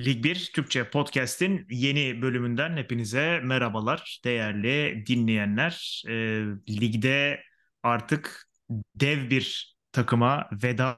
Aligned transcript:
Lig 0.00 0.24
1 0.24 0.50
Türkçe 0.54 0.90
Podcast'in 0.90 1.66
yeni 1.70 2.22
bölümünden 2.22 2.76
hepinize 2.76 3.40
merhabalar 3.40 4.20
değerli 4.24 5.04
dinleyenler. 5.06 6.02
Ee, 6.08 6.44
ligde 6.68 7.42
artık 7.82 8.48
dev 8.94 9.30
bir 9.30 9.76
takıma 9.92 10.48
veda 10.52 10.96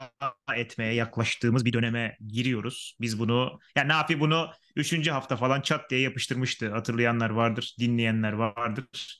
etmeye 0.56 0.94
yaklaştığımız 0.94 1.64
bir 1.64 1.72
döneme 1.72 2.16
giriyoruz. 2.28 2.96
Biz 3.00 3.18
bunu, 3.18 3.58
yani 3.76 3.88
Nafi 3.88 4.20
bunu 4.20 4.50
3. 4.76 5.10
hafta 5.10 5.36
falan 5.36 5.60
çat 5.60 5.90
diye 5.90 6.00
yapıştırmıştı. 6.00 6.70
Hatırlayanlar 6.70 7.30
vardır, 7.30 7.74
dinleyenler 7.78 8.32
vardır. 8.32 9.18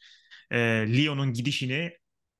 Ee, 0.51 0.59
Lyon'un 0.89 1.33
gidişini 1.33 1.93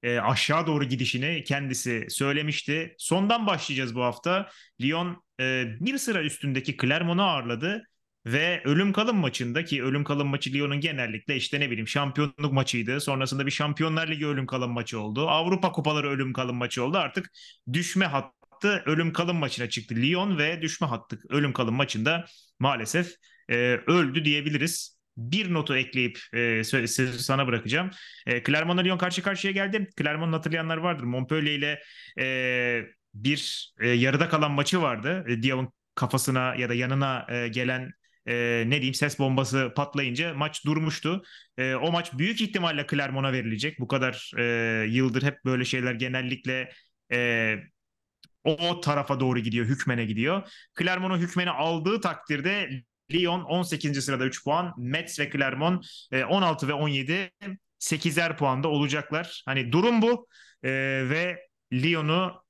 e, 0.03 0.19
aşağı 0.19 0.67
doğru 0.67 0.85
gidişini 0.85 1.45
kendisi 1.45 2.07
söylemişti. 2.09 2.95
Sondan 2.99 3.47
başlayacağız 3.47 3.95
bu 3.95 4.03
hafta. 4.03 4.51
Lyon 4.83 5.24
e, 5.41 5.65
bir 5.81 5.99
sıra 5.99 6.23
üstündeki 6.23 6.77
Clermont'u 6.77 7.23
ağırladı 7.23 7.85
ve 8.27 8.63
ölüm 8.65 8.93
kalım 8.93 9.17
maçında 9.17 9.65
ki 9.65 9.85
ölüm 9.85 10.05
kalım 10.05 10.29
maçı 10.29 10.53
Lyon'un 10.53 10.81
genellikle 10.81 11.37
işte 11.37 11.61
ne 11.61 11.71
bileyim 11.71 11.89
şampiyonluk 11.89 12.53
maçıydı. 12.53 13.01
Sonrasında 13.01 13.47
bir 13.47 13.51
Şampiyonlar 13.51 14.09
Ligi 14.09 14.27
ölüm 14.27 14.47
kalım 14.47 14.73
maçı 14.73 15.01
oldu. 15.01 15.29
Avrupa 15.29 15.73
Kupaları 15.73 16.11
ölüm 16.11 16.33
kalım 16.33 16.57
maçı 16.57 16.85
oldu. 16.85 16.99
Artık 16.99 17.31
düşme 17.73 18.07
hattı 18.07 18.83
ölüm 18.87 19.13
kalım 19.13 19.37
maçına 19.37 19.69
çıktı 19.69 19.95
Lyon 19.95 20.39
ve 20.39 20.63
düşme 20.63 20.87
hattı 20.87 21.19
ölüm 21.29 21.53
kalım 21.53 21.75
maçında 21.75 22.25
maalesef 22.59 23.15
e, 23.49 23.57
öldü 23.87 24.25
diyebiliriz 24.25 24.99
bir 25.17 25.55
notu 25.55 25.77
ekleyip 25.77 26.19
e, 26.33 26.65
sözü 26.65 27.19
sana 27.19 27.47
bırakacağım. 27.47 27.91
E, 28.27 28.43
Clermont 28.45 28.85
Lyon 28.85 28.99
karşı 28.99 29.23
karşıya 29.23 29.53
geldi. 29.53 29.89
Clermont'u 29.99 30.37
hatırlayanlar 30.37 30.77
vardır. 30.77 31.05
Montpellier 31.05 31.59
ile 31.59 31.83
e, 32.21 32.85
bir 33.15 33.73
e, 33.81 33.89
yarıda 33.89 34.29
kalan 34.29 34.51
maçı 34.51 34.83
vardı. 34.83 35.25
E, 35.29 35.43
Diaw'ın 35.43 35.73
kafasına 35.95 36.55
ya 36.55 36.69
da 36.69 36.75
yanına 36.75 37.27
e, 37.31 37.49
gelen 37.49 37.93
e, 38.27 38.65
ne 38.67 38.77
diyeyim 38.77 38.95
ses 38.95 39.19
bombası 39.19 39.73
patlayınca 39.77 40.35
maç 40.35 40.65
durmuştu. 40.65 41.23
E, 41.59 41.75
o 41.75 41.93
maç 41.93 42.13
büyük 42.13 42.41
ihtimalle 42.41 42.87
Clermont'a 42.91 43.33
verilecek. 43.33 43.81
Bu 43.81 43.89
kadar 43.89 44.31
e, 44.39 44.45
yıldır 44.89 45.23
hep 45.23 45.45
böyle 45.45 45.65
şeyler 45.65 45.95
genellikle 45.95 46.73
e, 47.13 47.57
o 48.45 48.81
tarafa 48.81 49.21
doğru 49.21 49.41
gidiyor, 49.41 49.67
hükmene 49.67 50.05
gidiyor. 50.05 50.51
Clermont'u 50.79 51.19
hükmene 51.19 51.51
aldığı 51.51 52.01
takdirde 52.01 52.71
Lyon 53.13 53.41
18. 53.41 54.03
sırada 54.03 54.25
3 54.25 54.45
puan. 54.45 54.75
Metz 54.79 55.21
ve 55.21 55.31
Clermont 55.31 55.87
16 56.29 56.67
e, 56.67 56.69
ve 56.69 56.73
17 56.73 57.31
8'er 57.79 58.37
puanda 58.37 58.69
olacaklar. 58.69 59.43
Hani 59.47 59.73
durum 59.73 60.03
bu. 60.03 60.29
Ee, 60.65 60.71
ve 61.11 61.49
Lyon'u 61.73 62.44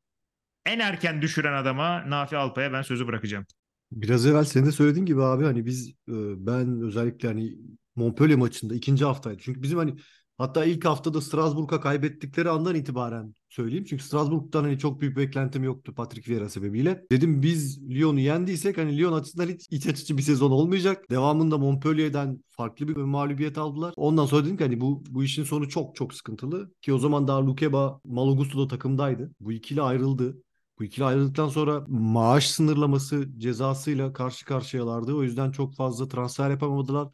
en 0.67 0.79
erken 0.79 1.23
düşüren 1.23 1.53
adama 1.53 2.11
Nafi 2.11 2.37
Alpay'a 2.37 2.73
ben 2.73 2.83
sözü 2.83 3.07
bırakacağım. 3.07 3.47
Biraz 3.93 4.27
evvel 4.27 4.45
senin 4.45 4.67
de 4.67 4.73
söylediğin 4.73 5.07
gibi 5.07 5.23
abi 5.23 5.45
hani 5.45 5.67
biz 5.67 5.89
e, 5.89 6.13
ben 6.47 6.81
özellikle 6.81 7.29
hani 7.29 7.59
Montpellier 7.97 8.39
maçında 8.39 8.75
ikinci 8.75 9.05
haftaydı. 9.05 9.39
Çünkü 9.43 9.63
bizim 9.63 9.79
hani 9.79 9.97
Hatta 10.39 10.65
ilk 10.65 10.85
haftada 10.85 11.21
Strasbourg'a 11.21 11.81
kaybettikleri 11.81 12.51
andan 12.51 12.75
itibaren 12.75 13.35
söyleyeyim. 13.49 13.85
Çünkü 13.85 14.03
Strasbourg'dan 14.05 14.65
hani 14.65 14.79
çok 14.79 15.01
büyük 15.01 15.17
beklentim 15.17 15.65
yoktu 15.65 15.95
Patrick 15.95 16.31
Vieira 16.33 16.49
sebebiyle. 16.49 17.05
Dedim 17.13 17.43
biz 17.43 17.91
Lyon'u 17.91 18.21
yendiysek 18.21 18.79
hani 18.79 18.99
Lyon 18.99 19.13
açısından 19.13 19.49
hiç 19.49 19.67
iç 19.71 19.87
açıcı 19.87 20.17
bir 20.19 20.23
sezon 20.23 20.51
olmayacak. 20.51 21.11
Devamında 21.11 21.59
Montpellier'den 21.59 22.45
farklı 22.51 22.89
bir 22.89 22.97
mağlubiyet 22.97 23.59
aldılar. 23.59 23.95
Ondan 23.97 24.27
sonra 24.27 24.45
dedim 24.45 24.57
ki 24.57 24.65
hani 24.65 24.81
bu 24.81 25.05
bu 25.11 25.25
işin 25.25 25.45
sonu 25.45 25.69
çok 25.69 25.97
çok 25.97 26.15
sıkıntılı. 26.15 26.71
Ki 26.83 26.93
o 26.93 26.99
zaman 26.99 27.29
daha 27.29 27.47
Lukeba, 27.47 28.01
Malogusto 28.05 28.59
da 28.65 28.69
takımdaydı. 28.69 29.31
Bu 29.41 29.53
ikili 29.53 29.83
ayrıldı. 29.83 30.37
Bu 30.79 30.85
ikili 30.85 31.05
ayrıldıktan 31.05 31.49
sonra 31.49 31.85
maaş 31.89 32.51
sınırlaması 32.51 33.29
cezasıyla 33.39 34.13
karşı 34.13 34.45
karşıyalardı. 34.45 35.15
O 35.15 35.23
yüzden 35.23 35.51
çok 35.51 35.75
fazla 35.75 36.09
transfer 36.09 36.51
yapamadılar 36.51 37.09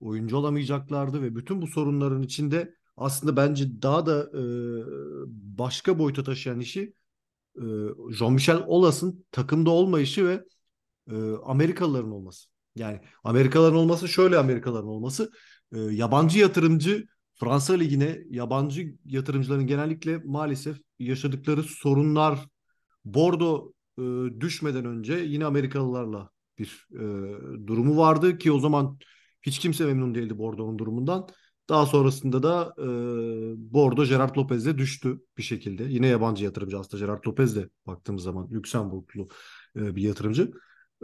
oyuncu 0.00 0.36
olamayacaklardı 0.36 1.22
ve 1.22 1.36
bütün 1.36 1.62
bu 1.62 1.66
sorunların 1.66 2.22
içinde 2.22 2.74
aslında 2.96 3.36
bence 3.36 3.82
daha 3.82 4.06
da 4.06 4.30
e, 4.38 4.42
başka 5.58 5.98
boyuta 5.98 6.22
taşıyan 6.24 6.60
işi 6.60 6.94
e, 7.56 7.62
Jean-Michel 8.10 8.62
Aulas'ın 8.62 9.24
takımda 9.32 9.70
olmayışı 9.70 10.26
ve 10.26 10.44
e, 11.10 11.14
Amerikalıların 11.44 12.10
olması. 12.10 12.48
Yani 12.76 13.00
Amerikalıların 13.24 13.78
olması 13.78 14.08
şöyle 14.08 14.38
Amerikalıların 14.38 14.88
olması 14.88 15.30
e, 15.72 15.78
yabancı 15.78 16.38
yatırımcı 16.38 17.06
Fransa 17.34 17.74
Ligi'ne 17.74 18.18
yabancı 18.30 18.94
yatırımcıların 19.04 19.66
genellikle 19.66 20.18
maalesef 20.24 20.76
yaşadıkları 20.98 21.62
sorunlar 21.62 22.48
Bordo 23.04 23.72
e, 23.98 24.02
düşmeden 24.40 24.84
önce 24.84 25.14
yine 25.14 25.44
Amerikalılarla 25.44 26.30
bir 26.58 26.86
e, 26.94 27.66
durumu 27.66 27.96
vardı 27.96 28.38
ki 28.38 28.52
o 28.52 28.58
zaman 28.58 28.98
hiç 29.42 29.58
kimse 29.58 29.86
memnun 29.86 30.14
değildi 30.14 30.38
Bordeaux'un 30.38 30.78
durumundan. 30.78 31.28
Daha 31.68 31.86
sonrasında 31.86 32.42
da 32.42 32.74
e, 32.78 32.84
Bordeaux 33.72 34.08
Gerard 34.08 34.36
Lopez'e 34.36 34.78
düştü 34.78 35.20
bir 35.38 35.42
şekilde. 35.42 35.84
Yine 35.84 36.06
yabancı 36.06 36.44
yatırımcı 36.44 36.78
aslında 36.78 37.04
Gerard 37.04 37.26
Lopez 37.26 37.56
de 37.56 37.68
baktığımız 37.86 38.22
zaman 38.22 38.48
Lüksemburglu 38.50 39.28
e, 39.76 39.96
bir 39.96 40.02
yatırımcı. 40.02 40.52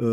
E, 0.01 0.07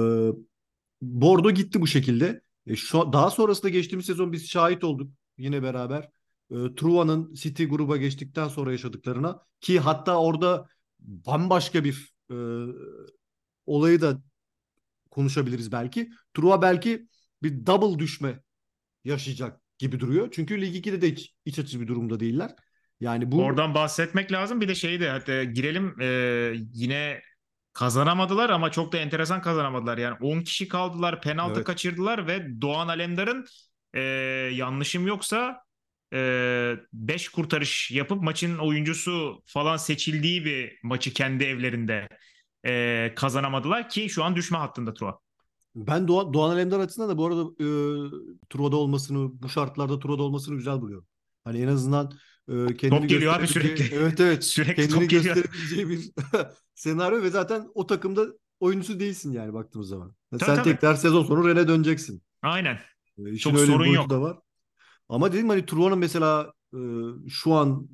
Bordeaux 1.01 1.55
gitti 1.55 1.81
bu 1.81 1.87
şekilde. 1.87 2.41
E, 2.67 2.75
şu, 2.75 3.13
daha 3.13 3.29
sonrasında 3.29 3.69
geçtiğimiz 3.69 4.05
sezon 4.05 4.31
biz 4.31 4.49
şahit 4.49 4.83
olduk 4.83 5.11
yine 5.37 5.63
beraber. 5.63 6.09
E, 6.51 6.55
Truvan'ın 6.75 7.33
City 7.33 7.63
gruba 7.63 7.97
geçtikten 7.97 8.47
sonra 8.47 8.71
yaşadıklarına 8.71 9.41
ki 9.61 9.79
hatta 9.79 10.19
orada 10.19 10.67
bambaşka 11.07 11.83
bir 11.83 12.13
e, 12.31 12.35
olayı 13.65 14.01
da 14.01 14.21
konuşabiliriz 15.11 15.71
belki. 15.71 16.09
Truva 16.33 16.61
belki 16.61 17.07
bir 17.43 17.65
double 17.65 17.99
düşme 17.99 18.39
yaşayacak 19.03 19.61
gibi 19.77 19.99
duruyor. 19.99 20.29
Çünkü 20.31 20.61
Lig 20.61 20.75
2'de 20.75 21.01
de 21.01 21.11
hiç 21.11 21.35
iç 21.45 21.59
açıcı 21.59 21.81
bir 21.81 21.87
durumda 21.87 22.19
değiller. 22.19 22.55
Yani 22.99 23.31
bu 23.31 23.43
oradan 23.43 23.75
bahsetmek 23.75 24.31
lazım. 24.31 24.61
Bir 24.61 24.67
de 24.67 24.75
şeyi 24.75 24.99
de 24.99 25.09
hatta 25.09 25.43
girelim 25.43 26.01
e, 26.01 26.07
yine 26.73 27.21
kazanamadılar 27.73 28.49
ama 28.49 28.71
çok 28.71 28.93
da 28.93 28.97
enteresan 28.97 29.41
kazanamadılar. 29.41 29.97
Yani 29.97 30.17
10 30.21 30.41
kişi 30.41 30.67
kaldılar, 30.67 31.21
penaltı 31.21 31.55
evet. 31.55 31.67
kaçırdılar 31.67 32.27
ve 32.27 32.61
Doğan 32.61 32.87
Alemdar'ın 32.87 33.45
e, 33.93 34.01
yanlışım 34.53 35.07
yoksa 35.07 35.64
5 36.13 37.27
e, 37.27 37.31
kurtarış 37.31 37.91
yapıp 37.91 38.23
maçın 38.23 38.57
oyuncusu 38.57 39.41
falan 39.45 39.77
seçildiği 39.77 40.45
bir 40.45 40.79
maçı 40.83 41.13
kendi 41.13 41.43
evlerinde 41.43 42.07
e, 42.65 43.13
kazanamadılar 43.15 43.89
ki 43.89 44.09
şu 44.09 44.23
an 44.23 44.35
düşme 44.35 44.57
hattında 44.57 44.93
Truva. 44.93 45.19
Ben 45.75 46.07
Doğan, 46.07 46.33
Doğan 46.33 46.49
Alemdar 46.49 46.79
açısından 46.79 47.09
da 47.09 47.17
bu 47.17 47.25
arada 47.25 47.41
e, 47.41 47.67
Truva'da 48.49 48.75
olmasını, 48.75 49.41
bu 49.41 49.49
şartlarda 49.49 49.99
Truva'da 49.99 50.23
olmasını 50.23 50.55
güzel 50.55 50.81
buluyorum. 50.81 51.07
Hani 51.43 51.61
en 51.61 51.67
azından 51.67 52.11
e, 52.47 52.53
kendini 52.53 52.99
top 52.99 53.09
geliyor 53.09 53.33
abi 53.33 53.47
sürekli. 53.47 53.95
Evet 53.99 54.19
evet. 54.19 54.43
sürekli 54.53 54.75
kendini 54.75 54.99
top 54.99 55.09
gösterebileceği 55.09 55.89
bir 55.89 56.11
senaryo 56.75 57.23
ve 57.23 57.29
zaten 57.29 57.67
o 57.73 57.87
takımda 57.87 58.25
oyuncusu 58.59 58.99
değilsin 58.99 59.31
yani 59.31 59.53
baktığımız 59.53 59.87
zaman. 59.87 60.15
Tabii, 60.31 60.43
Sen 60.43 60.55
tabii. 60.55 60.63
tekrar 60.63 60.95
sezon 60.95 61.23
sonu 61.23 61.47
Ren'e 61.47 61.67
döneceksin. 61.67 62.21
Aynen. 62.41 62.79
E, 63.17 63.37
Çok 63.37 63.57
öyle 63.57 63.65
sorun 63.65 63.85
yok. 63.85 64.09
Da 64.09 64.21
var. 64.21 64.37
Ama 65.09 65.33
dedim 65.33 65.49
hani 65.49 65.65
Truva'nın 65.65 65.99
mesela 65.99 66.53
e, 66.73 66.79
şu 67.29 67.53
an 67.53 67.89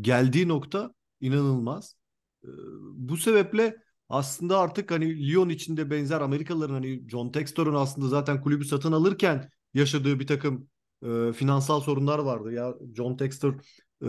geldiği 0.00 0.48
nokta 0.48 0.94
inanılmaz. 1.20 1.96
E, 2.44 2.48
bu 2.94 3.16
sebeple 3.16 3.76
aslında 4.08 4.58
artık 4.58 4.90
hani 4.90 5.28
Lyon 5.28 5.48
içinde 5.48 5.90
benzer 5.90 6.20
Amerikalıların 6.20 6.74
hani 6.74 7.08
John 7.08 7.32
Textor'un 7.32 7.74
aslında 7.74 8.08
zaten 8.08 8.40
kulübü 8.40 8.64
satın 8.64 8.92
alırken 8.92 9.50
yaşadığı 9.74 10.20
bir 10.20 10.26
takım 10.26 10.68
e, 11.06 11.32
finansal 11.32 11.80
sorunlar 11.80 12.18
vardı. 12.18 12.52
Ya 12.52 12.74
John 12.96 13.16
Textor 13.16 13.54
e, 14.02 14.08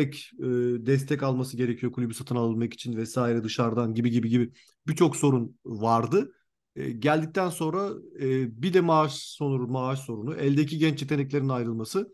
ek 0.00 0.18
e, 0.38 0.44
destek 0.86 1.22
alması 1.22 1.56
gerekiyor 1.56 1.92
kulübü 1.92 2.14
satın 2.14 2.36
almak 2.36 2.74
için 2.74 2.96
vesaire 2.96 3.44
dışarıdan 3.44 3.94
gibi 3.94 4.10
gibi 4.10 4.28
gibi 4.28 4.52
birçok 4.86 5.16
sorun 5.16 5.58
vardı. 5.64 6.32
E, 6.76 6.90
geldikten 6.90 7.48
sonra 7.48 7.90
e, 8.20 8.62
bir 8.62 8.74
de 8.74 8.80
maaş 8.80 9.12
sorunu, 9.12 9.66
maaş 9.72 9.98
sorunu, 10.00 10.34
eldeki 10.34 10.78
genç 10.78 11.02
yeteneklerin 11.02 11.48
ayrılması 11.48 12.12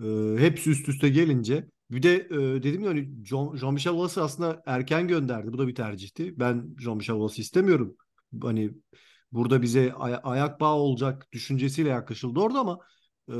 e, 0.00 0.04
hepsi 0.38 0.70
üst 0.70 0.88
üste 0.88 1.08
gelince 1.08 1.68
bir 1.90 2.02
de 2.02 2.14
e, 2.16 2.62
dedim 2.62 2.82
ya 2.82 2.90
hani 2.90 3.08
Jean-Michel 3.56 3.92
Aulas'ı 3.92 4.22
aslında 4.22 4.62
erken 4.66 5.08
gönderdi. 5.08 5.52
Bu 5.52 5.58
da 5.58 5.68
bir 5.68 5.74
tercihti. 5.74 6.38
Ben 6.38 6.74
Jean-Michel 6.78 7.14
Aulas'ı 7.14 7.40
istemiyorum. 7.40 7.96
Hani 8.42 8.70
burada 9.32 9.62
bize 9.62 9.92
ay- 9.92 10.20
ayak 10.22 10.60
bağı 10.60 10.74
olacak 10.74 11.28
düşüncesiyle 11.32 11.88
yaklaşıldı 11.88 12.40
orada 12.40 12.58
ama 12.60 12.78
e, 13.28 13.32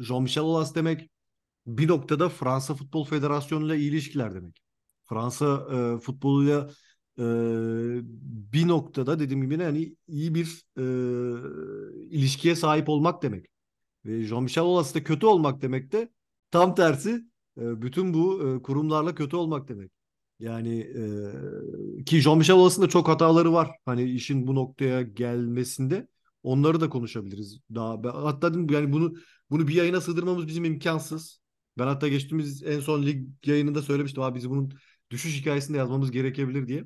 Jean-Michel 0.00 0.42
Aulas 0.42 0.74
demek 0.74 1.10
bir 1.66 1.88
noktada 1.88 2.28
Fransa 2.28 2.74
Futbol 2.74 3.04
Federasyonu 3.04 3.66
ile 3.66 3.78
iyi 3.80 3.90
ilişkiler 3.90 4.34
demek. 4.34 4.62
Fransa 5.04 5.66
e, 5.72 6.00
futboluyla 6.00 6.70
e, 7.20 7.24
bir 8.52 8.68
noktada 8.68 9.18
dediğim 9.18 9.42
gibi 9.42 9.62
hani 9.62 9.96
iyi 10.08 10.34
bir 10.34 10.64
e, 10.78 10.82
ilişkiye 12.10 12.56
sahip 12.56 12.88
olmak 12.88 13.22
demek. 13.22 13.46
Ve 14.04 14.24
Jean-Michel 14.24 14.62
Aulas 14.62 14.94
da 14.94 15.04
kötü 15.04 15.26
olmak 15.26 15.62
demek 15.62 15.92
de 15.92 16.12
tam 16.50 16.74
tersi 16.74 17.30
ee, 17.58 17.82
bütün 17.82 18.14
bu 18.14 18.48
e, 18.48 18.62
kurumlarla 18.62 19.14
kötü 19.14 19.36
olmak 19.36 19.68
demek. 19.68 19.92
Yani 20.38 20.80
e, 22.00 22.04
ki 22.04 22.22
Jean-Michel 22.22 22.52
Aulas'ın 22.56 22.82
da 22.82 22.88
çok 22.88 23.08
hataları 23.08 23.52
var. 23.52 23.70
Hani 23.84 24.02
işin 24.04 24.46
bu 24.46 24.54
noktaya 24.54 25.02
gelmesinde. 25.02 26.08
Onları 26.42 26.80
da 26.80 26.88
konuşabiliriz. 26.88 27.60
Daha 27.74 27.98
hatta 28.24 28.52
yani 28.70 28.92
bunu 28.92 29.14
bunu 29.50 29.68
bir 29.68 29.74
yayına 29.74 30.00
sığdırmamız 30.00 30.46
bizim 30.46 30.64
imkansız. 30.64 31.40
Ben 31.78 31.86
hatta 31.86 32.08
geçtiğimiz 32.08 32.62
en 32.62 32.80
son 32.80 33.02
lig 33.02 33.28
yayınında 33.46 33.82
söylemiştim 33.82 34.22
abi 34.22 34.38
biz 34.38 34.50
bunun 34.50 34.72
düşüş 35.10 35.40
hikayesini 35.40 35.74
de 35.74 35.78
yazmamız 35.78 36.10
gerekebilir 36.10 36.68
diye. 36.68 36.84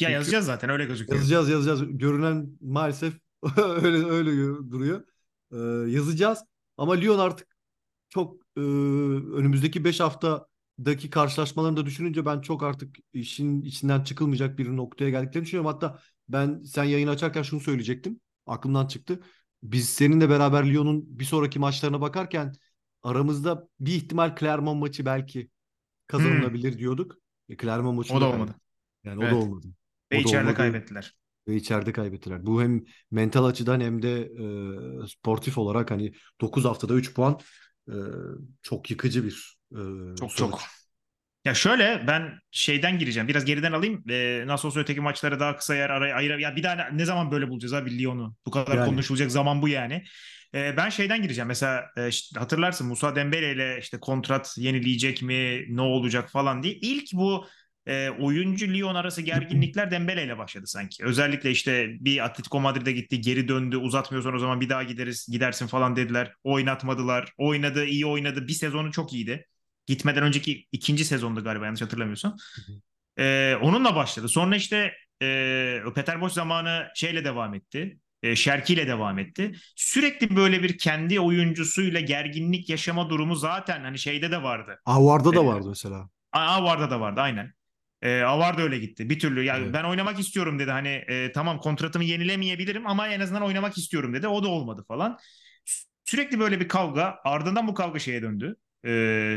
Ya 0.00 0.10
yazacağız 0.10 0.46
zaten 0.46 0.70
öyle 0.70 0.84
gözüküyor. 0.84 1.18
yazacağız 1.20 1.48
yazacağız. 1.48 1.98
Görünen 1.98 2.48
maalesef 2.60 3.14
öyle 3.56 4.06
öyle 4.06 4.30
duruyor. 4.70 5.04
Ee, 5.52 5.56
yazacağız 5.90 6.38
ama 6.76 6.94
Lyon 6.94 7.18
artık 7.18 7.56
çok 8.08 8.36
e, 8.56 8.60
önümüzdeki 8.60 9.84
5 9.84 10.00
haftadaki 10.00 11.10
karşılaşmalarını 11.10 11.76
da 11.76 11.86
düşününce 11.86 12.26
ben 12.26 12.40
çok 12.40 12.62
artık 12.62 12.96
işin 13.12 13.62
içinden 13.62 14.04
çıkılmayacak 14.04 14.58
bir 14.58 14.76
noktaya 14.76 15.10
geldiklerini 15.10 15.46
düşünüyorum. 15.46 15.72
Hatta 15.72 15.98
ben 16.28 16.62
sen 16.62 16.84
yayın 16.84 17.08
açarken 17.08 17.42
şunu 17.42 17.60
söyleyecektim. 17.60 18.20
Aklımdan 18.46 18.86
çıktı. 18.86 19.20
Biz 19.62 19.88
seninle 19.88 20.28
beraber 20.30 20.72
Lyon'un 20.72 21.18
bir 21.18 21.24
sonraki 21.24 21.58
maçlarına 21.58 22.00
bakarken 22.00 22.52
aramızda 23.02 23.68
bir 23.80 23.92
ihtimal 23.92 24.36
Clermont 24.36 24.80
maçı 24.80 25.06
belki 25.06 25.50
kazanılabilir 26.06 26.78
diyorduk. 26.78 27.16
E, 27.48 27.56
Clermont 27.56 27.96
maçı 27.96 28.14
O 28.14 28.20
da 28.20 28.28
olmadı. 28.28 28.54
Yani 29.04 29.18
o 29.20 29.22
Evet. 29.22 29.32
da 29.32 29.36
olmadı. 29.36 29.66
Ve 30.12 30.20
içeride 30.20 30.54
kaybettiler. 30.54 31.14
ve 31.48 31.56
içeride 31.56 31.92
kaybettiler. 31.92 32.46
Bu 32.46 32.62
hem 32.62 32.84
mental 33.10 33.44
açıdan 33.44 33.80
hem 33.80 34.02
de 34.02 34.20
e, 35.04 35.06
sportif 35.08 35.58
olarak 35.58 35.90
hani 35.90 36.12
9 36.40 36.64
haftada 36.64 36.94
3 36.94 37.14
puan 37.14 37.40
e, 37.88 37.94
çok 38.62 38.90
yıkıcı 38.90 39.24
bir 39.24 39.58
e, 39.72 39.80
Çok 40.14 40.32
sonuç. 40.32 40.38
çok. 40.50 40.60
Ya 41.44 41.54
şöyle 41.54 42.04
ben 42.06 42.38
şeyden 42.50 42.98
gireceğim. 42.98 43.28
Biraz 43.28 43.44
geriden 43.44 43.72
alayım. 43.72 44.04
Ee, 44.10 44.44
nasıl 44.46 44.68
olsa 44.68 44.80
öteki 44.80 45.00
maçları 45.00 45.40
daha 45.40 45.56
kısa 45.56 45.74
yer 45.76 45.90
araya 45.90 46.16
ayır. 46.16 46.38
Ya 46.38 46.56
bir 46.56 46.62
daha 46.62 46.74
ne, 46.74 46.98
ne 46.98 47.04
zaman 47.04 47.30
böyle 47.30 47.48
bulacağız 47.48 47.72
abi 47.74 47.98
Lyon'u? 47.98 48.36
Bu 48.46 48.50
kadar 48.50 48.76
Yani. 48.76 48.86
konuşulacak 48.90 49.30
zaman 49.32 49.62
bu 49.62 49.68
yani. 49.68 50.04
Ee, 50.54 50.74
ben 50.76 50.88
şeyden 50.88 51.22
gireceğim. 51.22 51.48
Mesela 51.48 51.86
e, 51.96 52.08
işte 52.08 52.40
hatırlarsın 52.40 52.86
Musa 52.88 53.16
Dembele 53.16 53.52
ile 53.52 53.78
işte 53.80 54.00
kontrat 54.00 54.54
yenileyecek 54.58 55.22
mi? 55.22 55.64
Ne 55.76 55.80
olacak 55.80 56.30
falan 56.30 56.62
diye. 56.62 56.74
İlk 56.74 57.12
bu 57.14 57.46
e, 57.86 58.10
oyuncu 58.10 58.68
Lyon 58.74 58.94
arası 58.94 59.22
gerginlikler 59.22 59.90
Dembele 59.90 60.24
ile 60.24 60.38
başladı 60.38 60.66
sanki. 60.66 61.04
Özellikle 61.04 61.50
işte 61.50 61.88
bir 62.00 62.24
Atletico 62.24 62.60
Madrid'e 62.60 62.92
gitti, 62.92 63.20
geri 63.20 63.48
döndü. 63.48 63.76
Uzatmıyorsan 63.76 64.34
o 64.34 64.38
zaman 64.38 64.60
bir 64.60 64.68
daha 64.68 64.82
gideriz, 64.82 65.26
gidersin 65.32 65.66
falan 65.66 65.96
dediler. 65.96 66.32
Oynatmadılar. 66.44 67.32
Oynadı, 67.38 67.84
iyi 67.84 68.06
oynadı. 68.06 68.48
Bir 68.48 68.52
sezonu 68.52 68.92
çok 68.92 69.12
iyiydi. 69.12 69.46
Gitmeden 69.86 70.22
önceki 70.22 70.66
ikinci 70.72 71.04
sezonda 71.04 71.40
galiba 71.40 71.64
yanlış 71.64 71.82
hatırlamıyorsam. 71.82 72.36
Ee, 73.18 73.56
onunla 73.62 73.96
başladı. 73.96 74.28
Sonra 74.28 74.56
işte 74.56 74.92
e, 75.22 75.80
Peter 75.94 76.20
Bosz 76.20 76.32
zamanı 76.32 76.86
şeyle 76.94 77.24
devam 77.24 77.54
etti. 77.54 77.98
E, 78.22 78.36
Şerki 78.36 78.74
ile 78.74 78.88
devam 78.88 79.18
etti. 79.18 79.52
Sürekli 79.76 80.36
böyle 80.36 80.62
bir 80.62 80.78
kendi 80.78 81.20
oyuncusuyla 81.20 82.00
gerginlik 82.00 82.68
yaşama 82.68 83.10
durumu 83.10 83.36
zaten 83.36 83.80
hani 83.80 83.98
şeyde 83.98 84.30
de 84.30 84.42
vardı. 84.42 84.80
Avar'da 84.84 85.34
da 85.34 85.40
Evet. 85.40 85.46
vardı 85.48 85.68
mesela. 85.68 86.08
Avar'da 86.32 86.90
da 86.90 87.00
vardı 87.00 87.20
aynen. 87.20 87.52
E, 88.06 88.22
Avar 88.22 88.58
da 88.58 88.62
öyle 88.62 88.78
gitti. 88.78 89.10
Bir 89.10 89.18
türlü 89.18 89.42
yani 89.42 89.64
Evet. 89.64 89.74
ben 89.74 89.84
oynamak 89.84 90.18
istiyorum 90.20 90.58
dedi. 90.58 90.70
Hani 90.70 90.88
e, 90.88 91.32
tamam 91.32 91.58
kontratımı 91.58 92.04
yenilemeyebilirim 92.04 92.86
ama 92.86 93.08
en 93.08 93.20
azından 93.20 93.42
oynamak 93.42 93.78
istiyorum 93.78 94.14
dedi. 94.14 94.28
O 94.28 94.42
da 94.42 94.48
olmadı 94.48 94.84
falan. 94.88 95.18
Sürekli 96.04 96.40
böyle 96.40 96.60
bir 96.60 96.68
kavga. 96.68 97.18
Ardından 97.24 97.68
bu 97.68 97.74
kavga 97.74 97.98
şeye 97.98 98.22
döndü. 98.22 98.56
E, 98.84 98.90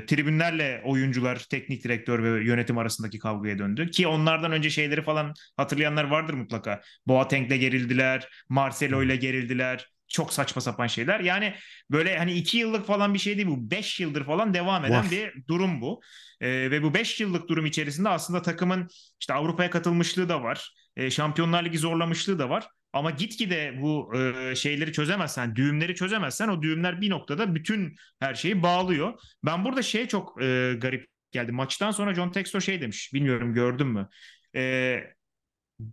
tribünlerle 0.07 0.81
oyuncular, 0.85 1.45
teknik 1.49 1.83
direktör 1.83 2.23
ve 2.23 2.43
yönetim 2.43 2.77
arasındaki 2.77 3.19
kavgaya 3.19 3.59
döndü. 3.59 3.91
Ki 3.91 4.07
onlardan 4.07 4.51
önce 4.51 4.69
şeyleri 4.69 5.01
falan 5.01 5.33
hatırlayanlar 5.57 6.03
vardır 6.03 6.33
mutlaka. 6.33 6.81
Boateng'le 7.07 7.59
gerildiler, 7.59 8.29
Marcelo 8.49 9.03
ile 9.03 9.15
gerildiler. 9.15 9.89
Çok 10.09 10.33
saçma 10.33 10.61
sapan 10.61 10.87
şeyler. 10.87 11.19
Yani 11.19 11.55
böyle 11.91 12.17
hani 12.17 12.33
iki 12.33 12.57
yıllık 12.57 12.87
falan 12.87 13.13
bir 13.13 13.19
şey 13.19 13.37
değil 13.37 13.47
bu. 13.47 13.71
Beş 13.71 13.99
yıldır 13.99 14.25
falan 14.25 14.53
devam 14.53 14.85
eden 14.85 15.03
Var. 15.03 15.11
bir 15.11 15.47
durum 15.47 15.81
bu. 15.81 16.01
E, 16.41 16.49
ve 16.49 16.83
bu 16.83 16.93
5 16.93 17.19
yıllık 17.19 17.49
durum 17.49 17.65
içerisinde 17.65 18.09
aslında 18.09 18.41
takımın 18.41 18.87
işte 19.19 19.33
Avrupa'ya 19.33 19.69
katılmışlığı 19.69 20.29
da 20.29 20.43
var. 20.43 20.73
E, 20.95 21.11
Şampiyonlar 21.11 21.65
Ligi 21.65 21.77
zorlamışlığı 21.77 22.39
da 22.39 22.49
var. 22.49 22.67
Ama 22.93 23.11
gitgide 23.11 23.77
bu 23.81 24.11
e, 24.15 24.55
şeyleri 24.55 24.93
çözemezsen, 24.93 25.55
düğümleri 25.55 25.95
çözemezsen 25.95 26.47
o 26.47 26.61
düğümler 26.61 27.01
bir 27.01 27.09
noktada 27.09 27.55
bütün 27.55 27.95
her 28.19 28.35
şeyi 28.35 28.63
bağlıyor. 28.63 29.19
Ben 29.43 29.65
burada 29.65 29.81
şey 29.81 30.07
çok 30.07 30.41
e, 30.41 30.75
garip 30.81 31.07
geldi. 31.31 31.51
Maçtan 31.51 31.91
sonra 31.91 32.13
John 32.13 32.31
Textor 32.31 32.61
şey 32.61 32.81
demiş. 32.81 33.13
Bilmiyorum 33.13 33.53
gördün 33.53 33.87
mü? 33.87 34.09
E, 34.55 35.03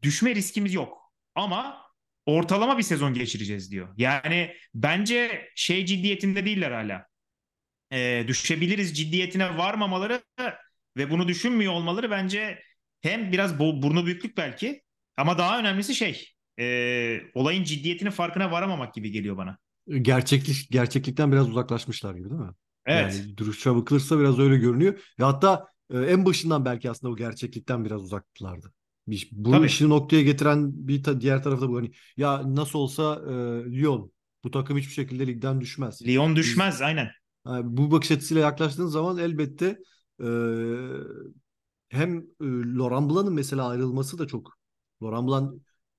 düşme 0.02 0.34
riskimiz 0.34 0.74
yok. 0.74 1.12
Ama 1.34 1.85
ortalama 2.26 2.78
bir 2.78 2.82
sezon 2.82 3.14
geçireceğiz 3.14 3.70
diyor. 3.70 3.88
Yani 3.96 4.54
bence 4.74 5.48
şey 5.56 5.86
ciddiyetinde 5.86 6.44
değiller 6.44 6.70
hala 6.70 7.06
e, 7.92 8.24
düşebiliriz 8.28 8.96
ciddiyetine 8.98 9.58
varmamaları 9.58 10.22
ve 10.96 11.10
bunu 11.10 11.28
düşünmüyor 11.28 11.72
olmaları 11.72 12.10
bence 12.10 12.62
hem 13.00 13.32
biraz 13.32 13.58
bu- 13.58 13.82
burnu 13.82 14.06
büyüklük 14.06 14.36
belki 14.36 14.82
ama 15.16 15.38
daha 15.38 15.58
önemlisi 15.58 15.94
şey 15.94 16.28
e, 16.60 17.20
olayın 17.34 17.64
ciddiyetinin 17.64 18.10
farkına 18.10 18.50
varamamak 18.50 18.94
gibi 18.94 19.10
geliyor 19.10 19.36
bana. 19.36 19.58
Gerçeklik 20.02 20.70
gerçeklikten 20.70 21.32
biraz 21.32 21.50
uzaklaşmışlar 21.50 22.14
gibi 22.14 22.30
değil 22.30 22.40
mi? 22.40 22.52
Evet. 22.86 23.14
Yani 23.14 23.36
duruşa 23.36 23.76
bakılırsa 23.76 24.20
biraz 24.20 24.38
öyle 24.38 24.56
görünüyor. 24.56 25.14
Ve 25.20 25.24
hatta 25.24 25.66
e, 25.90 25.98
en 25.98 26.24
başından 26.24 26.64
belki 26.64 26.90
aslında 26.90 27.12
o 27.12 27.16
gerçeklikten 27.16 27.84
biraz 27.84 28.02
uzaktılardı. 28.02 28.72
Bir- 29.08 29.28
Bu 29.32 29.50
Tabii. 29.50 29.66
işi 29.66 29.88
noktaya 29.88 30.22
getiren 30.22 30.88
bir 30.88 31.02
ta- 31.02 31.20
diğer 31.20 31.42
tarafta 31.42 31.68
bu 31.68 31.76
hani 31.76 31.90
ya 32.16 32.54
nasıl 32.56 32.78
olsa 32.78 33.22
e, 33.28 33.32
Lyon 33.72 34.12
bu 34.44 34.50
takım 34.50 34.78
hiçbir 34.78 34.92
şekilde 34.92 35.26
ligden 35.26 35.60
düşmez. 35.60 36.02
Lyon 36.06 36.36
Biz- 36.36 36.42
düşmez 36.44 36.82
aynen. 36.82 37.08
Yani 37.46 37.76
bu 37.76 37.90
bakış 37.90 38.10
açısıyla 38.10 38.42
yaklaştığın 38.42 38.86
zaman 38.86 39.18
elbette 39.18 39.78
e, 40.22 40.26
hem 41.88 42.18
e, 42.18 42.24
Laurent 42.78 43.10
Blanc'ın 43.10 43.34
mesela 43.34 43.68
ayrılması 43.68 44.18
da 44.18 44.26
çok. 44.26 44.58
Laurent 45.02 45.28
Blanc 45.28 45.52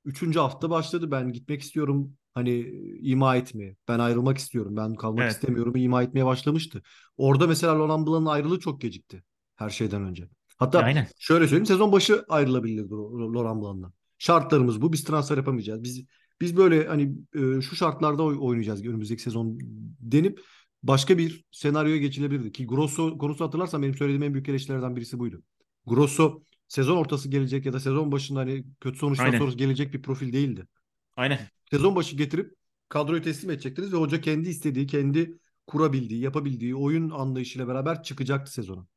3. 0.05 0.39
hafta 0.39 0.69
başladı. 0.69 1.11
Ben 1.11 1.31
gitmek 1.33 1.61
istiyorum. 1.61 2.13
Hani 2.33 2.59
ima 3.01 3.35
etmeye. 3.35 3.75
Ben 3.87 3.99
ayrılmak 3.99 4.37
istiyorum. 4.37 4.75
Ben 4.77 4.95
kalmak 4.95 5.21
Evet. 5.23 5.31
istemiyorum. 5.33 5.75
ima 5.75 6.03
etmeye 6.03 6.25
başlamıştı. 6.25 6.81
Orada 7.17 7.47
mesela 7.47 7.79
Laurent 7.79 8.07
Blanc'ın 8.07 8.25
ayrılığı 8.25 8.59
çok 8.59 8.81
gecikti. 8.81 9.23
Her 9.55 9.69
şeyden 9.69 10.03
önce. 10.03 10.29
Hatta 10.57 10.79
Aynen. 10.79 11.07
şöyle 11.19 11.47
söyleyeyim. 11.47 11.65
Sezon 11.65 11.91
başı 11.91 12.25
ayrılabilirdi 12.29 12.89
Laurent 12.93 13.61
Blanc'dan. 13.61 13.93
Şartlarımız 14.17 14.81
bu. 14.81 14.93
Biz 14.93 15.03
transfer 15.03 15.37
yapamayacağız. 15.37 15.83
Biz 15.83 16.05
biz 16.41 16.57
böyle 16.57 16.87
hani 16.87 17.15
e, 17.35 17.61
şu 17.61 17.75
şartlarda 17.75 18.23
oy- 18.23 18.37
oynayacağız 18.39 18.85
önümüzdeki 18.85 19.21
sezon 19.21 19.57
denip 19.99 20.41
başka 20.83 21.17
bir 21.17 21.45
senaryoya 21.51 21.97
geçilebilirdi. 21.97 22.51
Ki 22.51 22.67
Grosso 22.67 23.17
konusu 23.17 23.45
hatırlarsan 23.45 23.81
benim 23.81 23.95
söylediğim 23.95 24.23
en 24.23 24.33
büyük 24.33 24.49
eleştirilerden 24.49 24.95
birisi 24.95 25.19
buydu. 25.19 25.43
Grosso 25.85 26.41
sezon 26.67 26.97
ortası 26.97 27.29
gelecek 27.29 27.65
ya 27.65 27.73
da 27.73 27.79
sezon 27.79 28.11
başında 28.11 28.39
hani 28.39 28.65
kötü 28.79 28.97
sonuçtan 28.97 29.25
Aynen. 29.25 29.39
sonra 29.39 29.51
gelecek 29.51 29.93
bir 29.93 30.01
profil 30.01 30.33
değildi. 30.33 30.67
Aynen. 31.15 31.39
Sezon 31.71 31.95
başı 31.95 32.15
getirip 32.15 32.53
kadroyu 32.89 33.21
teslim 33.21 33.51
edecektiniz 33.51 33.93
ve 33.93 33.97
hoca 33.97 34.21
kendi 34.21 34.49
istediği, 34.49 34.87
kendi 34.87 35.33
kurabildiği, 35.67 36.21
yapabildiği 36.21 36.75
oyun 36.75 37.09
anlayışıyla 37.09 37.67
beraber 37.67 38.03
çıkacaktı 38.03 38.53
sezona. 38.53 38.87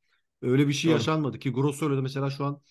Öyle 0.41 0.67
bir 0.67 0.73
şey 0.73 0.91
Doğru. 0.91 0.97
yaşanmadı 0.97 1.39
ki 1.39 1.49
Grosso 1.51 1.85
öyle 1.85 1.97
de 1.97 2.01
mesela 2.01 2.29
şu 2.29 2.45
an 2.45 2.61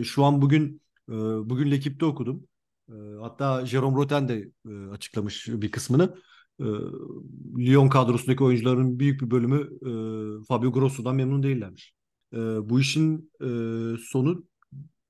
e, 0.00 0.04
şu 0.04 0.24
an 0.24 0.42
bugün 0.42 0.82
e, 1.08 1.12
bugün 1.50 1.70
L'Equipe'de 1.70 2.04
okudum. 2.04 2.48
E, 2.88 2.92
hatta 3.20 3.66
Jerome 3.66 3.96
Roten 3.96 4.28
de 4.28 4.50
e, 4.68 4.90
açıklamış 4.90 5.48
bir 5.48 5.70
kısmını. 5.70 6.16
E, 6.60 6.64
Lyon 7.58 7.88
kadrosundaki 7.88 8.44
oyuncuların 8.44 8.98
büyük 8.98 9.20
bir 9.22 9.30
bölümü 9.30 9.60
e, 10.42 10.44
Fabio 10.48 10.72
Grosso'dan 10.72 11.16
memnun 11.16 11.42
değillermiş. 11.42 11.94
E, 12.32 12.36
bu 12.38 12.80
işin 12.80 13.30
e, 13.40 13.46
sonu 13.98 14.44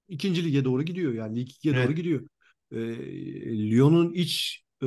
ikinci 0.08 0.44
lige 0.44 0.64
doğru 0.64 0.82
gidiyor. 0.82 1.12
Yani 1.12 1.40
lig 1.40 1.48
ikiye 1.50 1.74
Evet. 1.74 1.86
doğru 1.88 1.92
gidiyor. 1.92 2.28
E, 2.72 2.78
Lyon'un 3.70 4.12
iç 4.12 4.64
e, 4.82 4.86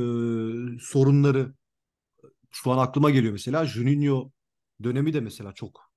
sorunları 0.80 1.54
şu 2.52 2.72
an 2.72 2.78
aklıma 2.78 3.10
geliyor 3.12 3.34
mesela. 3.34 3.66
Juninho 3.66 4.32
dönemi 4.84 5.14
de 5.14 5.20
mesela 5.22 5.54
çok 5.54 5.93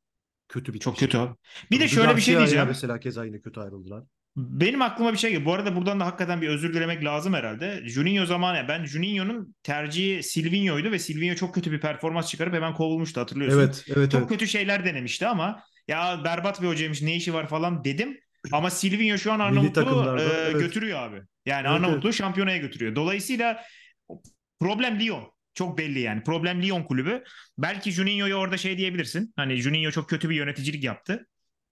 kötü 0.48 0.66
bitmiş. 0.66 0.84
Çok 0.84 0.98
kötü 0.98 1.18
abi. 1.18 1.34
Bir 1.70 1.80
de 1.80 1.88
şöyle 1.88 2.16
bir 2.16 2.20
şey 2.20 2.36
diyeceğim. 2.36 2.66
mesela 2.68 3.00
keza 3.00 3.24
yine 3.24 3.40
kötü 3.40 3.60
ayrıldılar. 3.60 4.04
Benim 4.36 4.82
aklıma 4.82 5.12
bir 5.12 5.18
şey 5.18 5.30
geliyor. 5.30 5.46
Bu 5.46 5.54
arada 5.54 5.76
buradan 5.76 6.00
da 6.00 6.06
hakikaten 6.06 6.42
bir 6.42 6.48
özür 6.48 6.74
dilemek 6.74 7.04
lazım 7.04 7.34
herhalde. 7.34 7.82
Juninho 7.84 8.26
zamanı 8.26 8.68
ben 8.68 8.84
Juninho'nun 8.84 9.54
tercihi 9.62 10.22
Silvinho'ydu 10.22 10.92
ve 10.92 10.98
Silvinho 10.98 11.34
çok 11.34 11.54
kötü 11.54 11.72
bir 11.72 11.80
performans 11.80 12.28
çıkarıp 12.30 12.54
hemen 12.54 12.74
kovulmuştu 12.74 13.20
hatırlıyorsun. 13.20 13.58
Evet, 13.58 13.84
evet, 13.96 14.10
Çok 14.10 14.20
evet. 14.20 14.30
kötü 14.30 14.46
şeyler 14.46 14.84
denemişti 14.84 15.26
ama 15.26 15.62
ya 15.88 16.20
berbat 16.24 16.62
bir 16.62 16.68
hocaymış 16.68 17.02
ne 17.02 17.16
işi 17.16 17.34
var 17.34 17.48
falan 17.48 17.84
dedim. 17.84 18.18
Ama 18.52 18.70
Silvinho 18.70 19.18
şu 19.18 19.32
an 19.32 19.40
Arnavutluğu 19.40 20.16
e, 20.18 20.22
evet. 20.22 20.60
götürüyor 20.60 20.98
abi. 21.02 21.22
Yani 21.46 21.66
Evet, 21.68 21.70
Arnavutluğu 21.70 22.12
şampiyonaya 22.12 22.56
götürüyor. 22.56 22.94
Dolayısıyla 22.96 23.62
problem 24.60 25.00
Lyon. 25.00 25.35
Çok 25.56 25.78
belli 25.78 26.00
yani. 26.00 26.22
Problem 26.22 26.62
Lyon 26.62 26.84
kulübü. 26.84 27.24
Belki 27.58 27.92
Juninho'ya 27.92 28.36
orada 28.36 28.56
şey 28.56 28.78
diyebilirsin. 28.78 29.32
Hani 29.36 29.56
Juninho 29.56 29.90
çok 29.90 30.08
kötü 30.08 30.30
bir 30.30 30.36
yöneticilik 30.36 30.84
yaptı. 30.84 31.26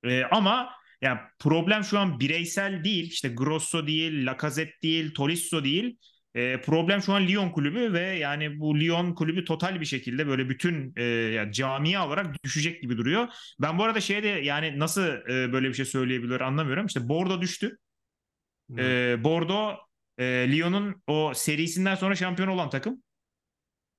E, 0.04 0.24
ama 0.24 0.70
Ya 1.02 1.30
problem 1.38 1.84
şu 1.84 1.98
an 1.98 2.20
bireysel 2.20 2.84
değil. 2.84 3.10
İşte 3.10 3.28
Grosso 3.28 3.86
değil, 3.86 4.26
Lacazette 4.26 4.82
değil, 4.82 5.14
Tolisso 5.14 5.64
değil. 5.64 5.98
E, 6.34 6.60
problem 6.60 7.02
şu 7.02 7.12
an 7.12 7.26
Lyon 7.28 7.50
kulübü 7.50 7.92
ve 7.92 8.00
yani 8.00 8.60
bu 8.60 8.80
Lyon 8.80 9.14
kulübü 9.14 9.44
total 9.44 9.80
bir 9.80 9.86
şekilde 9.86 10.26
böyle 10.26 10.48
bütün 10.48 10.92
e, 10.96 11.02
yani 11.04 11.52
camia 11.52 12.06
olarak 12.08 12.44
düşecek 12.44 12.82
gibi 12.82 12.96
duruyor. 12.96 13.28
Ben 13.60 13.78
bu 13.78 13.84
arada 13.84 14.00
şeyde 14.00 14.28
yani 14.28 14.78
nasıl 14.78 15.02
e, 15.06 15.52
böyle 15.52 15.68
bir 15.68 15.74
şey 15.74 15.84
söyleyebilir 15.84 16.40
anlamıyorum. 16.40 16.86
İşte 16.86 17.08
Bordeaux 17.08 17.42
düştü. 17.42 17.78
E, 18.78 19.16
Bordeaux 19.24 19.78
e, 20.18 20.24
Lyon'un 20.24 21.02
o 21.06 21.32
serisinden 21.34 21.94
sonra 21.94 22.14
şampiyon 22.14 22.48
olan 22.48 22.70
takım. 22.70 23.02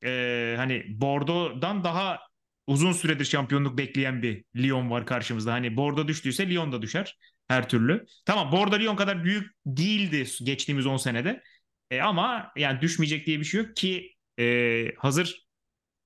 E, 0.06 0.54
hani 0.58 0.86
Bordeaux'dan 0.88 1.84
daha 1.84 2.20
uzun 2.68 2.92
süredir 2.92 3.26
şampiyonluk 3.26 3.78
bekleyen 3.78 4.22
bir 4.22 4.44
Lyon 4.56 4.90
var 4.90 5.06
karşımızda. 5.06 5.54
Hani 5.54 5.78
Bordeaux 5.78 6.08
düştüyse 6.08 6.50
Lyon 6.50 6.72
da 6.72 6.82
düşer 6.82 7.18
her 7.48 7.70
türlü. 7.70 8.06
Tamam 8.26 8.52
Bordeaux 8.52 8.84
Lyon 8.84 8.96
kadar 8.96 9.24
büyük 9.24 9.52
değildi 9.66 10.26
geçtiğimiz 10.44 10.86
10 10.86 10.98
senede. 10.98 11.44
E, 11.92 12.02
ama 12.02 12.52
yani 12.56 12.82
düşmeyecek 12.82 13.26
diye 13.26 13.40
bir 13.40 13.46
şey 13.46 13.62
yok 13.62 13.76
ki 13.76 14.16
e, 14.40 14.96
hazır 14.98 15.46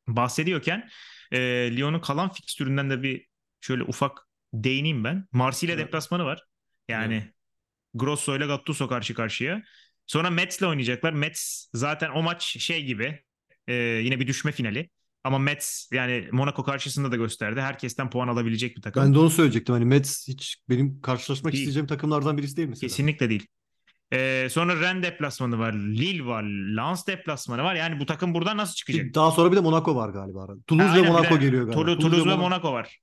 bahsediyorken 0.08 0.90
e, 1.32 1.40
Lyon'un 1.78 2.00
kalan 2.00 2.32
fikstüründen 2.32 2.90
de 2.90 3.04
bir 3.04 3.26
şöyle 3.62 3.84
ufak 3.84 4.28
değineyim 4.54 5.04
ben. 5.04 5.28
Marsilya 5.32 5.76
evet. 5.76 5.88
deplasmanı 5.88 6.26
var. 6.26 6.44
Yani 6.88 7.14
evet. 7.14 7.34
Grosso 7.94 8.38
ile 8.38 8.46
Gattuso 8.46 8.88
karşı 8.88 9.14
karşıya. 9.14 9.64
Sonra 10.08 10.30
Mets'le 10.30 10.62
oynayacaklar. 10.62 11.14
Mets 11.14 11.70
zaten 11.74 12.10
o 12.10 12.24
maç 12.24 12.44
şey 12.44 12.86
gibi 12.86 13.24
e, 13.70 13.74
yine 13.74 14.20
bir 14.20 14.28
düşme 14.28 14.52
finali. 14.52 14.90
Ama 15.24 15.40
Mets 15.40 15.88
yani 15.92 16.28
Monaco 16.32 16.64
karşısında 16.64 17.12
da 17.12 17.16
gösterdi. 17.16 17.62
Herkesten 17.62 18.10
puan 18.10 18.28
alabilecek 18.28 18.78
bir 18.78 18.82
takım. 18.82 19.04
Ben 19.04 19.14
de 19.14 19.20
onu 19.20 19.30
söyleyecektim. 19.30 19.74
Hani 19.74 19.86
Mets 19.86 20.28
hiç 20.28 20.58
benim 20.70 21.02
karşılaşmak 21.02 21.54
değil. 21.54 21.62
isteyeceğim 21.62 21.88
takımlardan 21.88 22.38
birisi 22.38 22.58
değil 22.58 22.68
mesela. 22.68 22.88
Kesinlikle 22.88 23.30
değil. 23.30 23.48
Ee, 24.14 24.48
sonra 24.52 24.82
Rennes 24.82 25.04
deplasmanı 25.04 25.60
var. 25.60 25.74
Lille 25.74 26.26
var. 26.26 26.44
Lens 26.44 27.08
deplasmanı 27.08 27.64
var. 27.64 27.76
Yani 27.76 28.00
bu 28.00 28.06
takım 28.06 28.34
buradan 28.34 28.58
nasıl 28.58 28.76
çıkacak? 28.76 29.14
Daha 29.14 29.32
sonra 29.32 29.52
bir 29.52 29.58
de 29.58 29.62
Monaco 29.62 29.96
var 29.96 30.10
galiba. 30.10 30.48
Toulouse 30.68 31.04
ve 31.04 31.08
Monaco 31.08 31.40
geliyor 31.40 31.64
galiba. 31.64 31.82
Toulouse, 31.82 32.00
Toulouse 32.00 32.30
ve 32.30 32.36
Monaco 32.36 32.74
var. 32.74 33.00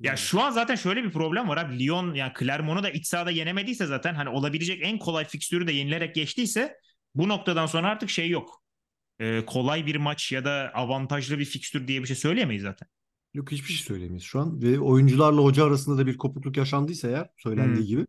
Ya 0.00 0.08
yani. 0.08 0.18
şu 0.18 0.42
an 0.42 0.50
zaten 0.50 0.74
şöyle 0.74 1.04
bir 1.04 1.12
problem 1.12 1.48
var 1.48 1.56
abi. 1.56 1.78
Lyon 1.78 2.14
yani 2.14 2.32
Clermont'u 2.38 2.82
da 2.82 2.90
iç 2.90 3.06
sahada 3.06 3.30
yenemediyse 3.30 3.86
zaten 3.86 4.14
hani 4.14 4.28
olabilecek 4.28 4.80
en 4.82 4.98
kolay 4.98 5.24
fikstürü 5.24 5.66
de 5.66 5.72
yenilerek 5.72 6.14
geçtiyse 6.14 6.76
bu 7.14 7.28
noktadan 7.28 7.66
sonra 7.66 7.88
artık 7.88 8.10
şey 8.10 8.28
yok. 8.28 8.62
Ee, 9.20 9.44
kolay 9.46 9.86
bir 9.86 9.96
maç 9.96 10.32
ya 10.32 10.44
da 10.44 10.70
avantajlı 10.74 11.38
bir 11.38 11.44
fikstür 11.44 11.88
diye 11.88 12.02
bir 12.02 12.06
şey 12.06 12.16
söyleyemeyiz 12.16 12.62
zaten. 12.62 12.88
Yok 13.34 13.52
hiçbir 13.52 13.72
şey 13.72 13.86
söyleyemeyiz 13.86 14.24
şu 14.24 14.40
an 14.40 14.62
ve 14.62 14.80
oyuncularla 14.80 15.40
hoca 15.40 15.64
arasında 15.64 15.98
da 15.98 16.06
bir 16.06 16.16
kopukluk 16.16 16.56
yaşandıysa 16.56 17.08
eğer 17.08 17.28
söylendiği 17.36 17.78
hmm. 17.80 17.86
gibi 17.86 18.06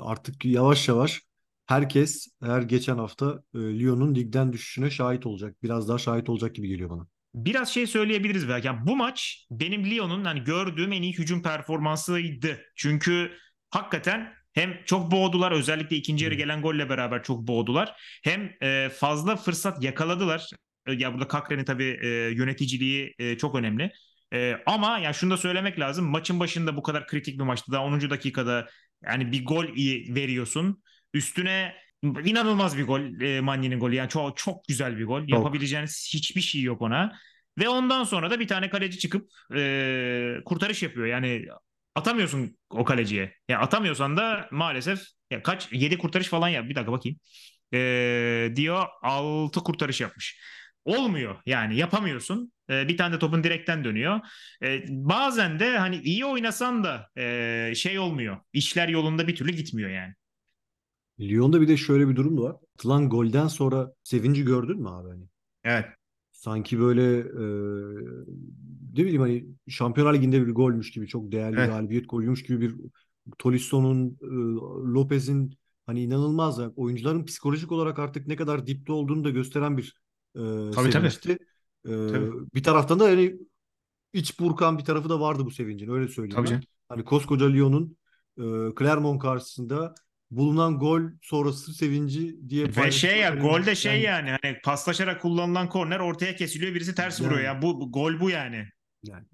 artık 0.00 0.44
yavaş 0.44 0.88
yavaş 0.88 1.22
herkes 1.66 2.28
her 2.42 2.62
geçen 2.62 2.98
hafta 2.98 3.42
Lyon'un 3.54 4.14
ligden 4.14 4.52
düşüşüne 4.52 4.90
şahit 4.90 5.26
olacak. 5.26 5.56
Biraz 5.62 5.88
daha 5.88 5.98
şahit 5.98 6.28
olacak 6.28 6.54
gibi 6.54 6.68
geliyor 6.68 6.90
bana. 6.90 7.06
Biraz 7.34 7.68
şey 7.68 7.86
söyleyebiliriz 7.86 8.48
belki. 8.48 8.66
Yani 8.66 8.86
bu 8.86 8.96
maç 8.96 9.46
benim 9.50 9.90
Lyon'un 9.90 10.24
hani 10.24 10.44
gördüğüm 10.44 10.92
en 10.92 11.02
iyi 11.02 11.12
hücum 11.12 11.42
performansıydı. 11.42 12.60
Çünkü 12.76 13.32
hakikaten 13.70 14.32
hem 14.58 14.84
çok 14.84 15.10
boğdular 15.10 15.52
özellikle 15.52 15.96
ikinci 15.96 16.24
yarı 16.24 16.34
gelen 16.34 16.62
golle 16.62 16.88
beraber 16.88 17.22
çok 17.22 17.46
boğdular. 17.46 17.94
Hem 18.24 18.52
fazla 18.90 19.36
fırsat 19.36 19.82
yakaladılar. 19.82 20.50
Ya 20.88 21.12
burada 21.14 21.28
Kakre'nin 21.28 21.64
tabii 21.64 21.98
yöneticiliği 22.36 23.14
çok 23.38 23.54
önemli. 23.54 23.92
E, 24.34 24.56
ama 24.66 24.98
yani 24.98 25.14
şunu 25.14 25.30
da 25.30 25.36
söylemek 25.36 25.80
lazım. 25.80 26.04
Maçın 26.04 26.40
başında 26.40 26.76
bu 26.76 26.82
kadar 26.82 27.06
kritik 27.06 27.38
bir 27.38 27.44
maçta 27.44 27.72
daha 27.72 27.84
10. 27.84 28.10
dakikada 28.10 28.68
yani 29.04 29.32
bir 29.32 29.44
gol 29.44 29.64
veriyorsun. 30.14 30.82
Üstüne 31.14 31.74
inanılmaz 32.02 32.78
bir 32.78 32.86
gol 32.86 33.20
e, 33.20 33.40
Manni'nin 33.40 33.80
golü. 33.80 33.94
Yani 33.94 34.08
çok 34.08 34.36
çok 34.36 34.64
güzel 34.68 34.98
bir 34.98 35.04
gol. 35.04 35.20
Çok. 35.20 35.30
Yapabileceğiniz 35.30 36.10
hiçbir 36.14 36.40
şey 36.40 36.62
yok 36.62 36.82
ona. 36.82 37.12
Ve 37.58 37.68
ondan 37.68 38.04
sonra 38.04 38.30
da 38.30 38.40
bir 38.40 38.48
tane 38.48 38.70
kaleci 38.70 38.98
çıkıp 38.98 39.30
e, 39.54 40.36
kurtarış 40.44 40.82
yapıyor. 40.82 41.06
Yani 41.06 41.46
atamıyorsun 41.98 42.56
o 42.70 42.84
kaleciye. 42.84 43.34
Ya 43.48 43.60
atamıyorsan 43.60 44.16
da 44.16 44.48
maalesef 44.50 45.00
ya 45.30 45.42
kaç 45.42 45.68
7 45.72 45.98
kurtarış 45.98 46.28
falan 46.28 46.48
yap. 46.48 46.68
Bir 46.68 46.74
dakika 46.74 46.92
bakayım. 46.92 47.18
E, 47.74 48.52
diyor 48.56 48.86
6 49.02 49.60
kurtarış 49.60 50.00
yapmış. 50.00 50.40
Olmuyor 50.84 51.36
yani 51.46 51.76
yapamıyorsun. 51.76 52.52
E, 52.70 52.88
bir 52.88 52.96
tane 52.96 53.14
de 53.14 53.18
topun 53.18 53.44
direkten 53.44 53.84
dönüyor. 53.84 54.20
E, 54.62 54.84
bazen 54.88 55.60
de 55.60 55.78
hani 55.78 55.96
iyi 55.96 56.24
oynasan 56.24 56.84
da 56.84 57.08
e, 57.18 57.72
şey 57.76 57.98
olmuyor. 57.98 58.36
İşler 58.52 58.88
yolunda 58.88 59.28
bir 59.28 59.36
türlü 59.36 59.52
gitmiyor 59.52 59.90
yani. 59.90 60.14
Lyon'da 61.20 61.60
bir 61.60 61.68
de 61.68 61.76
şöyle 61.76 62.08
bir 62.08 62.16
durum 62.16 62.36
da 62.38 62.42
var. 62.42 62.56
Atılan 62.74 63.08
golden 63.08 63.48
sonra 63.48 63.92
sevinci 64.04 64.44
gördün 64.44 64.80
mü 64.82 64.88
abi? 64.88 65.08
Hani? 65.08 65.24
Evet. 65.64 65.86
Sanki 66.38 66.80
böyle 66.80 67.18
e, 67.18 67.44
ne 68.92 69.04
bileyim 69.04 69.20
hani 69.20 69.46
Şampiyonlar 69.68 70.14
Ligi'nde 70.14 70.46
bir 70.46 70.52
golmüş 70.52 70.90
gibi 70.90 71.08
çok 71.08 71.32
değerli 71.32 71.56
evet. 71.58 71.70
galibiyet 71.70 72.10
golüymüş 72.10 72.42
gibi 72.42 72.60
bir 72.60 72.74
Tolisso'nun, 73.38 74.18
e, 74.22 74.26
Lopez'in 74.92 75.58
hani 75.86 76.02
inanılmaz 76.02 76.58
oyuncuların 76.76 77.24
psikolojik 77.24 77.72
olarak 77.72 77.98
artık 77.98 78.26
ne 78.26 78.36
kadar 78.36 78.66
dipte 78.66 78.92
olduğunu 78.92 79.24
da 79.24 79.30
gösteren 79.30 79.76
bir 79.76 80.00
e, 80.34 80.40
tabii, 80.70 80.92
sevinçti. 80.92 81.38
Tabii. 81.84 81.94
E, 81.94 82.12
tabii. 82.12 82.32
Bir 82.54 82.62
taraftan 82.62 83.00
da 83.00 83.10
yani 83.10 83.36
iç 84.12 84.40
burkan 84.40 84.78
bir 84.78 84.84
tarafı 84.84 85.08
da 85.08 85.20
vardı 85.20 85.44
bu 85.44 85.50
sevincin 85.50 85.90
öyle 85.90 86.08
söyleyeyim 86.08 86.44
tabii 86.44 86.54
ben. 86.54 86.62
Hani 86.88 87.04
koskoca 87.04 87.46
Lyon'un 87.46 87.96
e, 88.38 88.42
Clermont 88.78 89.22
karşısında 89.22 89.94
bulunan 90.30 90.78
gol 90.78 91.02
sonrası 91.22 91.74
sevinci 91.74 92.48
diye 92.48 92.66
Ve 92.76 92.90
şey 92.90 93.18
ya 93.18 93.34
gol 93.34 93.66
de 93.66 93.74
şey 93.74 94.02
yani, 94.02 94.28
yani 94.28 94.38
hani 94.42 94.56
paslaşarak 94.64 95.22
kullanılan 95.22 95.68
korner 95.68 96.00
ortaya 96.00 96.36
kesiliyor 96.36 96.74
birisi 96.74 96.94
ters 96.94 97.20
yani, 97.20 97.28
vuruyor 97.28 97.44
ya 97.44 97.62
bu, 97.62 97.80
bu 97.80 97.92
gol 97.92 98.20
bu 98.20 98.30
yani. 98.30 98.64
Yani 99.02 99.24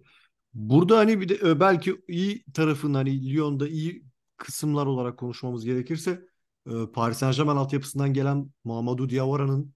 burada 0.54 0.98
hani 0.98 1.20
bir 1.20 1.28
de 1.28 1.34
e, 1.34 1.60
belki 1.60 1.96
iyi 2.08 2.44
tarafın 2.54 2.94
hani 2.94 3.34
Lyon'da 3.34 3.68
iyi 3.68 4.04
kısımlar 4.36 4.86
olarak 4.86 5.18
konuşmamız 5.18 5.64
gerekirse 5.64 6.20
e, 6.66 6.72
Paris 6.94 7.18
Saint-Germain 7.18 7.56
altyapısından 7.56 8.12
gelen 8.12 8.50
Mamadou 8.64 9.08
Diawara'nın 9.08 9.74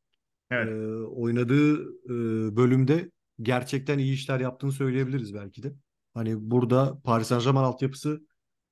evet. 0.51 0.69
e, 0.69 0.87
oynadığı 1.03 1.83
e, 1.83 2.57
bölümde 2.57 3.11
gerçekten 3.43 3.99
iyi 3.99 4.15
işler 4.15 4.41
yaptığını 4.41 4.73
söyleyebiliriz 4.73 5.35
belki 5.35 5.63
de. 5.63 5.73
Hani 6.15 6.51
burada 6.51 7.01
Paris 7.05 7.27
Saint-Germain 7.27 7.65
altyapısı 7.65 8.27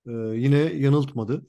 e, 0.06 0.12
yine 0.12 0.58
yanıltmadı. 0.58 1.46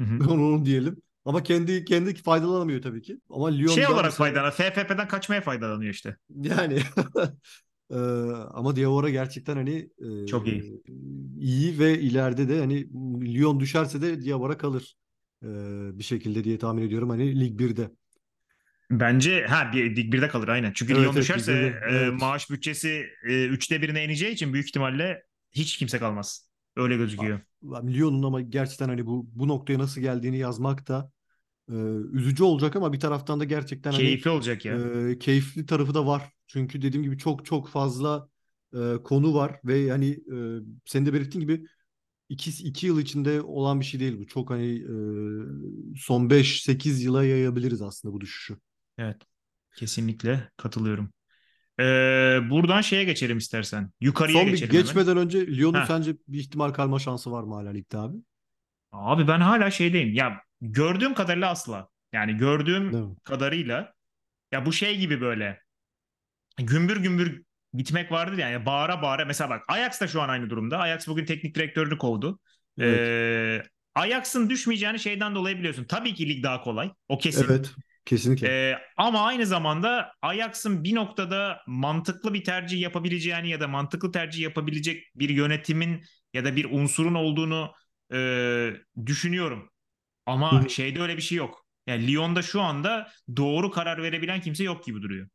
Hı 0.00 0.02
hı. 0.02 0.30
Onu 0.30 0.64
diyelim. 0.64 0.96
Ama 1.24 1.42
kendi 1.42 1.84
kendi 1.84 2.14
faydalanamıyor 2.14 2.82
tabii 2.82 3.02
ki. 3.02 3.20
Ama 3.30 3.48
Lyon 3.48 3.74
şey 3.74 3.86
olarak 3.86 4.04
mesela... 4.04 4.16
faydalanıyor. 4.16 4.52
FFP'den 4.52 5.08
kaçmaya 5.08 5.40
faydalanıyor 5.40 5.94
işte. 5.94 6.16
Yani 6.42 6.78
ee, 7.90 7.94
ama 8.54 8.76
Diawara 8.76 9.10
gerçekten 9.10 9.56
hani 9.56 9.90
e, 9.98 10.26
çok 10.26 10.48
iyi. 10.48 10.82
iyi 11.38 11.78
ve 11.78 12.00
ileride 12.00 12.48
de 12.48 12.58
hani 12.60 12.86
Lyon 13.34 13.60
düşerse 13.60 14.02
de 14.02 14.22
Diawara 14.22 14.58
kalır 14.58 14.96
e, 15.42 15.48
bir 15.98 16.04
şekilde 16.04 16.44
diye 16.44 16.58
tahmin 16.58 16.82
ediyorum 16.82 17.10
hani 17.10 17.40
Lig 17.40 17.60
1'de. 17.60 17.90
Bence 18.90 19.46
ha 19.46 19.70
bir, 19.72 19.96
Lig 19.96 20.14
1'de 20.14 20.28
kalır 20.28 20.48
aynen. 20.48 20.72
Çünkü 20.74 20.92
evet, 20.92 21.02
Lyon 21.02 21.16
düşerse 21.16 21.52
evet, 21.52 21.74
evet. 21.88 22.02
E, 22.02 22.10
maaş 22.10 22.50
bütçesi 22.50 23.06
e, 23.28 23.46
üçte 23.46 23.82
birine 23.82 24.04
ineceği 24.04 24.32
için 24.32 24.52
büyük 24.52 24.66
ihtimalle 24.66 25.22
hiç 25.52 25.76
kimse 25.76 25.98
kalmaz. 25.98 26.48
Öyle 26.76 26.96
gözüküyor. 26.96 27.40
Lyon'un 27.64 28.22
ama 28.22 28.40
gerçekten 28.40 28.88
hani 28.88 29.06
bu 29.06 29.26
bu 29.32 29.48
noktaya 29.48 29.78
nasıl 29.78 30.00
geldiğini 30.00 30.38
yazmak 30.38 30.88
da 30.88 31.10
e, 31.68 31.74
üzücü 32.12 32.44
olacak 32.44 32.76
ama 32.76 32.92
bir 32.92 33.00
taraftan 33.00 33.40
da 33.40 33.44
gerçekten 33.44 33.92
hani 33.92 34.02
keyifli 34.02 34.30
hani, 34.30 34.36
olacak 34.36 34.64
ya. 34.64 34.78
E, 34.78 35.18
keyifli 35.18 35.66
tarafı 35.66 35.94
da 35.94 36.06
var. 36.06 36.32
Çünkü 36.46 36.82
dediğim 36.82 37.02
gibi 37.04 37.18
çok 37.18 37.46
çok 37.46 37.68
fazla 37.68 38.28
e, 38.74 38.96
konu 39.04 39.34
var 39.34 39.60
ve 39.64 39.90
hani 39.90 40.10
e, 40.10 40.36
senin 40.84 41.06
de 41.06 41.12
belirttiğin 41.12 41.40
gibi 41.40 41.66
iki, 42.28 42.50
iki 42.50 42.86
yıl 42.86 43.00
içinde 43.00 43.42
olan 43.42 43.80
bir 43.80 43.84
şey 43.84 44.00
değil 44.00 44.18
bu. 44.18 44.26
Çok 44.26 44.50
hani 44.50 44.74
e, 44.74 45.96
son 45.96 46.30
5-8 46.30 47.02
yıla 47.02 47.24
yayabiliriz 47.24 47.82
aslında 47.82 48.14
bu 48.14 48.20
düşüşü. 48.20 48.58
Evet. 48.98 49.16
Kesinlikle 49.76 50.50
katılıyorum. 50.56 51.10
Ee, 51.80 52.40
buradan 52.50 52.80
şeye 52.80 53.04
geçelim 53.04 53.38
istersen. 53.38 53.90
Yukarıya 54.00 54.38
Son 54.38 54.50
geçelim. 54.50 54.72
Bir 54.72 54.78
geçmeden 54.78 55.10
hemen. 55.10 55.22
önce 55.22 55.46
Lyon'un 55.46 55.84
sence 55.84 56.16
bir 56.28 56.38
ihtimal 56.38 56.70
kalma 56.70 56.98
şansı 56.98 57.32
var 57.32 57.42
mı 57.42 57.54
hala 57.54 57.70
ligde 57.70 57.98
abi? 57.98 58.16
Abi 58.92 59.28
ben 59.28 59.40
hala 59.40 59.70
şeydeyim. 59.70 60.14
Ya 60.14 60.40
gördüğüm 60.60 61.14
kadarıyla 61.14 61.50
asla. 61.50 61.88
Yani 62.12 62.36
gördüğüm 62.36 63.16
kadarıyla 63.24 63.94
ya 64.52 64.66
bu 64.66 64.72
şey 64.72 64.98
gibi 64.98 65.20
böyle 65.20 65.60
gümbür 66.58 66.96
gümbür 66.96 67.42
bitmek 67.74 68.12
vardır 68.12 68.38
yani 68.38 68.66
bağıra 68.66 69.02
bağıra. 69.02 69.24
Mesela 69.24 69.50
bak 69.50 69.64
Ajax 69.68 70.00
da 70.00 70.08
şu 70.08 70.22
an 70.22 70.28
aynı 70.28 70.50
durumda. 70.50 70.78
Ajax 70.78 71.08
bugün 71.08 71.24
teknik 71.24 71.54
direktörünü 71.54 71.98
kovdu. 71.98 72.38
Evet. 72.78 73.00
Ee, 73.00 73.62
Ajax'ın 73.94 74.50
düşmeyeceğini 74.50 74.98
şeyden 74.98 75.34
dolayı 75.34 75.58
biliyorsun. 75.58 75.84
Tabii 75.84 76.14
ki 76.14 76.28
lig 76.28 76.44
daha 76.44 76.62
kolay. 76.62 76.92
O 77.08 77.18
kesin. 77.18 77.46
Evet. 77.50 77.70
Kesinlikle. 78.04 78.48
Ee, 78.48 78.74
ama 78.96 79.20
aynı 79.20 79.46
zamanda 79.46 80.12
Ajax'ın 80.22 80.84
bir 80.84 80.94
noktada 80.94 81.60
mantıklı 81.66 82.34
bir 82.34 82.44
tercih 82.44 82.80
yapabileceğini 82.80 83.48
ya 83.50 83.60
da 83.60 83.68
mantıklı 83.68 84.12
tercih 84.12 84.42
yapabilecek 84.42 85.04
bir 85.16 85.28
yönetimin 85.28 86.02
ya 86.34 86.44
da 86.44 86.56
bir 86.56 86.64
unsurun 86.64 87.14
olduğunu 87.14 87.72
e, 88.12 88.70
düşünüyorum. 89.06 89.70
Ama 90.26 90.68
şeyde 90.68 91.00
öyle 91.02 91.16
bir 91.16 91.22
şey 91.22 91.38
yok. 91.38 91.66
Yani 91.86 92.08
Lyon'da 92.08 92.42
şu 92.42 92.62
anda 92.62 93.12
doğru 93.36 93.70
karar 93.70 94.02
verebilen 94.02 94.40
kimse 94.40 94.64
yok 94.64 94.84
gibi 94.86 95.02
duruyor. 95.02 95.28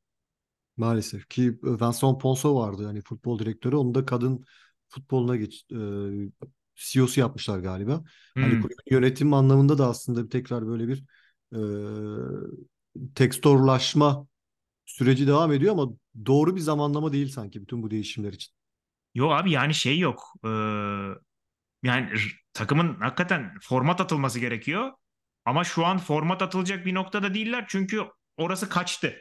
Maalesef 0.78 1.28
ki 1.30 1.60
Vincent 1.64 2.22
Ponceau 2.22 2.56
vardı 2.56 2.84
yani 2.84 3.02
futbol 3.02 3.40
direktörü. 3.40 3.76
Onu 3.76 3.96
da 3.96 4.06
kadın 4.06 4.46
futboluna 4.90 5.36
geç 5.36 5.66
e, 5.72 5.76
CEO'su 6.76 7.20
yapmışlar 7.20 7.60
galiba. 7.60 8.04
Hani 8.40 8.52
Hmm. 8.52 8.60
kulübün 8.60 8.84
yönetim 8.96 9.34
anlamında 9.34 9.78
da 9.78 9.88
aslında 9.88 10.26
bir 10.26 10.30
tekrar 10.30 10.68
böyle 10.68 10.88
bir 10.88 11.04
e, 11.54 11.60
tekstörlaşma 13.16 14.28
süreci 14.86 15.28
devam 15.28 15.54
ediyor 15.54 15.74
ama 15.74 15.94
doğru 16.26 16.56
bir 16.56 16.62
zamanlama 16.62 17.14
değil 17.14 17.30
sanki 17.30 17.62
bütün 17.62 17.84
bu 17.84 17.92
değişimler 17.92 18.34
için. 18.34 18.54
Yok 19.16 19.34
abi 19.34 19.52
yani 19.52 19.74
şey 19.74 20.00
yok. 20.00 20.34
Ee, 20.46 20.50
yani 21.84 22.10
takımın 22.54 23.00
hakikaten 23.00 23.54
format 23.62 24.02
atılması 24.02 24.40
gerekiyor. 24.40 24.92
Ama 25.46 25.64
şu 25.64 25.86
an 25.86 25.98
format 25.98 26.42
atılacak 26.42 26.86
bir 26.86 26.94
noktada 26.94 27.34
değiller. 27.34 27.66
Çünkü 27.68 28.04
orası 28.38 28.70
kaçtı. 28.70 29.18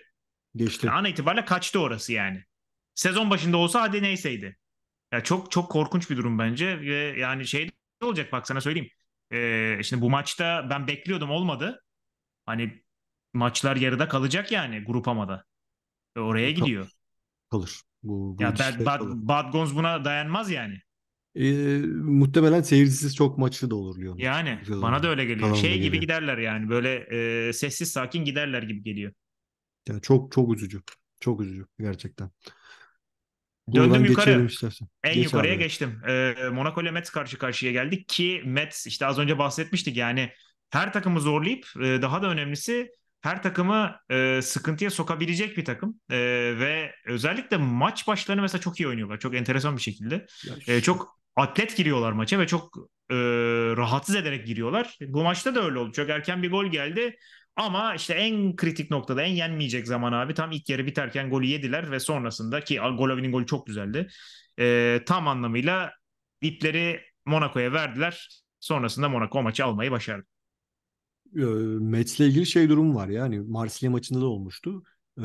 Geçti. 0.56 0.90
An 0.90 1.04
itibariyle 1.04 1.44
kaçtı 1.44 1.80
orası 1.80 2.12
yani. 2.12 2.44
Sezon 2.94 3.30
başında 3.30 3.56
olsa 3.56 3.82
hadi 3.82 4.02
neyseydi. 4.02 4.56
Ya 5.12 5.24
çok 5.24 5.50
çok 5.50 5.70
korkunç 5.70 6.10
bir 6.10 6.16
durum 6.16 6.38
bence 6.38 6.80
ve 6.80 7.20
yani 7.20 7.46
şey 7.46 7.70
olacak 8.02 8.32
bak 8.32 8.46
sana 8.46 8.60
söyleyeyim. 8.60 8.90
Ee, 9.32 9.80
şimdi 9.82 10.02
bu 10.02 10.10
maçta 10.10 10.66
ben 10.70 10.86
bekliyordum 10.86 11.30
olmadı. 11.30 11.82
Hani 12.48 12.82
maçlar 13.34 13.76
yarıda 13.76 14.08
kalacak 14.08 14.52
yani 14.52 14.84
grup 14.84 15.08
amada. 15.08 15.44
Oraya 16.16 16.54
Kal- 16.54 16.56
gidiyor. 16.56 16.88
kalır. 17.50 17.80
Bu, 18.02 18.38
bu 18.38 18.42
Ya 18.42 18.48
Bad, 18.52 18.56
gidişle 18.58 18.86
Bad. 18.86 19.00
Bad 19.04 19.52
Gons 19.52 19.74
buna 19.74 20.04
dayanmaz 20.04 20.50
yani. 20.50 20.78
E, 21.34 21.52
muhtemelen 22.02 22.62
seyircisiz 22.62 23.16
çok 23.16 23.38
maçı 23.38 23.70
da 23.70 23.74
olur 23.74 23.98
Lyon. 24.00 24.18
Yani 24.18 24.58
Sezonda. 24.60 24.82
bana 24.82 25.02
da 25.02 25.08
öyle 25.08 25.24
geliyor. 25.24 25.56
Şey 25.56 25.72
gibi 25.74 25.82
geliyor. 25.84 26.00
giderler 26.02 26.38
yani 26.38 26.68
böyle 26.68 26.94
e, 27.48 27.52
sessiz 27.52 27.90
sakin 27.92 28.24
giderler 28.24 28.62
gibi 28.62 28.82
geliyor. 28.82 29.12
Yani 29.88 30.02
çok 30.02 30.32
çok 30.32 30.54
üzücü. 30.56 30.82
Çok 31.20 31.40
üzücü 31.40 31.66
gerçekten. 31.80 32.30
Buradan 33.66 33.90
Döndüm 33.94 34.04
geçelim 34.04 34.10
yukarı. 34.32 34.46
istersen. 34.46 34.88
En 35.04 35.14
Geç 35.14 35.24
yukarıya 35.24 35.52
abi. 35.54 35.62
geçtim. 35.62 36.00
Ee, 36.08 36.34
Monaco 36.52 36.82
ile 36.82 36.90
Metz 36.90 37.10
karşı 37.10 37.38
karşıya 37.38 37.72
geldik 37.72 38.08
ki 38.08 38.42
Metz 38.44 38.86
işte 38.86 39.06
az 39.06 39.18
önce 39.18 39.38
bahsetmiştik 39.38 39.96
yani 39.96 40.30
her 40.70 40.92
takımı 40.92 41.20
zorlayıp 41.20 41.66
e, 41.76 42.02
daha 42.02 42.22
da 42.22 42.26
önemlisi 42.26 42.90
her 43.20 43.42
takımı 43.42 43.96
e, 44.10 44.40
sıkıntıya 44.42 44.90
sokabilecek 44.90 45.56
bir 45.56 45.64
takım 45.64 46.00
E, 46.10 46.16
ve 46.58 46.94
özellikle 47.06 47.56
maç 47.56 48.06
başlarını 48.08 48.42
mesela 48.42 48.60
çok 48.60 48.80
iyi 48.80 48.88
oynuyorlar. 48.88 49.18
Çok 49.18 49.34
enteresan 49.34 49.76
bir 49.76 49.82
şekilde. 49.82 50.26
E, 50.68 50.80
çok 50.80 51.18
atlet 51.36 51.76
giriyorlar 51.76 52.12
maça 52.12 52.38
ve 52.38 52.46
çok 52.46 52.76
e, 53.10 53.14
rahatsız 53.76 54.14
ederek 54.16 54.46
giriyorlar. 54.46 54.98
Bu 55.00 55.22
maçta 55.22 55.54
da 55.54 55.64
öyle 55.64 55.78
oldu. 55.78 55.92
Çok 55.92 56.10
erken 56.10 56.42
bir 56.42 56.50
gol 56.50 56.66
geldi. 56.66 57.16
Ama 57.56 57.94
işte 57.94 58.14
en 58.14 58.56
kritik 58.56 58.90
noktada 58.90 59.22
en 59.22 59.32
yenmeyecek 59.32 59.86
zaman 59.86 60.12
abi 60.12 60.34
tam 60.34 60.52
ilk 60.52 60.68
yarı 60.68 60.86
biterken 60.86 61.30
golü 61.30 61.46
yediler 61.46 61.90
ve 61.90 62.00
sonrasında 62.00 62.60
ki 62.60 62.80
Golovinin 62.98 63.32
golü 63.32 63.46
çok 63.46 63.66
güzeldi. 63.66 64.08
E, 64.60 65.00
tam 65.06 65.28
anlamıyla 65.28 65.92
ipleri 66.40 67.00
Monaco'ya 67.26 67.72
verdiler. 67.72 68.28
Sonrasında 68.60 69.08
Monaco 69.08 69.42
maçı 69.42 69.64
almayı 69.64 69.90
başardı. 69.90 70.26
E, 71.36 71.40
Mets'le 71.80 72.20
ilgili 72.20 72.46
şey 72.46 72.68
durum 72.68 72.94
var 72.94 73.08
yani 73.08 73.40
Marsilya 73.40 73.90
maçında 73.90 74.20
da 74.20 74.26
olmuştu. 74.26 74.82
E, 75.18 75.22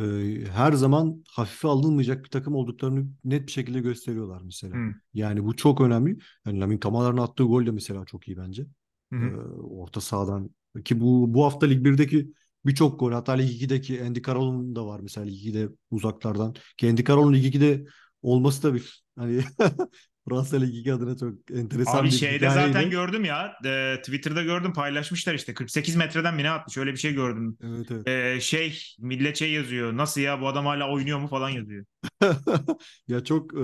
her 0.51 0.73
zaman 0.73 1.23
hafife 1.27 1.67
alınmayacak 1.67 2.23
bir 2.23 2.29
takım 2.29 2.55
olduklarını 2.55 3.07
net 3.23 3.47
bir 3.47 3.51
şekilde 3.51 3.79
gösteriyorlar 3.79 4.41
mesela. 4.45 4.75
Hı. 4.75 4.93
Yani 5.13 5.43
bu 5.45 5.55
çok 5.55 5.81
önemli. 5.81 6.17
Yani 6.45 6.59
Lamine 6.59 6.79
Kamala'nın 6.79 7.17
attığı 7.17 7.43
gol 7.43 7.65
de 7.65 7.71
mesela 7.71 8.05
çok 8.05 8.27
iyi 8.27 8.37
bence. 8.37 8.65
Hı 9.11 9.15
E, 9.19 9.25
hı. 9.25 9.37
orta 9.63 10.01
sahadan 10.01 10.49
ki 10.85 11.01
bu 11.01 11.33
bu 11.33 11.45
hafta 11.45 11.65
Lig 11.65 11.85
1'deki 11.85 12.33
birçok 12.65 12.99
gol 12.99 13.11
hatta 13.11 13.31
Lig 13.33 13.51
2'deki 13.51 14.03
Andy 14.03 14.21
Carroll'un 14.21 14.75
da 14.75 14.85
var 14.87 14.99
mesela 14.99 15.25
Lig 15.25 15.33
2'de 15.45 15.69
uzaklardan. 15.91 16.55
Ki 16.77 16.89
Andy 16.89 17.03
Carroll'un 17.03 17.33
Lig 17.33 17.45
2'de 17.45 17.85
olması 18.21 18.63
da 18.63 18.73
bir 18.73 19.03
hani 19.15 19.43
Lig 20.31 20.75
2 20.75 20.93
adına 20.93 21.17
çok 21.17 21.51
enteresan 21.51 21.97
Abi 21.99 22.05
bir 22.05 22.11
şeyde 22.11 22.49
zaten 22.49 22.69
hikayeydi. 22.69 22.89
gördüm 22.89 23.25
ya 23.25 23.53
e, 23.65 23.95
Twitter'da 23.97 24.43
gördüm 24.43 24.73
paylaşmışlar 24.73 25.33
işte 25.33 25.53
48 25.53 25.95
metreden 25.95 26.35
mi 26.35 26.43
ne 26.43 26.49
atmış 26.51 26.77
öyle 26.77 26.91
bir 26.91 26.97
şey 26.97 27.13
gördüm. 27.13 27.57
Evet 27.63 27.91
evet. 27.91 28.07
E, 28.07 28.39
şey 28.41 28.79
millet 28.99 29.37
şey 29.37 29.51
yazıyor 29.51 29.97
nasıl 29.97 30.21
ya 30.21 30.41
bu 30.41 30.47
adam 30.47 30.65
hala 30.65 30.89
oynuyor 30.91 31.19
mu 31.19 31.27
falan 31.27 31.49
yazıyor. 31.49 31.85
Ya 33.07 33.23
çok 33.23 33.53
e, 33.53 33.57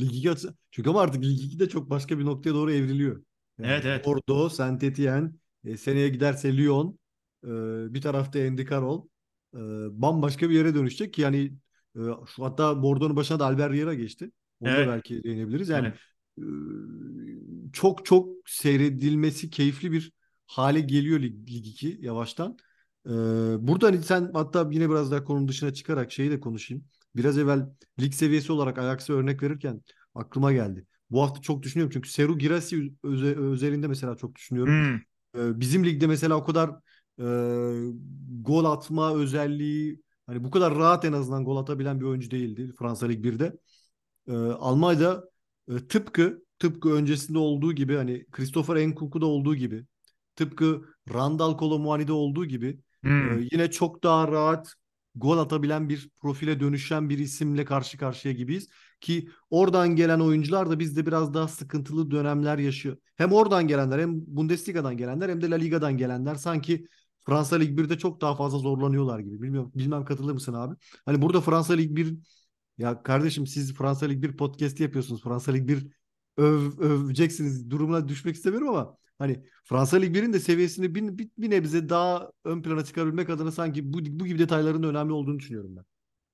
Lig 0.00 0.14
2 0.14 0.30
açı- 0.30 0.54
çünkü 0.70 0.90
ama 0.90 1.00
artık 1.00 1.24
Lig 1.24 1.40
2 1.44 1.58
de 1.58 1.68
çok 1.68 1.90
başka 1.90 2.18
bir 2.18 2.24
noktaya 2.24 2.54
doğru 2.54 2.72
evriliyor. 2.72 3.22
Yani 3.58 3.72
Evet, 3.72 3.84
evet. 3.86 4.04
Bordeaux, 4.06 4.54
Saint-Étienne, 4.60 5.30
e, 5.64 5.76
seneye 5.76 6.08
giderse 6.08 6.56
Lyon, 6.56 6.98
e, 7.44 7.48
bir 7.94 8.00
tarafta 8.00 8.38
Andy 8.38 8.64
Carroll 8.66 9.04
e, 9.54 9.58
bambaşka 10.02 10.50
bir 10.50 10.54
yere 10.54 10.74
dönüşecek 10.74 11.14
ki 11.14 11.20
yani 11.22 11.52
e, 11.96 12.00
şu 12.36 12.44
hatta 12.44 12.82
Bordeaux'un 12.82 13.16
başına 13.16 13.40
da 13.40 13.46
Albert 13.46 13.72
Riera 13.72 13.94
geçti. 13.94 14.30
Onu 14.60 14.76
da 14.76 14.76
Evet. 14.76 14.88
belki 14.88 15.24
değinebiliriz. 15.24 15.68
Yani 15.68 15.86
Evet. 15.88 15.98
e, 16.38 16.42
çok 17.72 18.04
çok 18.06 18.28
seyredilmesi 18.46 19.50
keyifli 19.50 19.92
bir 19.92 20.12
hale 20.46 20.80
geliyor 20.80 21.20
Lig, 21.20 21.50
Lig 21.50 21.66
2 21.66 21.98
yavaştan. 22.00 22.56
E, 23.06 23.10
burada 23.68 23.86
hani 23.86 24.02
sen 24.02 24.30
hatta 24.34 24.68
yine 24.72 24.90
biraz 24.90 25.10
daha 25.10 25.24
konunun 25.24 25.48
dışına 25.48 25.74
çıkarak 25.74 26.12
şeyi 26.12 26.30
de 26.30 26.40
konuşayım. 26.40 26.84
Biraz 27.16 27.38
evvel 27.38 27.66
lig 28.00 28.12
seviyesi 28.12 28.52
olarak 28.52 28.78
Ajax'a 28.78 29.12
örnek 29.12 29.42
verirken 29.42 29.82
aklıma 30.14 30.52
geldi. 30.52 30.86
Bu 31.10 31.22
hafta 31.22 31.40
çok 31.40 31.62
düşünüyorum 31.62 31.90
çünkü 31.92 32.10
Seru 32.10 32.38
Girassi 32.38 32.92
öze- 33.04 33.36
özelinde 33.38 33.86
mesela 33.88 34.16
çok 34.16 34.34
düşünüyorum. 34.34 34.74
Hmm. 34.74 35.00
Ee, 35.36 35.60
bizim 35.60 35.84
ligde 35.84 36.06
mesela 36.06 36.36
o 36.36 36.44
kadar 36.44 36.70
e, 37.18 37.24
gol 38.42 38.64
atma 38.64 39.14
özelliği 39.14 40.00
hani 40.26 40.44
bu 40.44 40.50
kadar 40.50 40.74
rahat 40.76 41.04
en 41.04 41.12
azından 41.12 41.44
gol 41.44 41.56
atabilen 41.56 42.00
bir 42.00 42.04
oyuncu 42.04 42.30
değildi 42.30 42.72
Fransa 42.78 43.06
Lig 43.06 43.24
1'de. 43.24 43.56
Ee, 44.28 44.32
Almanya'da 44.32 45.24
e, 45.68 45.86
tıpkı 45.88 46.44
tıpkı 46.58 46.92
öncesinde 46.92 47.38
olduğu 47.38 47.72
gibi 47.72 47.96
hani 47.96 48.26
Christopher 48.32 48.88
Nkunku'da 48.88 49.26
olduğu 49.26 49.54
gibi 49.54 49.86
tıpkı 50.36 50.82
Randal 51.14 51.56
Kolomuani'de 51.56 52.12
olduğu 52.12 52.46
gibi 52.46 52.80
Hmm. 53.02 53.38
ee, 53.38 53.48
yine 53.52 53.70
çok 53.70 54.02
daha 54.02 54.28
rahat 54.28 54.74
gol 55.14 55.38
atabilen 55.38 55.88
bir 55.88 56.10
profile 56.20 56.60
dönüşen 56.60 57.08
bir 57.10 57.18
isimle 57.18 57.64
karşı 57.64 57.98
karşıya 57.98 58.34
gibiyiz. 58.34 58.68
Ki 59.00 59.28
oradan 59.50 59.96
gelen 59.96 60.20
oyuncular 60.20 60.70
da 60.70 60.78
bizde 60.78 61.06
biraz 61.06 61.34
daha 61.34 61.48
sıkıntılı 61.48 62.10
dönemler 62.10 62.58
yaşıyor. 62.58 62.96
Hem 63.16 63.32
oradan 63.32 63.68
gelenler 63.68 63.98
hem 63.98 64.20
Bundesliga'dan 64.26 64.96
gelenler 64.96 65.28
hem 65.28 65.40
de 65.42 65.50
La 65.50 65.56
Liga'dan 65.56 65.96
gelenler 65.96 66.34
sanki 66.34 66.86
Fransa 67.26 67.56
Lig 67.56 67.78
1'de 67.78 67.98
çok 67.98 68.20
daha 68.20 68.34
fazla 68.34 68.58
zorlanıyorlar 68.58 69.18
gibi. 69.18 69.42
Bilmiyorum, 69.42 69.72
bilmem 69.74 70.04
katılır 70.04 70.32
mısın 70.32 70.54
abi? 70.54 70.74
Hani 71.04 71.22
burada 71.22 71.40
Fransa 71.40 71.74
Lig 71.74 71.96
1 71.96 72.14
ya 72.80 73.02
kardeşim 73.02 73.46
siz 73.46 73.74
Fransa 73.74 74.06
Lig 74.06 74.22
1 74.22 74.36
podcast 74.36 74.80
yapıyorsunuz. 74.80 75.22
Fransa 75.22 75.52
Lig 75.52 75.68
1 75.68 75.86
öv, 76.36 76.78
öveceksiniz 76.78 77.70
durumuna 77.70 78.08
düşmek 78.08 78.34
istemiyorum 78.36 78.68
ama 78.68 78.96
hani 79.18 79.44
Fransa 79.64 79.96
Lig 79.96 80.16
1'in 80.16 80.32
de 80.32 80.40
seviyesini 80.40 80.94
bir, 80.94 81.18
bir, 81.18 81.30
bir 81.38 81.50
nebze 81.50 81.88
daha 81.88 82.30
ön 82.44 82.62
plana 82.62 82.84
çıkarabilmek 82.84 83.30
adına 83.30 83.52
sanki 83.52 83.92
bu, 83.92 83.98
bu 84.20 84.26
gibi 84.26 84.38
detayların 84.38 84.82
önemli 84.82 85.12
olduğunu 85.12 85.38
düşünüyorum 85.38 85.76
ben. 85.76 85.84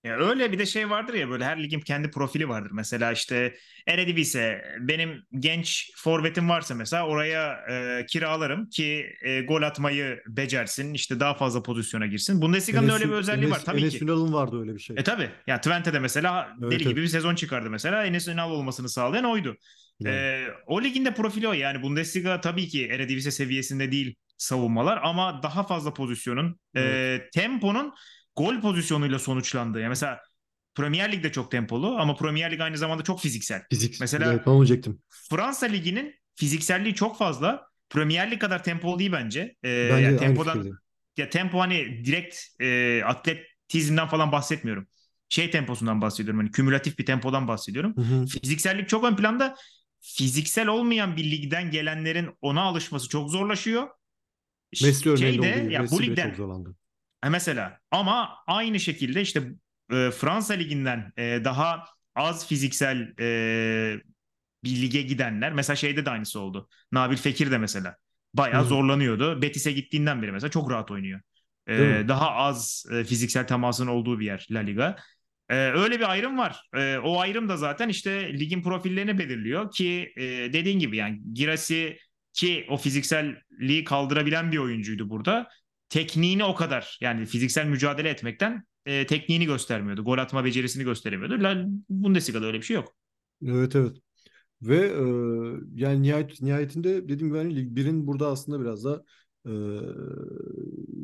Ya 0.06 0.16
öyle 0.16 0.52
bir 0.52 0.58
de 0.58 0.66
şey 0.66 0.90
vardır 0.90 1.14
ya 1.14 1.30
böyle 1.30 1.44
her 1.44 1.62
ligin 1.62 1.80
kendi 1.80 2.10
profili 2.10 2.48
vardır. 2.48 2.70
Mesela 2.74 3.12
işte 3.12 3.54
Eredivisie 3.86 4.62
benim 4.80 5.22
genç 5.38 5.90
forvetim 5.96 6.48
varsa 6.48 6.74
mesela 6.74 7.06
oraya 7.06 7.52
e, 7.70 8.06
kiralarım 8.06 8.68
ki 8.68 9.06
e, 9.22 9.40
gol 9.40 9.62
atmayı 9.62 10.22
becersin 10.26 10.94
işte 10.94 11.20
daha 11.20 11.34
fazla 11.34 11.62
pozisyona 11.62 12.06
girsin. 12.06 12.42
Bundesliga'nın 12.42 12.88
öyle 12.88 13.04
bir 13.04 13.12
özelliği 13.12 13.50
var 13.50 13.56
Enes, 13.56 13.64
tabii 13.64 13.80
Enes 13.80 13.98
ki. 13.98 14.04
Ünal'ın 14.04 14.32
vardı 14.32 14.60
öyle 14.60 14.74
bir 14.74 14.80
şey. 14.80 14.96
E 14.98 15.04
tabii. 15.04 15.30
Ya 15.46 15.60
Twente'de 15.60 15.98
mesela 15.98 16.48
Evet, 16.50 16.72
deli 16.72 16.82
evet. 16.82 16.88
gibi 16.88 17.02
bir 17.02 17.08
sezon 17.08 17.34
çıkardı 17.34 17.70
mesela. 17.70 18.06
Enes 18.06 18.28
Ünal 18.28 18.50
olmasını 18.50 18.88
sağlayan 18.88 19.24
oydu. 19.24 19.56
Yani. 20.00 20.16
Ee, 20.16 20.46
o 20.66 20.82
ligin 20.82 21.04
de 21.04 21.14
profili 21.14 21.48
o. 21.48 21.52
Yani 21.52 21.82
Bundesliga 21.82 22.40
tabii 22.40 22.68
ki 22.68 22.86
Eredivisie 22.86 23.30
seviyesinde 23.30 23.92
değil 23.92 24.14
savunmalar 24.36 25.00
ama 25.02 25.42
daha 25.42 25.62
fazla 25.66 25.94
pozisyonun, 25.94 26.60
Evet. 26.74 27.22
e, 27.22 27.30
temponun 27.30 27.94
gol 28.36 28.60
pozisyonuyla 28.60 29.18
sonuçlandığı. 29.18 29.80
Yani 29.80 29.88
mesela 29.88 30.20
Premier 30.74 31.12
Lig'de 31.12 31.32
çok 31.32 31.50
tempolu 31.50 31.96
ama 31.98 32.16
Premier 32.16 32.52
Lig 32.52 32.60
aynı 32.60 32.78
zamanda 32.78 33.02
çok 33.02 33.20
fiziksel. 33.20 33.62
Fizik. 33.70 34.00
Mesela- 34.00 34.32
Evet, 34.32 34.46
diyecektim. 34.46 35.02
Fransa 35.30 35.66
Ligi'nin 35.66 36.14
fizikselliği 36.34 36.94
çok 36.94 37.18
fazla. 37.18 37.66
Premier 37.90 38.30
Lig 38.30 38.40
kadar 38.40 38.64
tempolu 38.64 38.98
değil 38.98 39.12
bence. 39.12 39.54
Ee, 39.64 39.88
Bence 39.92 40.04
yani 40.04 40.16
tempodan 40.16 40.78
ya 41.16 41.30
tempo 41.30 41.60
hani 41.60 42.04
direkt 42.04 42.36
e, 42.60 43.02
atletizmden 43.04 44.08
falan 44.08 44.32
bahsetmiyorum. 44.32 44.88
Şey 45.28 45.50
temposundan 45.50 46.00
bahsediyorum. 46.00 46.40
Hani 46.40 46.50
kümülatif 46.50 46.98
bir 46.98 47.06
tempodan 47.06 47.48
bahsediyorum. 47.48 47.96
Hı 47.96 48.00
hı. 48.00 48.26
Fiziksellik 48.26 48.88
çok 48.88 49.04
ön 49.04 49.16
planda. 49.16 49.56
Fiziksel 50.00 50.68
olmayan 50.68 51.16
bir 51.16 51.30
ligden 51.30 51.70
gelenlerin 51.70 52.30
ona 52.40 52.62
alışması 52.62 53.08
çok 53.08 53.30
zorlaşıyor. 53.30 53.88
Messi 54.82 55.10
örneğinde 55.10 55.52
Şeyde, 55.54 55.72
ya 55.72 55.80
Messi 55.80 55.96
bu 55.96 56.02
ligden 56.02 56.28
çok 56.28 56.36
zorlandı. 56.36 56.74
Ha, 57.20 57.30
mesela 57.30 57.78
ama 57.90 58.36
aynı 58.46 58.80
şekilde 58.80 59.20
işte 59.20 59.42
e, 59.92 60.10
Fransa 60.10 60.54
liginden 60.54 61.12
e, 61.16 61.44
daha 61.44 61.84
az 62.14 62.48
fiziksel 62.48 63.14
e, 63.20 64.00
bir 64.64 64.82
lige 64.82 65.02
gidenler. 65.02 65.52
Mesela 65.52 65.76
şeyde 65.76 66.06
de 66.06 66.10
aynısı 66.10 66.40
oldu. 66.40 66.68
Nabil 66.92 67.16
Fekir 67.16 67.50
de 67.50 67.58
mesela. 67.58 67.96
Bayağı 68.34 68.62
Hı. 68.62 68.66
zorlanıyordu. 68.66 69.42
Betis'e 69.42 69.72
gittiğinden 69.72 70.22
beri 70.22 70.32
mesela 70.32 70.50
çok 70.50 70.70
rahat 70.70 70.90
oynuyor. 70.90 71.20
Mi? 71.68 72.08
daha 72.08 72.30
az 72.30 72.86
e, 72.92 73.04
fiziksel 73.04 73.46
temasın 73.46 73.86
olduğu 73.86 74.20
bir 74.20 74.26
yer 74.26 74.46
La 74.50 74.58
Liga. 74.58 74.96
Ee, 75.48 75.54
öyle 75.56 75.98
bir 75.98 76.10
ayrım 76.10 76.38
var. 76.38 76.60
Ee, 76.76 76.98
o 76.98 77.18
ayrım 77.20 77.48
da 77.48 77.56
zaten 77.56 77.88
işte 77.88 78.38
ligin 78.38 78.62
profillerini 78.62 79.18
belirliyor 79.18 79.70
ki 79.70 80.12
e, 80.16 80.22
dediğin 80.52 80.78
gibi 80.78 80.96
yani 80.96 81.20
Girassi 81.32 81.98
ki 82.32 82.66
o 82.70 82.76
fizikselliği 82.76 83.84
kaldırabilen 83.84 84.52
bir 84.52 84.58
oyuncuydu 84.58 85.10
burada. 85.10 85.48
Tekniğini 85.88 86.44
o 86.44 86.54
kadar 86.54 86.98
yani 87.00 87.26
fiziksel 87.26 87.66
mücadele 87.66 88.08
etmekten 88.08 88.64
e, 88.86 89.06
tekniğini 89.06 89.46
göstermiyordu. 89.46 90.04
Gol 90.04 90.18
atma 90.18 90.44
becerisini 90.44 90.84
gösteremiyordu. 90.84 91.42
La 91.42 91.64
Bundesliga'da 91.88 92.46
öyle 92.46 92.58
bir 92.58 92.62
şey 92.62 92.74
yok. 92.74 92.94
Evet 93.46 93.76
evet. 93.76 93.96
Ve 94.62 94.76
e, 94.76 95.02
yani 95.74 96.02
nihayet, 96.02 96.42
nihayetinde 96.42 97.08
dediğim 97.08 97.28
gibi 97.28 97.38
hani 97.38 97.56
Lig 97.56 97.76
1'in 97.76 98.06
burada 98.06 98.28
aslında 98.28 98.60
biraz 98.60 98.84
da 98.84 99.04
e, 99.46 99.52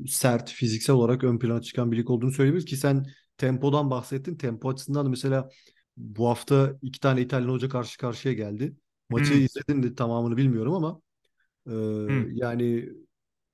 sert, 0.07 0.51
fiziksel 0.51 0.97
olarak 0.97 1.25
ön 1.25 1.39
plana 1.39 1.63
çıkan 1.63 1.93
bir 1.93 1.97
lig 1.97 2.11
olduğunu 2.11 2.33
söyleyebiliriz 2.33 2.71
ki 2.71 2.77
sen 2.77 3.07
tempodan 3.37 3.91
bahsettin. 3.91 4.37
Tempo 4.37 4.71
açısından 4.71 5.07
da 5.07 5.09
mesela 5.09 5.49
bu 5.97 6.29
hafta 6.29 6.79
iki 6.83 7.01
tane 7.01 7.21
İtalyan 7.21 7.49
hoca 7.49 7.69
karşı 7.69 7.99
karşıya 7.99 8.35
geldi. 8.35 8.77
Maçı 9.11 9.35
Hmm, 9.35 9.45
izledin 9.45 9.83
de 9.83 9.95
tamamını 9.95 10.37
bilmiyorum 10.37 10.75
ama 10.75 11.01
e, 11.67 11.71
hmm. 11.71 12.37
yani 12.37 12.89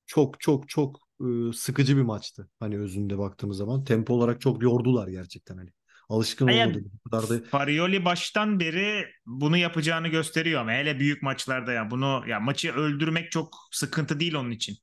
çok 0.07 0.41
çok 0.41 0.69
çok 0.69 1.08
e, 1.21 1.53
sıkıcı 1.53 1.97
bir 1.97 2.03
maçtı. 2.03 2.51
Hani 2.61 2.79
özünde 2.79 3.19
baktığımız 3.19 3.57
zaman 3.57 3.85
tempo 3.85 4.15
olarak 4.15 4.41
çok 4.41 4.63
yordular 4.63 5.09
gerçekten 5.09 5.57
hani. 5.57 5.71
Alışkın 6.09 6.49
Yani 6.49 6.85
kadar 7.11 7.29
da 7.29 7.45
Farioli 7.51 8.05
baştan 8.05 8.61
beri 8.61 9.07
bunu 9.27 9.57
yapacağını 9.57 10.09
gösteriyor 10.09 10.61
ama 10.61 10.73
hele 10.73 10.99
büyük 10.99 11.23
maçlarda 11.23 11.73
ya 11.73 11.91
bunu 11.91 12.25
ya 12.29 12.41
maçı 12.41 12.73
öldürmek 12.73 13.33
çok 13.33 13.57
sıkıntı 13.73 14.21
değil 14.21 14.35
onun 14.35 14.51
için. 14.51 14.77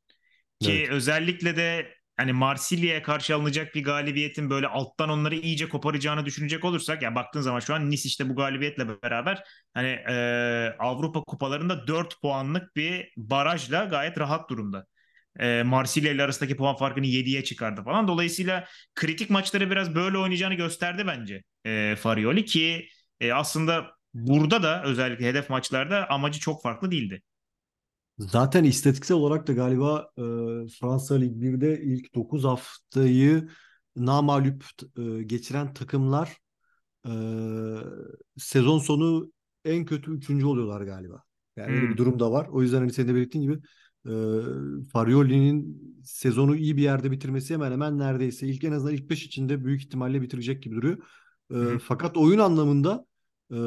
Ki 0.59 0.71
evet. 0.71 0.89
özellikle 0.89 1.55
de 1.55 1.95
hani 2.17 2.33
Marsilya'ya 2.33 3.03
karşı 3.03 3.35
alınacak 3.35 3.75
bir 3.75 3.83
galibiyetin 3.83 4.49
böyle 4.49 4.67
alttan 4.67 5.09
onları 5.09 5.35
iyice 5.35 5.69
koparacağını 5.69 6.25
düşünecek 6.25 6.65
olursak 6.65 7.01
ya 7.01 7.15
baktığın 7.15 7.41
zaman 7.41 7.59
şu 7.59 7.73
an 7.73 7.89
Nice 7.89 8.07
işte 8.07 8.29
bu 8.29 8.35
galibiyetle 8.35 9.01
beraber 9.03 9.43
hani 9.73 9.87
e, 9.87 10.15
Avrupa 10.79 11.23
kupalarında 11.23 11.87
4 11.87 12.21
puanlık 12.21 12.75
bir 12.75 13.13
barajla 13.17 13.85
gayet 13.85 14.17
rahat 14.19 14.49
durumda. 14.49 14.87
E, 15.39 15.63
Marsilya 15.63 16.11
ile 16.11 16.23
arasındaki 16.23 16.55
puan 16.57 16.75
farkını 16.75 17.05
7'ye 17.05 17.43
çıkardı 17.43 17.83
falan. 17.83 18.07
Dolayısıyla 18.07 18.65
kritik 18.95 19.29
maçları 19.29 19.71
biraz 19.71 19.95
böyle 19.95 20.17
oynayacağını 20.17 20.53
gösterdi 20.53 21.03
bence 21.07 21.43
e, 21.65 21.95
Farioli 21.99 22.45
ki 22.45 22.87
e, 23.19 23.33
aslında 23.33 23.87
burada 24.13 24.63
da 24.63 24.83
özellikle 24.83 25.25
hedef 25.27 25.49
maçlarda 25.49 26.09
amacı 26.09 26.39
çok 26.39 26.63
farklı 26.63 26.91
değildi. 26.91 27.21
Zaten 28.19 28.63
istatistiksel 28.63 29.17
olarak 29.17 29.47
da 29.47 29.53
galiba 29.53 30.11
e, 30.17 30.21
Fransa 30.79 31.15
Lig 31.15 31.41
1'de 31.41 31.81
ilk 31.83 32.15
9 32.15 32.43
haftayı 32.43 33.49
namağlup 33.95 34.65
e, 34.97 35.23
geçiren 35.23 35.73
takımlar 35.73 36.37
e, 37.07 37.11
sezon 38.37 38.79
sonu 38.79 39.31
en 39.65 39.85
kötü 39.85 40.11
üçüncü 40.11 40.45
oluyorlar 40.45 40.81
galiba. 40.81 41.23
Yani 41.55 41.75
öyle 41.75 41.89
bir 41.89 41.97
Hmm, 41.97 41.97
durum 41.97 42.19
da 42.19 42.31
var. 42.31 42.47
O 42.51 42.61
yüzden 42.61 42.77
hani 42.79 42.93
senin 42.93 43.07
de 43.07 43.15
belirttiğin 43.15 43.43
gibi 43.51 43.61
e, 44.05 44.11
Farioli'nin 44.93 45.81
sezonu 46.03 46.55
iyi 46.55 46.77
bir 46.77 46.81
yerde 46.81 47.11
bitirmesi 47.11 47.53
hemen 47.53 47.71
hemen 47.71 47.99
neredeyse 47.99 48.47
ilk 48.47 48.63
en 48.63 48.71
azından 48.71 48.93
ilk 48.93 49.09
5 49.09 49.25
içinde 49.25 49.65
büyük 49.65 49.81
ihtimalle 49.81 50.21
bitirecek 50.21 50.63
gibi 50.63 50.75
duruyor. 50.75 50.97
E, 51.51 51.55
hı, 51.55 51.79
fakat 51.79 52.17
oyun 52.17 52.39
anlamında 52.39 53.05
e, 53.51 53.57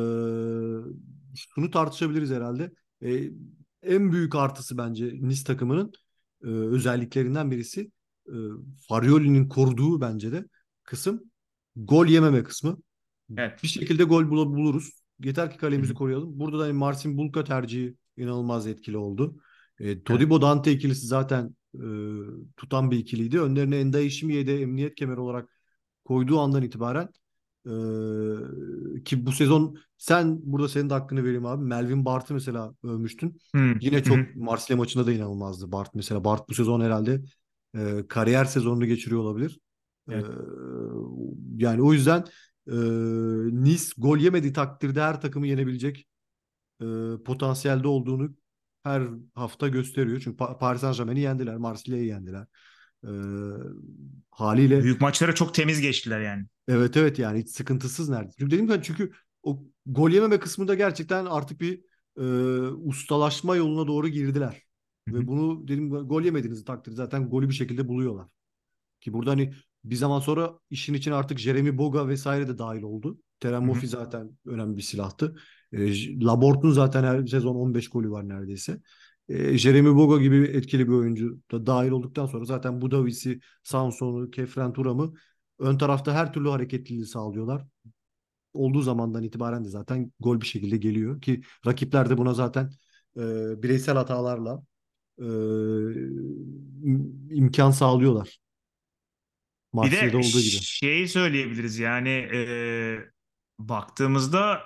şunu 1.34 1.70
tartışabiliriz 1.70 2.30
herhalde. 2.30 2.72
E, 3.02 3.30
en 3.82 4.12
büyük 4.12 4.34
artısı 4.34 4.78
bence 4.78 5.14
Nice 5.20 5.44
takımının 5.44 5.92
e, 6.44 6.46
özelliklerinden 6.46 7.50
birisi 7.50 7.90
e, 8.28 8.34
Farioli'nin 8.88 9.48
koruduğu 9.48 10.00
bence 10.00 10.32
de 10.32 10.44
kısım 10.82 11.22
gol 11.76 12.06
yememe 12.06 12.42
kısmı. 12.42 12.78
evet. 13.36 13.62
Bir 13.62 13.68
şekilde 13.68 14.04
gol 14.04 14.30
bul- 14.30 14.56
buluruz. 14.56 14.90
Yeter 15.24 15.50
ki 15.50 15.56
kalemizi 15.56 15.94
koruyalım. 15.94 16.38
Burada 16.38 16.58
da 16.58 16.62
hani 16.62 16.72
Marcin 16.72 17.16
Bulka 17.18 17.44
tercihi 17.44 17.96
inanılmaz 18.16 18.66
etkili 18.66 18.96
oldu. 18.96 19.40
E. 19.80 20.02
Todibo 20.02 20.42
Dante 20.42 20.72
ikilisi 20.72 21.06
zaten 21.06 21.56
e, 21.74 21.86
tutan 22.56 22.90
bir 22.90 22.98
ikiliydi. 22.98 23.40
Önlerine 23.40 23.78
Enda 23.78 24.00
Işimiye 24.00 24.46
de 24.46 24.62
emniyet 24.62 24.94
kemeri 24.94 25.20
olarak 25.20 25.48
koyduğu 26.04 26.40
andan 26.40 26.62
itibaren 26.62 27.08
e, 27.66 27.72
ki 29.04 29.26
bu 29.26 29.32
sezon 29.32 29.76
sen 29.98 30.40
burada 30.42 30.68
senin 30.68 30.90
de 30.90 30.94
hakkını 30.94 31.24
vereyim 31.24 31.46
abi. 31.46 31.64
Melvin 31.64 32.04
Bart'ı 32.04 32.34
mesela 32.34 32.74
övmüştün. 32.84 33.40
Hı 33.54 33.74
Yine 33.80 34.02
çok 34.02 34.18
Marsilya 34.36 34.76
maçında 34.76 35.06
da 35.06 35.12
inanılmazdı 35.12 35.72
Bart 35.72 35.94
mesela. 35.94 36.24
Bart 36.24 36.48
bu 36.48 36.54
sezon 36.54 36.80
herhalde 36.80 37.22
e, 37.76 38.04
kariyer 38.08 38.44
sezonunu 38.44 38.86
geçiriyor 38.86 39.20
olabilir. 39.20 39.60
E, 40.10 40.14
Evet. 40.14 40.26
yani 41.56 41.82
o 41.82 41.92
yüzden 41.92 42.24
e, 42.66 42.76
Nice 43.64 43.84
gol 43.98 44.18
yemediği 44.18 44.52
takdirde 44.52 45.02
her 45.02 45.20
takımı 45.20 45.46
yenebilecek 45.46 46.06
e, 46.80 46.84
potansiyelde 47.24 47.88
olduğunu 47.88 48.34
her 48.88 49.02
hafta 49.34 49.68
gösteriyor. 49.68 50.20
Çünkü 50.24 50.36
Pa- 50.44 50.58
Paris 50.58 50.80
Saint-Germain'i 50.80 51.20
yendiler, 51.20 51.56
Marsilya'yı 51.56 52.04
yendiler. 52.06 52.46
E, 53.04 53.10
haliyle 54.30 54.78
Büyük 54.80 55.00
maçlara 55.00 55.34
çok 55.34 55.54
temiz 55.54 55.80
geçtiler 55.80 56.20
yani. 56.20 56.46
evet 56.68 56.96
evet 56.96 57.18
yani 57.18 57.38
hiç 57.40 57.48
sıkıntısız 57.50 58.08
nerede. 58.08 58.30
Çünkü 58.38 58.50
dedim 58.50 58.68
ki 58.68 58.80
çünkü 58.82 59.12
o 59.42 59.62
gol 59.86 60.10
yememe 60.10 60.38
kısmında 60.40 60.74
gerçekten 60.74 61.24
artık 61.26 61.60
bir 61.60 61.80
e, 62.18 62.22
ustalaşma 62.70 63.56
yoluna 63.56 63.86
doğru 63.88 64.08
girdiler. 64.08 64.62
Hı 65.08 65.12
Ve 65.12 65.26
hı, 65.26 65.26
bunu 65.26 65.68
dedim 65.68 65.90
gol 65.90 66.22
yemediğiniz 66.22 66.64
takdirde 66.64 66.96
zaten 66.96 67.30
golü 67.30 67.48
bir 67.48 67.54
şekilde 67.54 67.88
buluyorlar. 67.88 68.28
Ki 69.02 69.12
burada 69.12 69.30
hani 69.32 69.54
bir 69.84 69.96
zaman 69.96 70.20
sonra 70.20 70.58
işin 70.70 70.94
içine 70.94 71.14
artık 71.14 71.38
Jeremy 71.38 71.78
Boga 71.78 72.08
vesaire 72.08 72.48
de 72.48 72.58
dahil 72.58 72.82
oldu. 72.82 73.18
Terem. 73.40 73.64
Moffi 73.64 73.88
zaten 73.88 74.38
önemli 74.46 74.76
bir 74.76 74.82
silahtı. 74.82 75.36
E, 75.72 76.72
zaten 76.72 77.04
her 77.04 77.26
sezon 77.26 77.54
15 77.54 77.88
golü 77.88 78.10
var 78.10 78.28
neredeyse. 78.28 78.80
E, 79.28 79.58
Jeremy 79.58 79.94
Boga 79.94 80.22
gibi 80.22 80.36
etkili 80.36 80.88
bir 80.88 80.92
oyuncu 80.92 81.38
da 81.50 81.66
dahil 81.66 81.90
olduktan 81.90 82.26
sonra 82.26 82.44
zaten 82.44 82.80
Budavis'i, 82.80 83.40
Sanson'u, 83.62 84.30
Kefren 84.30 84.72
Turam'ı 84.72 85.12
ön 85.58 85.78
tarafta 85.78 86.14
her 86.14 86.32
türlü 86.32 86.48
hareketliliği 86.48 87.06
sağlıyorlar. 87.06 87.64
Olduğu 88.54 88.80
zamandan 88.82 89.22
itibaren 89.22 89.64
de 89.64 89.68
zaten 89.68 90.12
gol 90.20 90.40
bir 90.40 90.46
şekilde 90.46 90.76
geliyor 90.76 91.20
ki 91.20 91.40
rakipler 91.66 92.10
de 92.10 92.18
buna 92.18 92.34
zaten 92.34 92.70
e, 93.16 93.22
bireysel 93.62 93.96
hatalarla 93.96 94.62
e, 95.18 95.24
im- 96.84 97.28
imkan 97.30 97.70
sağlıyorlar. 97.70 98.38
Bir 99.74 99.80
de 99.80 99.86
Marsilya'da 99.86 100.16
olduğu 100.16 100.40
gibi. 100.40 100.62
şeyi 100.62 101.08
söyleyebiliriz 101.08 101.78
yani 101.78 102.08
e, 102.08 102.38
baktığımızda 103.58 104.60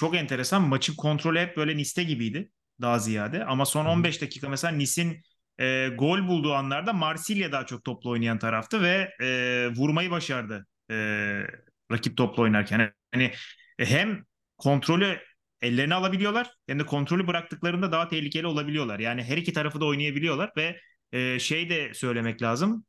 çok 0.00 0.16
enteresan 0.16 0.62
maçın 0.62 0.94
kontrolü 0.96 1.38
hep 1.38 1.56
böyle 1.56 1.76
Nice'te 1.76 2.02
gibiydi 2.04 2.50
daha 2.80 2.98
ziyade. 2.98 3.44
Ama 3.44 3.66
son 3.66 3.84
Hı 3.84 3.88
hı. 3.88 3.92
15 3.92 4.22
dakika 4.22 4.48
mesela 4.48 4.72
Nice'in 4.72 5.22
e, 5.58 5.88
gol 5.98 6.28
bulduğu 6.28 6.54
anlarda 6.54 6.92
Marsilya 6.92 7.52
daha 7.52 7.66
çok 7.66 7.84
toplu 7.84 8.10
oynayan 8.10 8.38
taraftı 8.38 8.82
ve 8.82 9.10
e, 9.20 9.68
vurmayı 9.76 10.10
başardı 10.10 10.66
e, 10.90 10.94
rakip 11.92 12.16
toplu 12.16 12.42
oynarken. 12.42 12.92
Hani 13.12 13.32
hem 13.78 14.24
kontrolü 14.58 15.18
ellerine 15.62 15.94
alabiliyorlar 15.94 16.50
hem 16.66 16.78
de 16.78 16.86
kontrolü 16.86 17.26
bıraktıklarında 17.26 17.92
daha 17.92 18.08
tehlikeli 18.08 18.46
olabiliyorlar. 18.46 18.98
Yani 18.98 19.22
her 19.22 19.36
iki 19.36 19.52
tarafı 19.52 19.80
da 19.80 19.84
oynayabiliyorlar 19.84 20.50
ve 20.56 20.80
e, 21.12 21.38
şey 21.38 21.70
de 21.70 21.94
söylemek 21.94 22.42
lazım. 22.42 22.84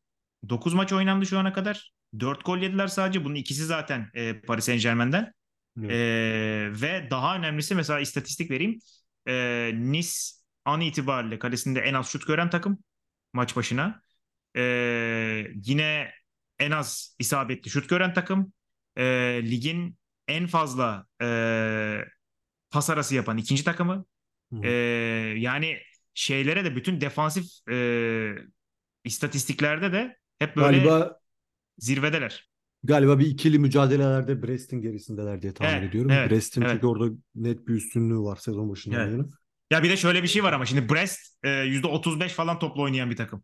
9 0.49 0.73
maç 0.73 0.93
oynandı 0.93 1.25
şu 1.25 1.39
ana 1.39 1.53
kadar. 1.53 1.93
4 2.19 2.45
gol 2.45 2.57
yediler 2.57 2.87
sadece. 2.87 3.25
Bunun 3.25 3.35
ikisi 3.35 3.65
zaten 3.65 4.09
e, 4.13 4.41
Paris 4.41 4.65
Saint-Germain'den. 4.65 5.33
Evet. 5.79 5.91
Ee, 5.91 6.69
ve 6.81 7.07
daha 7.11 7.35
önemlisi 7.35 7.75
mesela 7.75 7.99
istatistik 7.99 8.51
vereyim. 8.51 8.79
Ee, 9.27 9.71
Nice 9.75 10.09
an 10.65 10.81
itibariyle 10.81 11.39
kalesinde 11.39 11.79
en 11.79 11.93
az 11.93 12.09
şut 12.09 12.27
gören 12.27 12.49
takım 12.49 12.77
maç 13.33 13.55
başına. 13.55 14.01
Ee, 14.55 15.47
yine 15.63 16.11
en 16.59 16.71
az 16.71 17.15
isabetli 17.19 17.69
şut 17.69 17.89
gören 17.89 18.13
takım. 18.13 18.53
Ee, 18.97 19.41
ligin 19.43 19.97
en 20.27 20.47
fazla 20.47 21.05
e, 21.21 21.25
pas 22.71 22.89
arası 22.89 23.15
yapan 23.15 23.37
ikinci 23.37 23.63
takımı. 23.63 24.05
Ee, 24.63 24.69
yani 25.37 25.77
şeylere 26.13 26.65
de 26.65 26.75
bütün 26.75 27.01
defansif 27.01 27.45
e, 27.71 28.35
istatistiklerde 29.03 29.93
de 29.93 30.17
hep 30.39 30.55
böyle 30.55 30.77
Galiba 30.77 31.19
zirvedeler. 31.77 32.50
Galiba 32.83 33.19
bir 33.19 33.25
ikili 33.25 33.59
mücadelelerde 33.59 34.43
Brest'in 34.43 34.81
gerisindeler 34.81 35.41
diye 35.41 35.53
tahmin 35.53 35.81
Evet, 35.81 35.89
ediyorum. 35.89 36.11
evet, 36.11 36.31
Brest'in 36.31 36.61
evet. 36.61 36.71
çünkü 36.71 36.87
orada 36.87 37.15
net 37.35 37.67
bir 37.67 37.73
üstünlüğü 37.73 38.19
var 38.19 38.35
sezon 38.35 38.69
başından 38.69 39.01
Evet. 39.01 39.11
yana. 39.11 39.25
Ya 39.71 39.83
bir 39.83 39.89
de 39.89 39.97
şöyle 39.97 40.23
bir 40.23 40.27
şey 40.27 40.43
var 40.43 40.53
ama 40.53 40.65
şimdi 40.65 40.89
Brest 40.89 41.19
e, 41.43 41.49
%35 41.49 42.29
falan 42.29 42.59
topla 42.59 42.81
oynayan 42.81 43.09
bir 43.09 43.15
takım. 43.15 43.43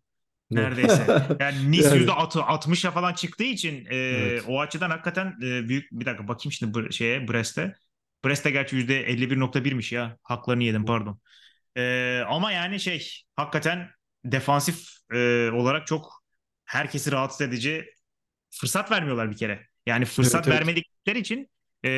Neredeyse. 0.52 1.08
Yani 1.39 1.71
Nice 1.71 1.89
Yani 1.89 2.04
%60'a 2.04 2.91
falan 2.91 3.13
çıktığı 3.13 3.43
için 3.43 3.86
e, 3.86 3.95
evet. 3.95 4.43
o 4.47 4.60
açıdan 4.62 4.89
hakikaten 4.89 5.28
e, 5.43 5.69
büyük 5.69 5.91
bir 5.91 6.06
dakika 6.06 6.28
bakayım 6.28 6.52
şimdi 6.52 6.93
şeye 6.93 7.28
Brest'e. 7.28 7.76
Brest 8.26 8.45
de 8.45 8.52
gerçi 8.52 8.76
%51.1'miş 8.76 9.91
ya. 9.91 10.17
Haklarını 10.23 10.63
yedim 10.63 10.86
pardon. 10.86 11.19
Ee, 11.78 12.23
ama 12.28 12.52
yani 12.52 12.80
şey 12.80 13.12
hakikaten 13.36 13.89
defansif 14.26 14.88
e, 15.13 15.50
olarak 15.54 15.88
çok 15.88 16.23
herkesi 16.65 17.12
rahatsız 17.12 17.41
edici 17.41 17.86
fırsat 18.49 18.91
vermiyorlar 18.91 19.31
bir 19.31 19.38
kere. 19.38 19.67
Yani 19.86 20.05
fırsat 20.05 20.47
Evet 20.47 20.47
evet. 20.47 20.60
vermedikleri 20.60 21.19
için 21.19 21.49
e, 21.86 21.89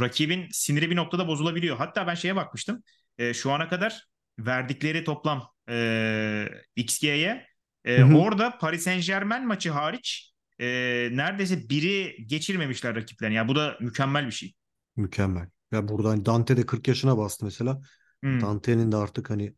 rakibin 0.00 0.48
siniri 0.50 0.90
bir 0.90 0.96
noktada 0.96 1.28
bozulabiliyor. 1.28 1.76
Hatta 1.76 2.06
ben 2.06 2.14
şeye 2.14 2.36
bakmıştım. 2.36 2.82
E, 3.18 3.34
şu 3.34 3.52
ana 3.52 3.68
kadar 3.68 4.06
verdikleri 4.38 5.04
toplam 5.04 5.48
e, 5.68 6.48
XG'ye 6.76 7.46
e, 7.84 8.04
orada 8.04 8.58
Paris 8.58 8.82
Saint-Germain 8.84 9.46
maçı 9.46 9.70
hariç 9.70 10.32
e, 10.60 10.66
neredeyse 11.12 11.68
biri 11.68 12.26
geçirmemişler 12.26 12.94
rakiplerini. 12.96 13.34
Ya 13.34 13.48
bu 13.48 13.56
da 13.56 13.76
mükemmel 13.80 14.26
bir 14.26 14.32
şey. 14.32 14.54
Mükemmel. 14.96 15.48
Ya 15.72 15.88
burada 15.88 16.10
hani 16.10 16.26
Dante 16.26 16.56
de 16.56 16.66
40 16.66 16.88
yaşına 16.88 17.18
bastı 17.18 17.44
mesela. 17.44 17.80
Hmm. 18.22 18.40
Dante'nin 18.40 18.92
de 18.92 18.96
artık 18.96 19.30
hani 19.30 19.54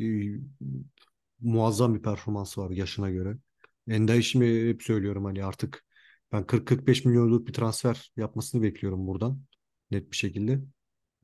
e, 0.00 0.04
muazzam 1.40 1.94
bir 1.94 2.02
performansı 2.02 2.60
var 2.60 2.70
yaşına 2.70 3.10
göre. 3.10 3.36
Enda 3.88 4.14
işimi 4.14 4.68
hep 4.68 4.82
söylüyorum 4.82 5.24
hani 5.24 5.44
artık 5.44 5.84
ben 6.32 6.46
40-45 6.46 7.04
milyonluk 7.04 7.48
bir 7.48 7.52
transfer 7.52 8.12
yapmasını 8.16 8.62
bekliyorum 8.62 9.06
buradan. 9.06 9.42
Net 9.90 10.10
bir 10.12 10.16
şekilde. 10.16 10.60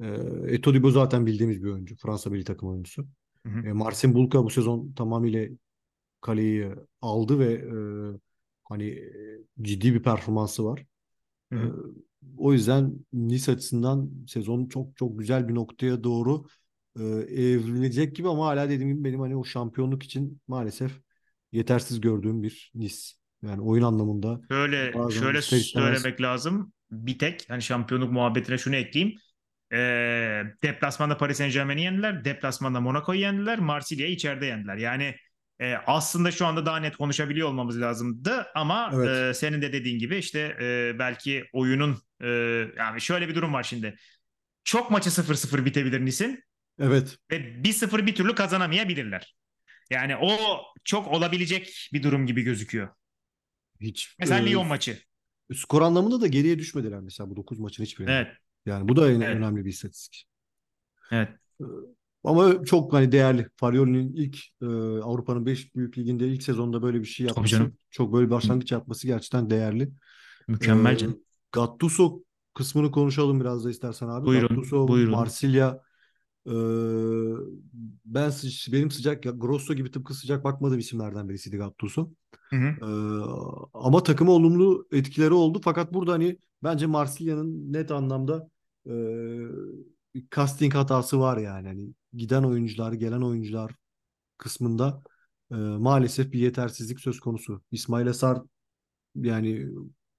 E, 0.00 0.06
Etodibo 0.54 0.90
zaten 0.90 1.26
bildiğimiz 1.26 1.64
bir 1.64 1.70
oyuncu. 1.70 1.96
Fransa 1.96 2.30
milli 2.30 2.44
takım 2.44 2.68
oyuncusu. 2.68 3.06
Hı 3.46 3.48
hı. 3.52 3.64
E, 3.64 3.72
Marcin 3.72 4.14
Bulka 4.14 4.44
bu 4.44 4.50
sezon 4.50 4.92
tamamıyla 4.92 5.48
kaleyi 6.20 6.68
aldı 7.02 7.38
ve 7.38 7.52
e, 7.54 8.20
hani 8.64 8.84
e, 8.90 9.62
ciddi 9.62 9.94
bir 9.94 10.02
performansı 10.02 10.64
var. 10.64 10.86
Hı 11.52 11.56
E, 11.56 11.58
hı. 11.58 11.72
o 12.38 12.52
yüzden 12.52 12.94
Nice 13.12 13.52
açısından 13.52 14.10
sezon 14.28 14.66
çok 14.68 14.96
çok 14.96 15.18
güzel 15.18 15.48
bir 15.48 15.54
noktaya 15.54 16.04
doğru 16.04 16.46
e, 17.00 17.02
evrilecek 17.04 18.16
gibi 18.16 18.28
ama 18.28 18.46
hala 18.46 18.70
dediğim 18.70 18.92
gibi 18.94 19.04
benim 19.04 19.20
hani 19.20 19.36
o 19.36 19.44
şampiyonluk 19.44 20.02
için 20.02 20.40
maalesef 20.48 21.00
yetersiz 21.52 22.00
gördüğüm 22.00 22.42
bir 22.42 22.70
Nice. 22.74 22.96
Yani 23.42 23.62
oyun 23.62 23.82
anlamında 23.82 24.40
Şöyle 24.48 24.92
şöyle 25.12 25.42
söylemek 25.42 26.20
lazım. 26.20 26.72
Bir 26.90 27.18
tek 27.18 27.44
hani 27.48 27.62
şampiyonluk 27.62 28.12
muhabbetine 28.12 28.58
şunu 28.58 28.76
ekleyeyim. 28.76 29.18
Ee, 29.72 30.42
deplasmanda 30.62 31.16
Paris 31.16 31.38
Saint-Germain'i 31.38 31.82
yendiler. 31.82 32.24
Deplasmanda 32.24 32.80
Monaco'yu 32.80 33.20
yendiler. 33.20 33.58
Marsilya'yı 33.58 34.12
içeride 34.12 34.46
yendiler. 34.46 34.76
Yani 34.76 35.14
e, 35.60 35.74
aslında 35.86 36.30
şu 36.30 36.46
anda 36.46 36.66
daha 36.66 36.76
net 36.76 36.96
konuşabiliyor 36.96 37.48
olmamız 37.48 37.80
lazımdı. 37.80 38.46
Ama 38.54 38.90
evet 38.94 39.08
e, 39.08 39.34
senin 39.34 39.62
de 39.62 39.72
dediğin 39.72 39.98
gibi 39.98 40.16
işte 40.16 40.56
e, 40.60 40.98
belki 40.98 41.44
oyunun 41.52 41.98
e, 42.20 42.28
yani 42.78 43.00
şöyle 43.00 43.28
bir 43.28 43.34
durum 43.34 43.52
var 43.52 43.62
şimdi. 43.62 43.96
Çok 44.64 44.90
maçı 44.90 45.10
0-0 45.10 45.64
bitebilir 45.64 46.04
Nice'in 46.04 46.44
evet 46.80 47.18
ve 47.30 47.36
1-0 47.36 48.06
bir 48.06 48.14
türlü 48.14 48.34
kazanamayabilirler. 48.34 49.34
Yani 49.90 50.16
o 50.16 50.36
çok 50.84 51.08
olabilecek 51.08 51.88
bir 51.92 52.02
durum 52.02 52.26
gibi 52.26 52.42
gözüküyor. 52.42 52.88
hiç 53.80 54.16
Mesela 54.18 54.40
e, 54.40 54.50
Lyon 54.50 54.66
maçı. 54.66 54.98
skor 55.54 55.82
anlamında 55.82 56.20
da 56.20 56.26
geriye 56.26 56.58
düşmediler 56.58 57.00
mesela 57.00 57.30
bu 57.30 57.36
9 57.36 57.58
maçın 57.58 57.82
hiçbirinde. 57.84 58.12
Evet, 58.12 58.28
Yani 58.66 58.88
bu 58.88 58.96
da 58.96 59.10
en 59.10 59.20
evet, 59.20 59.36
önemli 59.36 59.64
bir 59.64 59.70
istatistik. 59.70 60.28
evet. 61.10 61.38
E, 61.60 61.64
Ama 62.24 62.64
çok 62.64 62.92
hani 62.92 63.12
değerli. 63.12 63.46
Farioli'nin 63.56 64.12
ilk 64.14 64.38
e, 64.62 64.66
Avrupa'nın 65.02 65.46
5 65.46 65.74
büyük 65.76 65.98
liginde 65.98 66.28
ilk 66.28 66.42
sezonda 66.42 66.82
böyle 66.82 67.00
bir 67.00 67.04
şey 67.04 67.26
yapması, 67.26 67.72
çok 67.90 68.12
böyle 68.12 68.26
bir 68.26 68.30
başlangıç 68.30 68.72
yapması 68.72 69.06
gerçekten 69.06 69.50
değerli. 69.50 69.82
E, 69.82 69.88
Mükemmel 70.48 70.96
canım. 70.96 71.20
Gattuso 71.52 72.22
kısmını 72.54 72.90
konuşalım 72.90 73.40
biraz 73.40 73.64
da 73.64 73.70
istersen 73.70 74.08
abi. 74.08 74.26
Buyurun, 74.26 74.48
Gattuso, 74.56 74.88
buyurun. 74.88 75.12
Marsilya 75.12 75.82
e, 76.46 76.52
ben 78.04 78.30
sı- 78.30 78.72
benim 78.72 78.90
sıcak 78.90 79.24
ya 79.24 79.32
Grosso 79.32 79.74
gibi 79.74 79.90
tıpkı 79.90 80.14
sıcak 80.14 80.44
bakmadığım 80.44 80.78
isimlerden 80.78 81.28
birisiydi 81.28 81.56
Gattuso. 81.56 82.10
Hı 82.50 82.56
hı. 82.56 82.74
E, 82.82 82.86
ama 83.74 84.02
takıma 84.02 84.32
olumlu 84.32 84.86
etkileri 84.92 85.32
oldu. 85.34 85.60
Fakat 85.64 85.94
burada 85.94 86.12
hani 86.12 86.38
bence 86.62 86.86
Marsilya'nın 86.86 87.72
net 87.72 87.90
anlamda 87.90 88.48
e, 88.86 88.92
casting 90.30 90.74
hatası 90.74 91.20
var 91.20 91.36
yani. 91.38 91.68
Hani 91.68 91.88
giden 92.14 92.42
oyuncular, 92.42 92.92
gelen 92.92 93.20
oyuncular 93.20 93.72
kısmında 94.38 95.02
e, 95.50 95.54
maalesef 95.54 96.32
bir 96.32 96.38
yetersizlik 96.38 97.00
söz 97.00 97.20
konusu. 97.20 97.62
İsmail 97.70 98.12
Sarr 98.12 98.38
yani 99.14 99.66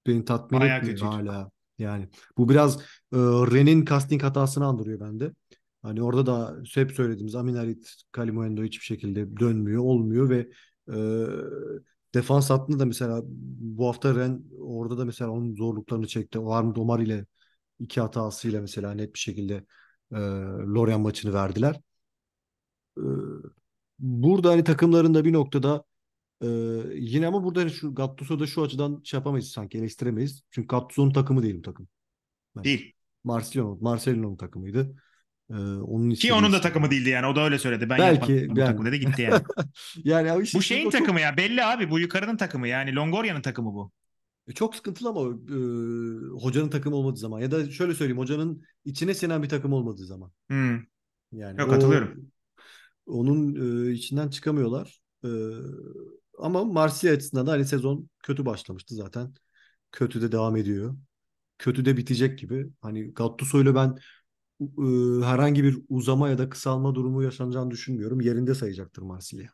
beni 0.06 0.24
tatmin 0.24 0.60
Bayağı 0.60 0.78
etmiyor 0.78 0.98
kötüydü. 0.98 1.12
hala. 1.12 1.50
Yani 1.78 2.08
bu 2.38 2.48
biraz 2.48 2.76
e, 3.12 3.16
Ren'in 3.52 3.84
casting 3.84 4.22
hatasını 4.22 4.66
andırıyor 4.66 5.00
bende. 5.00 5.32
Hani 5.84 6.02
orada 6.02 6.26
da 6.26 6.62
hep 6.74 6.92
söylediğimiz 6.92 7.34
Amin 7.34 7.54
Harit, 7.54 7.94
Kalimuendo 8.12 8.62
hiçbir 8.62 8.84
şekilde 8.84 9.36
dönmüyor, 9.36 9.82
olmuyor 9.82 10.30
ve 10.30 10.48
e, 10.88 10.96
defans 12.14 12.50
hattında 12.50 12.78
da 12.78 12.86
mesela 12.86 13.22
bu 13.76 13.88
hafta 13.88 14.14
Ren 14.14 14.42
orada 14.58 14.98
da 14.98 15.04
mesela 15.04 15.30
onun 15.30 15.54
zorluklarını 15.54 16.06
çekti. 16.06 16.38
Armand 16.38 16.76
Omar 16.76 17.00
ile 17.00 17.26
iki 17.80 18.00
hatasıyla 18.00 18.60
mesela 18.60 18.94
net 18.94 19.14
bir 19.14 19.18
şekilde 19.18 19.54
e, 20.12 20.16
Lorient 20.74 21.02
maçını 21.02 21.34
verdiler. 21.34 21.80
E, 22.98 23.04
burada 23.98 24.50
hani 24.50 24.64
takımların 24.64 25.14
da 25.14 25.24
bir 25.24 25.32
noktada 25.32 25.84
ee, 26.42 26.46
yine 26.94 27.26
ama 27.26 27.44
burada 27.44 27.60
hani 27.60 27.70
şu 27.70 27.94
Gattuso'da 27.94 28.46
şu 28.46 28.62
açıdan 28.62 29.00
şey 29.04 29.18
yapamayız 29.18 29.48
sanki 29.48 29.78
eleştiremeyiz. 29.78 30.42
Çünkü 30.50 30.68
Gattuso'nun 30.68 31.12
takımı 31.12 31.42
değil 31.42 31.58
bu 31.58 31.62
takım. 31.62 31.88
Yani 32.56 32.64
Değil. 32.64 32.92
Marcelino, 33.24 33.78
Marcelino'nun 33.80 34.36
takımıydı. 34.36 34.96
Ee, 35.50 35.54
onun 35.54 36.14
Ki 36.14 36.14
istediği 36.14 36.34
onun 36.34 36.52
da 36.52 36.60
takımı 36.60 36.90
değildi 36.90 37.08
yani. 37.08 37.26
O 37.26 37.36
da 37.36 37.44
öyle 37.44 37.58
söyledi. 37.58 37.90
Ben 37.90 37.98
yapmadım 37.98 38.38
Belki 38.38 38.50
bu 38.50 38.58
yani 38.58 38.66
takımı 38.66 38.86
dedi 38.86 39.00
gitti 39.00 39.22
yani. 39.22 39.42
yani 40.04 40.28
ya 40.28 40.40
işte 40.42 40.58
Bu 40.58 40.62
şeyin 40.62 40.90
çok 40.90 40.92
takımı 40.92 41.20
ya. 41.20 41.36
Belli 41.36 41.64
abi. 41.64 41.90
Bu 41.90 41.98
yukarının 42.00 42.36
takımı. 42.36 42.68
Yani 42.68 42.94
Longoria'nın 42.94 43.42
takımı 43.42 43.74
bu. 43.74 43.92
çok 44.54 44.76
sıkıntılı 44.76 45.08
ama 45.08 45.20
e, 45.30 45.56
hocanın 46.42 46.68
takımı 46.70 46.96
olmadığı 46.96 47.16
zaman 47.18 47.40
ya 47.40 47.50
da 47.50 47.70
şöyle 47.70 47.94
söyleyeyim 47.94 48.18
hocanın 48.18 48.62
içine 48.84 49.14
sinen 49.14 49.42
bir 49.42 49.48
takım 49.48 49.72
olmadığı 49.72 50.06
zaman. 50.06 50.32
Hmm. 50.48 50.80
Yani 51.32 51.60
Yok 51.60 51.68
o 51.68 51.70
katılıyorum. 51.70 52.30
onun 53.06 53.54
e, 53.88 53.92
içinden 53.92 54.28
çıkamıyorlar. 54.28 55.00
E, 55.24 55.28
ama 56.38 56.64
Marsilya 56.64 57.14
açısından 57.14 57.46
da 57.46 57.52
hani 57.52 57.64
sezon 57.64 58.08
kötü 58.22 58.46
başlamıştı 58.46 58.94
zaten. 58.94 59.34
Kötü 59.92 60.22
de 60.22 60.32
devam 60.32 60.56
ediyor. 60.56 60.96
kötü 61.58 61.84
de 61.84 61.96
bitecek 61.96 62.38
gibi. 62.38 62.66
Hani 62.80 63.14
Gattuso'yla 63.14 63.74
ben 63.74 63.98
e, 64.60 65.24
herhangi 65.24 65.64
bir 65.64 65.78
uzama 65.88 66.28
ya 66.28 66.38
da 66.38 66.48
kısalma 66.48 66.94
durumu 66.94 67.22
yaşanacağını 67.22 67.70
düşünmüyorum. 67.70 68.20
Yerinde 68.20 68.54
sayacaktır 68.54 69.02
Marsilya. 69.02 69.50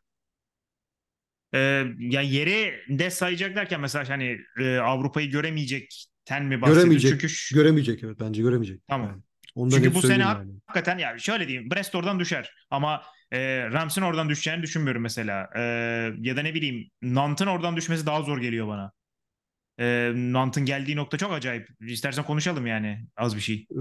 Ee, 1.54 1.84
ya 1.98 2.20
yeri 2.20 2.72
de 2.88 3.10
sayacak 3.10 3.56
derken 3.56 3.80
mesela 3.80 4.08
hani 4.08 4.38
e, 4.60 4.76
Avrupa'yı 4.78 5.30
göremeyecekten 5.30 6.44
mi 6.44 6.62
bahsediyoruz? 6.62 6.82
Göremeyecek. 6.82 7.20
Çünkü 7.20 7.54
Göremeyecek 7.54 8.04
evet 8.04 8.16
bence 8.20 8.42
göremeyecek. 8.42 8.80
tamam. 8.88 9.08
Yani. 9.08 9.22
Onu 9.54 9.70
da 9.70 9.76
Çünkü 9.76 9.94
bu 9.94 10.02
sene 10.02 10.22
yani. 10.22 10.52
hakikaten 10.66 10.98
ya 10.98 11.18
şöyle 11.18 11.48
diyeyim 11.48 11.70
Brest 11.70 11.94
oradan 11.94 12.20
düşer 12.20 12.54
ama 12.70 13.02
e, 13.32 13.70
Rams'in 13.70 14.02
oradan 14.02 14.28
düşeceğini 14.28 14.62
düşünmüyorum 14.62 15.02
mesela. 15.02 15.50
E, 15.56 15.60
ya 16.20 16.36
da 16.36 16.42
ne 16.42 16.54
bileyim 16.54 16.90
Nant'ın 17.02 17.46
oradan 17.46 17.76
düşmesi 17.76 18.06
daha 18.06 18.22
zor 18.22 18.38
geliyor 18.38 18.68
bana. 18.68 18.92
E, 19.80 20.12
Nant'ın 20.14 20.64
geldiği 20.64 20.96
nokta 20.96 21.18
çok 21.18 21.32
acayip. 21.32 21.68
İstersen 21.80 22.24
konuşalım 22.24 22.66
yani 22.66 23.06
az 23.16 23.36
bir 23.36 23.40
şey. 23.40 23.66
Ee, 23.70 23.78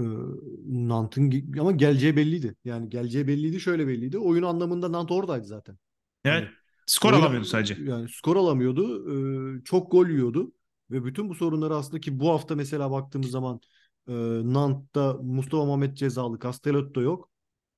Nant'ın 0.66 1.54
ama 1.60 1.72
geleceği 1.72 2.16
belliydi. 2.16 2.54
Yani 2.64 2.88
geleceği 2.88 3.28
belliydi, 3.28 3.60
şöyle 3.60 3.86
belliydi. 3.86 4.18
Oyun 4.18 4.42
anlamında 4.42 4.92
Nant 4.92 5.10
oradaydı 5.10 5.46
zaten. 5.46 5.78
Evet. 6.24 6.42
Hani 6.44 6.48
Skor 6.86 7.12
oyun 7.12 7.22
alamıyordu 7.22 7.46
sadece. 7.46 7.76
yani 7.80 8.08
skor 8.08 8.36
alamıyordu. 8.36 9.10
ee, 9.58 9.64
çok 9.64 9.92
gol 9.92 10.06
yiyordu 10.08 10.52
ve 10.90 11.04
bütün 11.04 11.28
bu 11.28 11.34
sorunları 11.34 11.74
aslında 11.74 12.00
ki 12.00 12.20
bu 12.20 12.30
hafta 12.30 12.56
mesela 12.56 12.90
baktığımız 12.90 13.30
zaman 13.30 13.60
e, 14.08 14.12
Nant'ta 14.44 15.12
Mustafa 15.22 15.64
Mehmet 15.64 15.96
cezalı, 15.96 16.38
Castellotto 16.38 17.00
yok. 17.02 17.30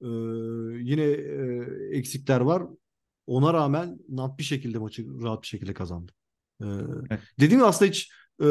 Ee, 0.02 0.06
yine 0.80 1.02
e, 1.02 1.98
eksikler 1.98 2.40
var. 2.40 2.62
Ona 3.26 3.54
rağmen 3.54 3.98
Nant 4.08 4.38
bir 4.38 4.44
şekilde 4.44 4.78
maçı 4.78 5.06
rahat 5.22 5.42
bir 5.42 5.46
şekilde 5.46 5.74
kazandı. 5.74 6.12
Ee, 6.60 6.64
dediğim 7.40 7.60
gibi 7.60 7.64
aslında 7.64 7.90
hiç 7.90 8.12
e, 8.42 8.46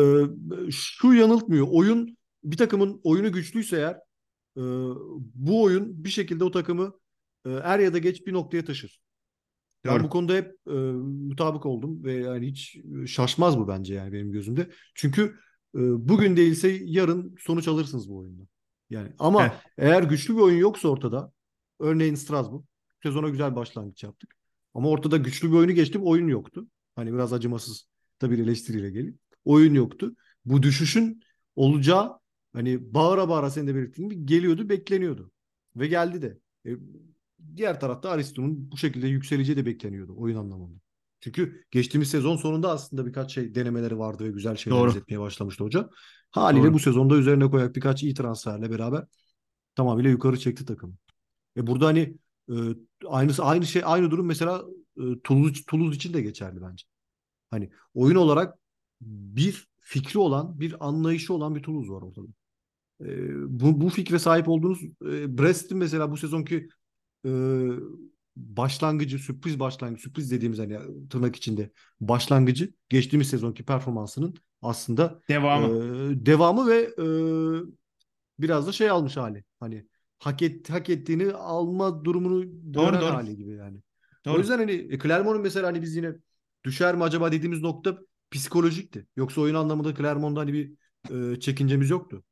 şu 0.71 1.13
yanıltmıyor. 1.13 1.67
Oyun 1.69 2.17
bir 2.43 2.57
takımın 2.57 3.01
oyunu 3.03 3.31
güçlüyse 3.31 3.77
eğer 3.77 3.95
e, 4.57 4.61
bu 5.35 5.63
oyun 5.63 6.03
bir 6.03 6.09
şekilde 6.09 6.43
o 6.43 6.51
takımı 6.51 6.93
e, 7.45 7.49
er 7.49 7.79
ya 7.79 7.93
da 7.93 7.97
geç 7.97 8.27
bir 8.27 8.33
noktaya 8.33 8.65
taşır. 8.65 9.01
Ben 9.85 10.03
bu 10.03 10.09
konuda 10.09 10.33
hep 10.33 10.55
e, 10.67 10.71
mutabık 11.29 11.65
oldum 11.65 12.03
ve 12.03 12.13
yani 12.13 12.47
hiç 12.47 12.77
şaşmaz 13.07 13.57
bu 13.57 13.67
bence 13.67 13.93
yani 13.93 14.13
benim 14.13 14.31
gözümde. 14.31 14.69
Çünkü 14.95 15.23
e, 15.75 15.79
bugün 16.09 16.37
değilse 16.37 16.79
yarın 16.83 17.35
sonuç 17.39 17.67
alırsınız 17.67 18.09
bu 18.09 18.17
oyunda. 18.17 18.43
Yani 18.89 19.13
ama 19.19 19.43
Evet. 19.43 19.53
eğer 19.77 20.03
güçlü 20.03 20.35
bir 20.35 20.41
oyun 20.41 20.57
yoksa 20.57 20.87
ortada, 20.87 21.31
örneğin 21.79 22.15
Strasbourg 22.15 22.65
sezona 23.03 23.29
güzel 23.29 23.55
başlangıç 23.55 24.03
yaptık. 24.03 24.35
Ama 24.73 24.89
ortada 24.89 25.17
güçlü 25.17 25.51
bir 25.51 25.55
oyunu 25.55 25.71
geçtim, 25.71 26.01
oyun 26.03 26.27
yoktu. 26.27 26.67
Hani 26.95 27.13
biraz 27.13 27.33
acımasız 27.33 27.90
bir 28.29 28.39
eleştiriyle 28.39 28.89
gelip 28.89 29.19
oyun 29.45 29.73
yoktu. 29.73 30.15
Bu 30.45 30.63
düşüşün 30.63 31.21
olacağı 31.55 32.19
hani 32.53 32.93
bağıra 32.93 33.29
bağıra 33.29 33.49
senin 33.49 33.67
de 33.67 33.75
belirttiğin 33.75 34.09
gibi 34.09 34.25
geliyordu, 34.25 34.69
bekleniyordu. 34.69 35.31
Ve 35.75 35.87
geldi 35.87 36.21
de. 36.21 36.39
E, 36.65 36.77
diğer 37.55 37.79
tarafta 37.79 38.09
Aristo'nun 38.09 38.71
bu 38.71 38.77
şekilde 38.77 39.07
yükseleceği 39.07 39.57
de 39.57 39.65
bekleniyordu 39.65 40.13
oyun 40.17 40.35
anlamında. 40.35 40.79
Çünkü 41.19 41.63
geçtiğimiz 41.71 42.09
sezon 42.09 42.35
sonunda 42.35 42.71
aslında 42.71 43.05
birkaç 43.05 43.33
şey 43.33 43.55
denemeleri 43.55 43.99
vardı 43.99 44.23
ve 44.23 44.29
güzel 44.29 44.55
şeyler 44.55 44.79
Doğru. 44.79 45.19
başlamıştı 45.19 45.63
hoca. 45.63 45.89
Haliyle 46.31 46.63
Doğru. 46.63 46.73
bu 46.73 46.79
sezonda 46.79 47.15
üzerine 47.15 47.49
koyarak 47.49 47.75
birkaç 47.75 48.03
iyi 48.03 48.13
transferle 48.13 48.71
beraber 48.71 49.05
tamamıyla 49.75 50.09
yukarı 50.09 50.39
çekti 50.39 50.65
takımı. 50.65 50.93
E 51.57 51.67
burada 51.67 51.85
hani 51.85 52.17
e, 52.49 52.55
aynısı 53.07 53.43
aynı 53.43 53.65
şey 53.65 53.81
aynı 53.85 54.11
durum 54.11 54.25
mesela 54.25 54.63
e, 54.97 55.03
Toulouse, 55.23 55.61
Toulouse 55.67 55.95
için 55.95 56.13
de 56.13 56.21
geçerli 56.21 56.61
bence. 56.61 56.85
Hani 57.51 57.69
oyun 57.93 58.15
olarak 58.15 58.59
bir 59.01 59.67
fikri 59.79 60.19
olan, 60.19 60.59
bir 60.59 60.87
anlayışı 60.87 61.33
olan 61.33 61.55
bir 61.55 61.63
Toulouse 61.63 61.91
var 61.91 62.01
ortada. 62.01 62.27
E, 63.01 63.33
bu, 63.59 63.81
bu 63.81 63.89
fikre 63.89 64.19
sahip 64.19 64.47
olduğunuz 64.49 64.83
e, 64.83 65.37
Brest'in 65.37 65.77
mesela 65.77 66.11
bu 66.11 66.17
sezonki 66.17 66.69
e, 67.25 67.29
başlangıcı, 68.35 69.19
sürpriz 69.19 69.59
başlangıcı, 69.59 70.03
sürpriz 70.03 70.31
dediğimiz 70.31 70.59
hani 70.59 70.79
tırnak 71.09 71.35
içinde 71.35 71.71
başlangıcı 72.01 72.73
geçtiğimiz 72.89 73.27
sezonki 73.29 73.65
performansının 73.65 74.35
aslında 74.61 75.21
Devamı. 75.29 75.67
e, 75.67 76.25
devamı 76.25 76.67
ve 76.67 76.79
e, 76.99 77.05
biraz 78.39 78.67
da 78.67 78.71
şey 78.71 78.89
almış 78.89 79.17
hali. 79.17 79.43
Hani 79.59 79.87
hak, 80.19 80.41
et, 80.41 80.69
hak 80.69 80.89
ettiğini 80.89 81.33
alma 81.33 82.05
durumunu 82.05 82.43
Doğru, 82.73 82.93
doğru. 82.93 83.05
hali 83.05 83.35
gibi 83.37 83.51
yani. 83.51 83.79
Doğru. 84.25 84.35
O 84.35 84.37
yüzden 84.37 84.57
hani 84.57 84.71
e, 84.71 84.99
Clermont'un 84.99 85.41
mesela 85.41 85.67
hani 85.67 85.81
biz 85.81 85.95
yine 85.95 86.13
düşer 86.63 86.95
mi 86.95 87.03
acaba 87.03 87.31
dediğimiz 87.31 87.61
nokta 87.61 87.97
psikolojikti. 88.31 89.07
Yoksa 89.15 89.41
oyun 89.41 89.55
anlamında 89.55 89.95
Clermont'da 89.95 90.39
hani 90.39 90.53
bir 90.53 90.71
e, 91.35 91.39
çekincemiz 91.39 91.89
yoktu. 91.89 92.23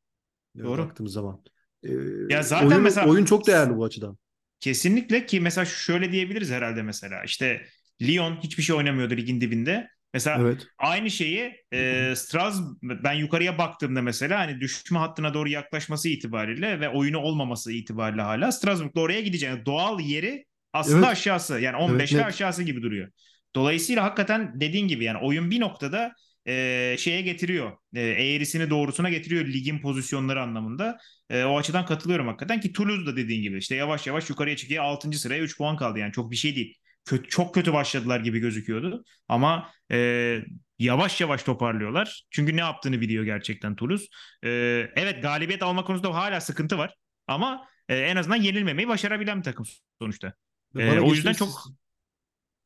E, 0.60 0.64
Doğru. 0.64 0.82
Baktığımız 0.82 1.14
zaman. 1.14 1.44
E, 1.84 1.90
Ya 2.30 2.44
zaten 2.44 2.68
oyun, 2.68 2.82
mesela- 2.82 3.08
oyun 3.10 3.26
çok 3.26 3.48
değerli 3.48 3.76
bu 3.78 3.86
açıdan. 3.86 4.18
Kesinlikle 4.60 5.26
ki 5.26 5.42
mesela 5.42 5.66
şöyle 5.66 6.12
diyebiliriz 6.12 6.52
herhalde 6.52 6.82
mesela 6.82 7.24
işte 7.24 7.66
Lyon 8.02 8.36
hiçbir 8.44 8.64
şey 8.64 8.76
oynamıyordu 8.76 9.18
ligin 9.18 9.42
dibinde. 9.42 9.88
Mesela 10.14 10.38
Evet. 10.42 10.68
aynı 10.78 11.12
şeyi 11.12 11.54
e, 11.74 12.14
Stras 12.16 12.62
ben 12.84 13.14
yukarıya 13.14 13.58
baktığımda 13.58 14.02
mesela 14.02 14.40
hani 14.40 14.60
düşme 14.62 15.00
hattına 15.00 15.34
doğru 15.34 15.50
yaklaşması 15.50 16.10
itibariyle 16.10 16.80
ve 16.80 16.90
oyunu 16.90 17.18
olmaması 17.18 17.72
itibariyle 17.72 18.22
hala 18.22 18.52
Strasbourg'da 18.52 19.02
oraya 19.02 19.22
gideceğini 19.22 19.66
doğal 19.66 20.00
yeri 20.00 20.46
aslında 20.74 20.98
Evet. 20.98 21.08
aşağısı 21.08 21.60
yani 21.60 21.76
15 21.78 22.12
Evet, 22.12 22.14
ve 22.14 22.18
net. 22.18 22.34
aşağısı 22.34 22.64
gibi 22.64 22.82
duruyor. 22.82 23.10
Dolayısıyla 23.56 24.04
hakikaten 24.04 24.62
dediğin 24.62 24.88
gibi 24.88 25.04
yani 25.04 25.18
oyun 25.18 25.52
bir 25.52 25.60
noktada 25.60 26.14
e, 26.48 26.96
şeye 27.00 27.22
getiriyor. 27.22 27.78
E, 27.96 28.02
eğrisini 28.02 28.70
doğrusuna 28.70 29.10
getiriyor 29.10 29.46
ligin 29.46 29.80
pozisyonları 29.80 30.42
anlamında. 30.42 30.98
E, 31.30 31.44
o 31.44 31.58
açıdan 31.58 31.86
katılıyorum 31.86 32.28
hakikaten 32.28 32.60
ki 32.60 32.74
Toulouse 32.74 33.06
da 33.06 33.18
dediğin 33.18 33.42
gibi 33.42 33.58
işte 33.58 33.76
yavaş 33.76 34.08
yavaş 34.08 34.30
yukarıya 34.30 34.56
çıkıyor. 34.56 34.84
6. 34.84 35.20
sıraya 35.20 35.42
3 35.42 35.58
puan 35.58 35.78
kaldı 35.78 36.00
yani 36.00 36.12
çok 36.12 36.32
bir 36.32 36.36
şey 36.36 36.56
değil. 36.56 36.76
Kötü, 37.06 37.30
çok 37.30 37.54
kötü 37.54 37.74
başladılar 37.74 38.20
gibi 38.20 38.40
gözüküyordu. 38.40 39.04
Ama 39.28 39.72
e, 39.92 40.40
yavaş 40.80 41.22
yavaş 41.22 41.44
toparlıyorlar. 41.44 42.24
Çünkü 42.32 42.56
ne 42.58 42.62
yaptığını 42.62 43.02
biliyor 43.02 43.24
gerçekten 43.24 43.76
Toulouse. 43.76 44.06
E, 44.44 44.50
evet 44.96 45.22
galibiyet 45.22 45.64
alma 45.64 45.84
konusunda 45.84 46.16
hala 46.16 46.42
sıkıntı 46.42 46.78
var. 46.78 46.96
Ama 47.28 47.68
e, 47.90 47.98
en 47.98 48.16
azından 48.16 48.36
yenilmemeyi 48.36 48.88
başarabilen 48.88 49.38
bir 49.38 49.44
takım 49.44 49.66
sonuçta. 50.02 50.34
Bana 50.76 51.02
o 51.02 51.14
yüzden 51.14 51.34
çok- 51.34 51.68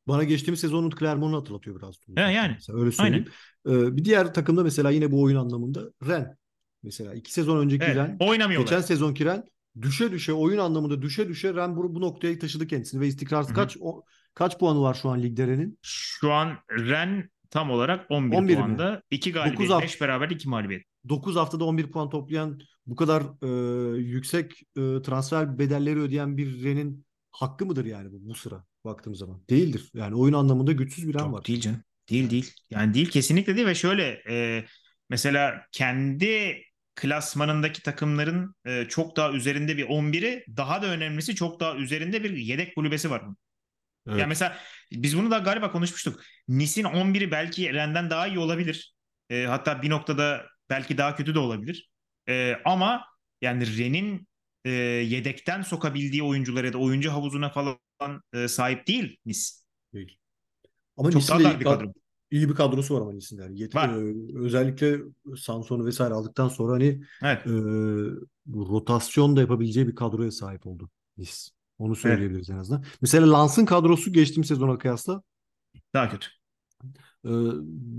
bana 0.07 0.23
geçtiğimiz 0.23 0.59
sezonun 0.59 0.89
Clermont'u 0.99 1.37
hatırlatıyor 1.37 1.77
biraz. 1.77 1.95
He, 2.15 2.21
yani. 2.33 2.51
Mesela 2.53 2.79
öyle 2.79 2.91
söyleyeyim. 2.91 3.25
Ee, 3.67 3.97
bir 3.97 4.05
diğer 4.05 4.33
takımda 4.33 4.63
mesela 4.63 4.89
yine 4.89 5.11
bu 5.11 5.21
oyun 5.21 5.37
anlamında 5.37 5.81
Rennes. 6.07 6.37
Mesela 6.83 7.13
iki 7.13 7.33
sezon 7.33 7.57
önceki 7.57 7.85
Evet, 7.85 7.95
Rennes, 7.95 8.17
oynamıyorlar. 8.19 8.67
geçen 8.69 8.81
sezonki 8.81 9.25
Rennes 9.25 9.43
düşe 9.81 10.11
düşe 10.11 10.33
oyun 10.33 10.57
anlamında 10.57 11.01
düşe 11.01 11.27
düşe 11.29 11.53
Rennes 11.53 11.77
bu, 11.77 11.95
bu 11.95 12.01
noktaya 12.01 12.39
taşıdı 12.39 12.67
kendisini 12.67 13.01
ve 13.01 13.07
istikrarsız 13.07 13.53
kaç 13.53 13.77
o, 13.81 14.03
kaç 14.33 14.59
puanı 14.59 14.81
var 14.81 14.93
şu 14.93 15.09
an 15.09 15.23
ligde 15.23 15.47
Rennes'in? 15.47 15.79
Şu 15.81 16.31
an 16.31 16.53
Ren 16.71 17.29
tam 17.49 17.71
olarak 17.71 18.05
11, 18.11 18.37
11 18.37 18.53
mi? 18.55 18.59
puanda. 18.59 19.01
2 19.11 19.31
galibiyet, 19.31 19.57
Dokuz 19.59 19.69
hafta- 19.69 19.83
5 19.85 20.01
beraber 20.01 20.29
2 20.29 20.49
mağlubiyet. 20.49 20.83
9 21.09 21.35
haftada 21.35 21.65
11 21.65 21.91
puan 21.91 22.09
toplayan 22.09 22.59
bu 22.87 22.95
kadar 22.95 23.23
e, 23.41 23.97
yüksek 23.97 24.51
e, 24.61 24.81
transfer 25.01 25.59
bedelleri 25.59 25.99
ödeyen 25.99 26.37
bir 26.37 26.63
Rennes'in 26.63 27.05
hakkı 27.31 27.65
mıdır 27.65 27.85
yani 27.85 28.11
bu, 28.11 28.17
bu 28.29 28.35
sıra 28.35 28.63
baktığım 28.85 29.15
zaman? 29.15 29.41
Değildir. 29.49 29.89
Yani 29.93 30.15
oyun 30.15 30.33
anlamında 30.33 30.71
güçsüz 30.71 31.07
bir 31.07 31.13
Çok 31.13 31.33
var. 31.33 31.45
değil 31.45 31.61
canım. 31.61 31.83
Değil 32.09 32.29
değil. 32.29 32.53
Yani 32.69 32.93
değil 32.93 33.09
kesinlikle 33.09 33.55
değil 33.55 33.67
ve 33.67 33.75
şöyle 33.75 34.21
e, 34.29 34.65
mesela 35.09 35.65
kendi 35.71 36.63
klasmanındaki 36.95 37.83
takımların 37.83 38.55
e, 38.65 38.85
çok 38.89 39.15
daha 39.17 39.31
üzerinde 39.31 39.77
bir 39.77 39.83
11'i 39.83 40.45
daha 40.57 40.81
da 40.81 40.87
önemlisi 40.87 41.35
çok 41.35 41.59
daha 41.59 41.75
üzerinde 41.75 42.23
bir 42.23 42.37
yedek 42.37 42.75
kulübesi 42.75 43.09
var. 43.09 43.23
Evet. 44.07 44.19
Ya 44.19 44.27
mesela 44.27 44.57
biz 44.91 45.17
bunu 45.17 45.31
da 45.31 45.37
galiba 45.37 45.71
konuşmuştuk. 45.71 46.21
Nice'in 46.47 46.85
11'i 46.85 47.31
belki 47.31 47.73
Rennes'den 47.73 48.09
daha 48.09 48.27
iyi 48.27 48.39
olabilir. 48.39 48.93
E, 49.29 49.45
hatta 49.45 49.81
bir 49.81 49.89
noktada 49.89 50.45
belki 50.69 50.97
daha 50.97 51.15
kötü 51.15 51.35
de 51.35 51.39
olabilir. 51.39 51.89
E, 52.29 52.55
ama 52.65 53.05
yani 53.41 53.77
Rennes'in 53.77 54.27
e, 54.65 54.69
yedekten 54.71 55.61
sokabildiği 55.61 56.23
oyunculara 56.23 56.73
da 56.73 56.77
oyuncu 56.77 57.11
havuzuna 57.11 57.49
falan 57.49 57.77
e, 58.33 58.47
sahip 58.47 58.87
değil 58.87 59.17
Nice. 59.25 59.39
Değil. 59.93 60.17
Ama 60.97 61.11
Çok 61.11 61.21
Nice'in 61.21 61.39
daha 61.43 61.53
iyi 61.53 61.59
bir 61.59 61.65
kad- 61.65 61.79
kadro. 61.79 61.93
iyi 62.31 62.49
bir 62.49 62.55
kadrosu 62.55 62.95
var 62.95 63.01
ama 63.01 63.11
Nice'in. 63.13 63.39
Yani 63.41 63.59
yet- 63.59 63.75
Var. 63.75 63.89
e, 63.89 64.13
özellikle 64.39 64.97
Sanson'u 65.37 65.85
vesaire 65.85 66.13
aldıktan 66.13 66.47
sonra 66.49 66.73
hani 66.73 67.01
Evet. 67.23 67.47
e, 67.47 67.51
rotasyon 68.55 69.35
da 69.35 69.41
yapabileceği 69.41 69.87
bir 69.87 69.95
kadroya 69.95 70.31
sahip 70.31 70.67
oldu 70.67 70.89
Nice. 71.17 71.31
Onu 71.77 71.95
söyleyebiliriz 71.95 72.49
en 72.49 72.57
azından. 72.57 72.83
Mesela 73.01 73.31
Lans'ın 73.31 73.65
kadrosu 73.65 74.13
geçtiğim 74.13 74.43
sezona 74.43 74.77
kıyasla 74.77 75.23
Daha 75.93 76.09
kötü. 76.09 76.27
e, 77.25 77.29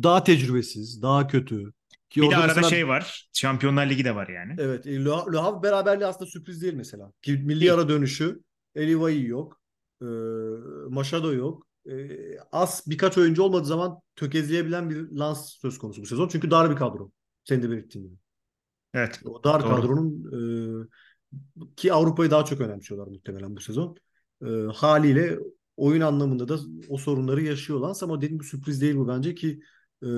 daha 0.02 0.24
tecrübesiz, 0.24 1.02
daha 1.02 1.26
kötü. 1.26 1.72
Ki 2.14 2.22
Bir 2.22 2.30
de 2.30 2.36
arada 2.36 2.46
mesela- 2.46 2.68
şey 2.68 2.88
var. 2.88 3.28
Şampiyonlar 3.32 3.90
Ligi 3.90 4.04
de 4.04 4.14
var 4.14 4.28
yani. 4.28 4.54
Evet, 4.58 4.86
e, 4.86 5.04
Le 5.04 5.10
Havre 5.38 5.62
beraberliği 5.62 6.06
aslında 6.06 6.30
sürpriz 6.30 6.62
değil 6.62 6.74
mesela. 6.74 7.12
Ki 7.22 7.32
milli 7.32 7.72
ara 7.72 7.88
dönüşü, 7.88 8.40
Elivayı 8.74 9.26
yok, 9.26 9.60
e, 10.02 10.06
Machado 10.88 11.32
yok. 11.32 11.66
E, 11.90 11.92
az 12.52 12.84
birkaç 12.86 13.18
oyuncu 13.18 13.42
olmadığı 13.42 13.64
zaman 13.66 14.00
tökezleyebilen 14.16 14.90
bir 14.90 15.10
lans 15.10 15.54
söz 15.60 15.78
konusu 15.78 16.02
bu 16.02 16.06
sezon. 16.06 16.28
Çünkü 16.28 16.50
dar 16.50 16.70
bir 16.70 16.76
kadro. 16.76 17.10
Senin 17.44 17.62
de 17.62 17.70
belirttiğin 17.70 18.04
gibi. 18.06 18.16
Evet. 18.94 19.20
O 19.24 19.44
dar 19.44 19.62
Doğru. 19.64 19.76
kadronun 19.76 20.24
e, 20.82 21.68
ki 21.76 21.92
Avrupa'yı 21.92 22.30
daha 22.30 22.44
çok 22.44 22.60
önemsiyorlar 22.60 23.06
muhtemelen 23.06 23.56
bu 23.56 23.60
sezon. 23.60 23.96
E, 24.42 24.46
haliyle 24.74 25.38
oyun 25.76 26.00
anlamında 26.00 26.48
da 26.48 26.58
o 26.88 26.96
sorunları 26.96 27.42
yaşıyor 27.42 27.80
Lens 27.80 28.02
ama 28.02 28.16
dediğim 28.16 28.34
gibi 28.34 28.44
sürpriz 28.44 28.80
değil 28.80 28.96
bu 28.96 29.08
bence 29.08 29.34
ki 29.34 29.60
e, 30.04 30.08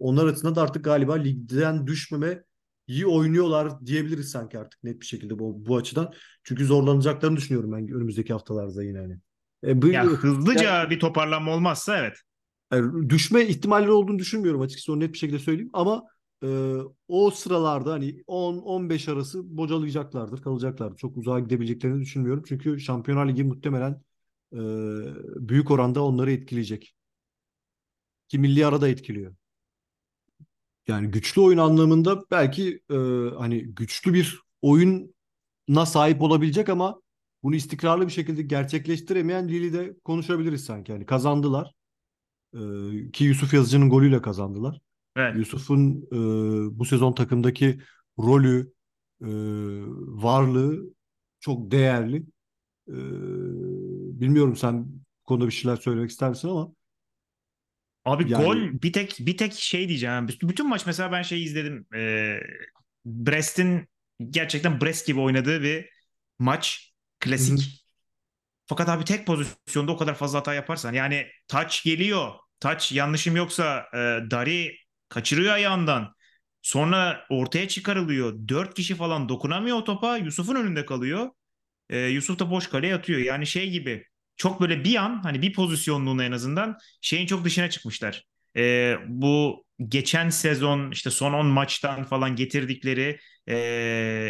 onlar 0.00 0.26
açısından 0.26 0.54
da 0.54 0.62
artık 0.62 0.84
galiba 0.84 1.14
ligden 1.14 1.86
düşmeme 1.86 2.44
iyi 2.86 3.06
oynuyorlar 3.06 3.86
diyebiliriz 3.86 4.30
sanki 4.30 4.58
artık 4.58 4.84
net 4.84 5.00
bir 5.00 5.06
şekilde 5.06 5.38
bu, 5.38 5.66
bu 5.66 5.76
açıdan. 5.76 6.12
Çünkü 6.42 6.64
zorlanacaklarını 6.66 7.36
düşünüyorum 7.36 7.72
ben 7.72 7.88
önümüzdeki 7.88 8.32
haftalarda 8.32 8.82
yine 8.82 8.98
hani. 8.98 9.18
E, 9.66 9.82
bu, 9.82 9.86
Ya 9.86 10.04
hızlıca 10.04 10.64
Yani- 10.64 10.90
bir 10.90 11.00
toparlanma 11.00 11.54
olmazsa 11.54 11.98
evet. 11.98 12.16
yani 12.72 13.10
düşme 13.10 13.42
ihtimalleri 13.46 13.90
olduğunu 13.90 14.18
düşünmüyorum 14.18 14.60
açıkçası 14.60 14.92
onu 14.92 15.00
net 15.00 15.12
bir 15.12 15.18
şekilde 15.18 15.38
söyleyeyim 15.38 15.70
ama 15.72 16.04
e, 16.44 16.74
o 17.08 17.30
sıralarda 17.30 17.92
hani 17.92 18.22
10-15 18.26 19.08
arası 19.12 19.56
bocalayacaklardır, 19.56 20.42
kalacaklardır. 20.42 20.96
Çok 20.96 21.16
uzağa 21.16 21.40
gidebileceklerini 21.40 22.00
düşünmüyorum. 22.00 22.42
Çünkü 22.48 22.80
Şampiyonlar 22.80 23.28
Ligi 23.28 23.44
muhtemelen 23.44 24.02
e, 24.52 24.58
büyük 25.48 25.70
oranda 25.70 26.04
onları 26.04 26.32
etkileyecek. 26.32 26.94
Ki 28.28 28.38
milli 28.38 28.66
ara 28.66 28.80
da 28.80 28.88
etkiliyor. 28.88 29.34
Yani 30.88 31.10
güçlü 31.10 31.40
oyun 31.40 31.58
anlamında 31.58 32.24
belki 32.30 32.80
e, 32.90 32.94
hani 33.38 33.64
güçlü 33.64 34.14
bir 34.14 34.40
oyuna 34.62 35.86
sahip 35.86 36.22
olabilecek 36.22 36.68
ama 36.68 37.00
bunu 37.42 37.54
istikrarlı 37.54 38.06
bir 38.06 38.12
şekilde 38.12 38.42
gerçekleştiremeyen 38.42 39.48
Lille'i 39.48 39.72
de 39.72 39.96
konuşabiliriz 40.04 40.64
sanki. 40.64 40.92
Yani 40.92 41.06
kazandılar. 41.06 41.74
E, 42.54 42.58
ki 43.12 43.24
Yusuf 43.24 43.54
Yazıcı'nın 43.54 43.90
golüyle 43.90 44.22
kazandılar. 44.22 44.80
Evet. 45.16 45.36
Yusuf'un 45.36 46.08
e, 46.12 46.18
bu 46.78 46.84
sezon 46.84 47.12
takımdaki 47.12 47.80
rolü, 48.18 48.72
e, 49.22 49.28
varlığı 50.22 50.94
çok 51.40 51.70
değerli. 51.70 52.16
E, 52.88 52.94
bilmiyorum 54.20 54.56
sen 54.56 54.84
bu 54.84 55.24
konuda 55.24 55.46
bir 55.46 55.52
şeyler 55.52 55.76
söylemek 55.76 56.10
ister 56.10 56.30
misin 56.30 56.48
ama 56.48 56.72
Abi 58.04 58.32
Yani- 58.32 58.44
gol 58.44 58.82
bir 58.82 58.92
tek 58.92 59.16
bir 59.20 59.36
tek 59.36 59.52
şey 59.54 59.88
diyeceğim. 59.88 60.28
Bütün- 60.28 60.68
maç 60.68 60.86
mesela 60.86 61.12
ben 61.12 61.22
şey 61.22 61.44
izledim. 61.44 61.86
Ee, 61.94 62.40
Brest'in 63.06 63.88
gerçekten 64.30 64.80
Brest 64.80 65.06
gibi 65.06 65.20
oynadığı 65.20 65.62
bir 65.62 65.88
maç. 66.38 66.92
Klasik. 67.20 67.58
Hı. 67.58 67.62
Fakat 68.66 68.88
abi 68.88 69.04
tek 69.04 69.26
pozisyonda 69.26 69.92
o 69.92 69.96
kadar 69.96 70.14
fazla 70.14 70.38
hata 70.38 70.54
yaparsan 70.54 70.92
yani 70.92 71.26
taç 71.48 71.84
geliyor. 71.84 72.32
Taç 72.60 72.92
yanlışım 72.92 73.36
yoksa 73.36 73.86
e, 73.94 73.98
Dari 74.30 74.76
kaçırıyor 75.08 75.52
ayağından. 75.54 76.14
Sonra 76.62 77.26
ortaya 77.30 77.68
çıkarılıyor. 77.68 78.48
Dört 78.48 78.74
kişi 78.74 78.94
falan 78.94 79.28
dokunamıyor 79.28 79.76
o 79.76 79.84
topa. 79.84 80.16
Yusuf'un 80.16 80.54
önünde 80.54 80.86
kalıyor. 80.86 81.30
Ee, 81.90 81.98
Yusuf 81.98 82.38
da 82.38 82.50
boş 82.50 82.66
kaleye 82.68 82.94
atıyor. 82.94 83.20
Yani 83.20 83.46
şey 83.46 83.70
gibi 83.70 84.06
çok 84.36 84.60
böyle 84.60 84.84
bir 84.84 84.96
an 84.96 85.20
hani 85.22 85.42
bir 85.42 85.52
pozisyonluğuna 85.52 86.24
en 86.24 86.32
azından 86.32 86.76
şeyin 87.00 87.26
çok 87.26 87.44
dışına 87.44 87.70
çıkmışlar. 87.70 88.24
Ee, 88.56 88.96
bu 89.08 89.64
geçen 89.88 90.28
sezon 90.30 90.90
işte 90.90 91.10
son 91.10 91.32
10 91.32 91.46
maçtan 91.46 92.04
falan 92.04 92.36
getirdikleri 92.36 93.18
e, 93.46 93.56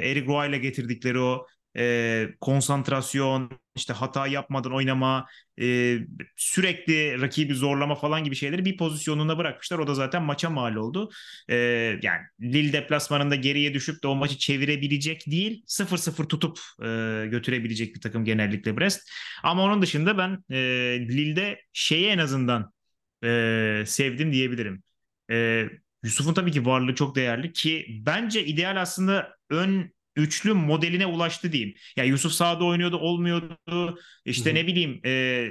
Eric 0.03 0.27
Roy 0.27 0.49
ile 0.49 0.59
getirdikleri 0.59 1.19
o 1.19 1.47
e, 1.77 2.29
konsantrasyon, 2.41 3.51
işte 3.77 3.93
hata 3.93 4.27
yapmadan 4.27 4.73
oynama, 4.75 5.27
e, 5.61 5.99
sürekli 6.37 7.21
rakibi 7.21 7.55
zorlama 7.55 7.95
falan 7.95 8.25
gibi 8.25 8.37
şeyleri 8.37 8.65
bir 8.65 8.77
pozisyonuna 8.77 9.39
bırakmışlar. 9.39 9.79
O 9.79 9.87
da 9.87 9.95
zaten 9.95 10.23
maça 10.23 10.51
mal 10.51 10.75
oldu. 10.75 11.11
E, 11.49 11.57
yani 12.03 12.23
Lille 12.41 12.73
deplasmanında 12.73 13.35
geriye 13.35 13.75
düşüp 13.75 14.03
de 14.03 14.07
o 14.09 14.15
maçı 14.15 14.39
çevirebilecek 14.39 15.27
değil, 15.27 15.65
0-0 15.67 16.29
tutup 16.29 16.59
e, 16.83 16.87
götürebilecek 17.31 17.95
bir 17.95 18.01
takım 18.01 18.25
genellikle 18.25 18.79
Brest. 18.79 19.11
Ama 19.43 19.63
onun 19.63 19.83
dışında 19.83 20.19
ben 20.19 20.45
e, 20.51 20.57
Lille'de 21.09 21.61
şeyi 21.73 22.07
en 22.07 22.19
azından 22.19 22.73
e, 23.25 23.85
sevdim 23.87 24.33
diyebilirim. 24.33 24.83
E, 25.31 25.69
Yusuf'un 26.05 26.35
tabii 26.35 26.53
ki 26.53 26.67
varlığı 26.67 26.95
çok 26.95 27.17
değerli 27.17 27.53
ki 27.53 27.87
bence 28.07 28.45
ideal 28.45 28.83
aslında 28.83 29.37
ön 29.51 29.94
üçlü 30.17 30.53
modeline 30.53 31.07
ulaştı 31.07 31.53
diyeyim. 31.53 31.75
Ya 31.97 32.05
Yusuf 32.05 32.33
sağda 32.33 32.65
oynuyordu 32.65 32.97
olmuyordu. 32.97 33.99
İşte 34.25 34.51
Hı-hı. 34.51 34.59
ne 34.59 34.67
bileyim 34.67 35.01
e, 35.07 35.49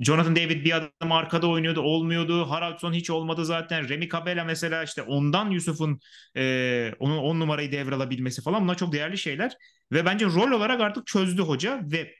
Jonathan 0.00 0.36
David 0.36 0.64
bir 0.64 0.76
adım 0.76 1.12
arkada 1.12 1.46
oynuyordu 1.46 1.80
olmuyordu. 1.80 2.50
Haraldsson 2.50 2.92
hiç 2.92 3.10
olmadı 3.10 3.44
zaten. 3.44 3.88
Remy 3.88 4.08
Cabella 4.08 4.44
mesela 4.44 4.82
işte 4.82 5.02
ondan 5.02 5.50
Yusuf'un 5.50 6.00
e, 6.36 6.92
onun 6.98 7.18
on 7.18 7.40
numarayı 7.40 7.72
devralabilmesi 7.72 8.42
falan 8.42 8.62
bunlar 8.62 8.76
çok 8.76 8.92
değerli 8.92 9.18
şeyler. 9.18 9.52
Ve 9.92 10.04
bence 10.04 10.26
rol 10.26 10.50
olarak 10.50 10.80
artık 10.80 11.06
çözdü 11.06 11.42
hoca 11.42 11.80
ve 11.84 12.14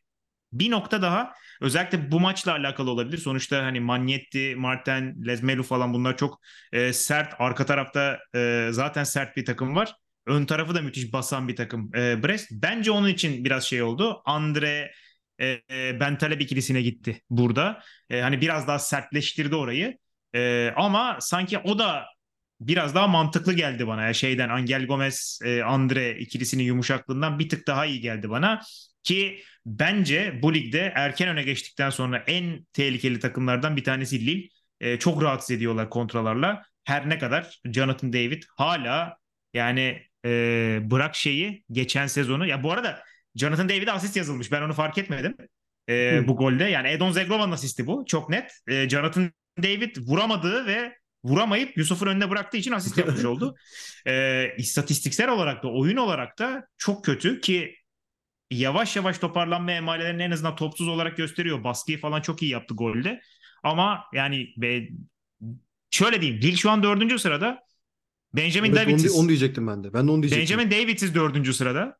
bir 0.53 0.71
nokta 0.71 1.03
daha 1.03 1.33
özellikle 1.61 2.11
bu 2.13 2.21
maçla 2.21 2.53
alakalı 2.53 2.91
olabilir. 2.91 3.19
Sonuçta 3.19 3.65
hani 3.65 3.81
Magnetti, 3.81 4.55
Martin, 4.59 5.27
Lezmelu 5.27 5.63
falan 5.63 5.95
bunlar 5.95 6.17
çok 6.17 6.41
e, 6.73 6.93
sert. 6.93 7.35
Arka 7.39 7.67
tarafta 7.67 8.19
e, 8.35 8.69
zaten 8.71 9.05
sert 9.05 9.37
bir 9.37 9.45
takım 9.45 9.77
var. 9.77 9.95
Ön 10.31 10.45
tarafı 10.45 10.75
da 10.75 10.83
müthiş 10.83 11.13
basan 11.13 11.49
bir 11.49 11.57
takım 11.57 11.91
e, 11.97 12.23
Brest. 12.23 12.49
Bence 12.53 12.91
onun 12.91 13.09
için 13.09 13.45
biraz 13.45 13.65
şey 13.65 13.83
oldu. 13.83 14.23
Andre 14.25 14.93
e, 15.39 15.61
e, 15.71 16.01
Bentaleb 16.01 16.41
ikilisine 16.41 16.83
gitti 16.83 17.23
burada. 17.31 17.83
E, 18.11 18.21
hani 18.21 18.41
biraz 18.41 18.69
daha 18.69 18.79
sertleştirdi 18.79 19.57
orayı. 19.57 19.99
E, 20.35 20.73
ama 20.77 21.17
sanki 21.21 21.59
o 21.59 21.79
da 21.79 22.05
biraz 22.61 22.95
daha 22.95 23.07
mantıklı 23.07 23.53
geldi 23.53 23.87
bana. 23.87 24.03
Ya 24.07 24.15
şeyden 24.15 24.49
Angel 24.49 24.87
Gomez, 24.87 25.39
e, 25.45 25.63
Andre 25.63 26.19
ikilisinin 26.19 26.65
yumuşaklığından 26.65 27.39
bir 27.39 27.49
tık 27.49 27.67
daha 27.67 27.87
iyi 27.87 28.01
geldi 28.01 28.31
bana. 28.31 28.63
Ki 29.03 29.43
bence 29.67 30.39
bu 30.43 30.55
ligde 30.55 30.93
erken 30.97 31.29
öne 31.29 31.43
geçtikten 31.43 31.91
sonra 31.91 32.25
en 32.27 32.67
tehlikeli 32.73 33.21
takımlardan 33.21 33.77
bir 33.77 33.85
tanesi 33.85 34.27
Lille. 34.27 34.49
E, 34.81 34.99
çok 34.99 35.23
rahatsız 35.23 35.51
ediyorlar 35.51 35.91
kontralarla. 35.91 36.63
Her 36.85 37.09
ne 37.09 37.19
kadar 37.19 37.61
Jonathan 37.65 38.13
David 38.13 38.43
hala 38.57 39.17
yani 39.55 40.10
e, 40.25 40.79
bırak 40.83 41.15
şeyi 41.17 41.65
geçen 41.73 42.07
sezonu. 42.07 42.47
Ya 42.47 42.63
bu 42.63 42.73
arada 42.73 43.03
Jonathan 43.35 43.69
David'e 43.69 43.93
asist 43.93 44.17
yazılmış. 44.17 44.53
Ben 44.53 44.63
onu 44.63 44.73
fark 44.73 44.99
etmedim. 44.99 45.37
E, 45.89 46.29
bu 46.29 46.37
golde. 46.37 46.65
Yani 46.65 46.89
Edon 46.89 47.13
Zeglova'nın 47.13 47.53
asisti 47.53 47.87
bu. 47.87 48.05
Çok 48.07 48.31
net. 48.31 48.53
E, 48.69 48.89
Jonathan 48.89 49.33
David 49.63 49.97
vuramadığı 50.07 50.67
ve 50.67 50.97
vuramayıp 51.25 51.77
Yusuf'un 51.77 52.07
önüne 52.07 52.31
bıraktığı 52.31 52.57
için 52.57 52.73
asist 52.73 52.99
yapmış 52.99 53.25
oldu. 53.25 53.55
E, 54.07 54.47
istatistiksel 54.59 55.31
olarak 55.31 55.63
da 55.63 55.69
oyun 55.69 55.97
olarak 55.97 56.39
da 56.39 56.67
çok 56.79 57.05
kötü 57.05 57.41
ki 57.41 57.77
yavaş 58.51 58.97
yavaş 58.97 59.19
toparlanma 59.19 59.73
emalelerini 59.73 60.23
en 60.23 60.31
azından 60.31 60.57
topsuz 60.57 60.89
olarak 60.89 61.17
gösteriyor. 61.17 61.65
Baskıyı 61.65 62.01
falan 62.01 62.21
çok 62.21 62.43
iyi 62.43 62.53
yaptı 62.53 62.75
golde. 62.75 63.21
Ama 63.63 64.05
yani 64.15 64.49
be, 64.57 64.89
şöyle 65.91 66.21
diyeyim. 66.21 66.43
Lille 66.43 66.57
şu 66.57 66.71
an 66.71 66.83
dördüncü 66.83 67.19
sırada. 67.19 67.59
Benjamin 68.35 68.73
evet, 68.73 68.87
Davidsiz. 68.87 69.13
Onu, 69.13 69.21
onu 69.21 69.29
diyecektim 69.29 69.67
ben 69.67 69.85
de. 69.85 69.93
Ben 69.93 70.07
de 70.09 70.11
onu 70.11 70.23
diyecektim. 70.23 70.59
Benjamin 70.59 70.71
Davidsiz 70.71 71.15
dördüncü 71.15 71.55
sırada. 71.55 71.99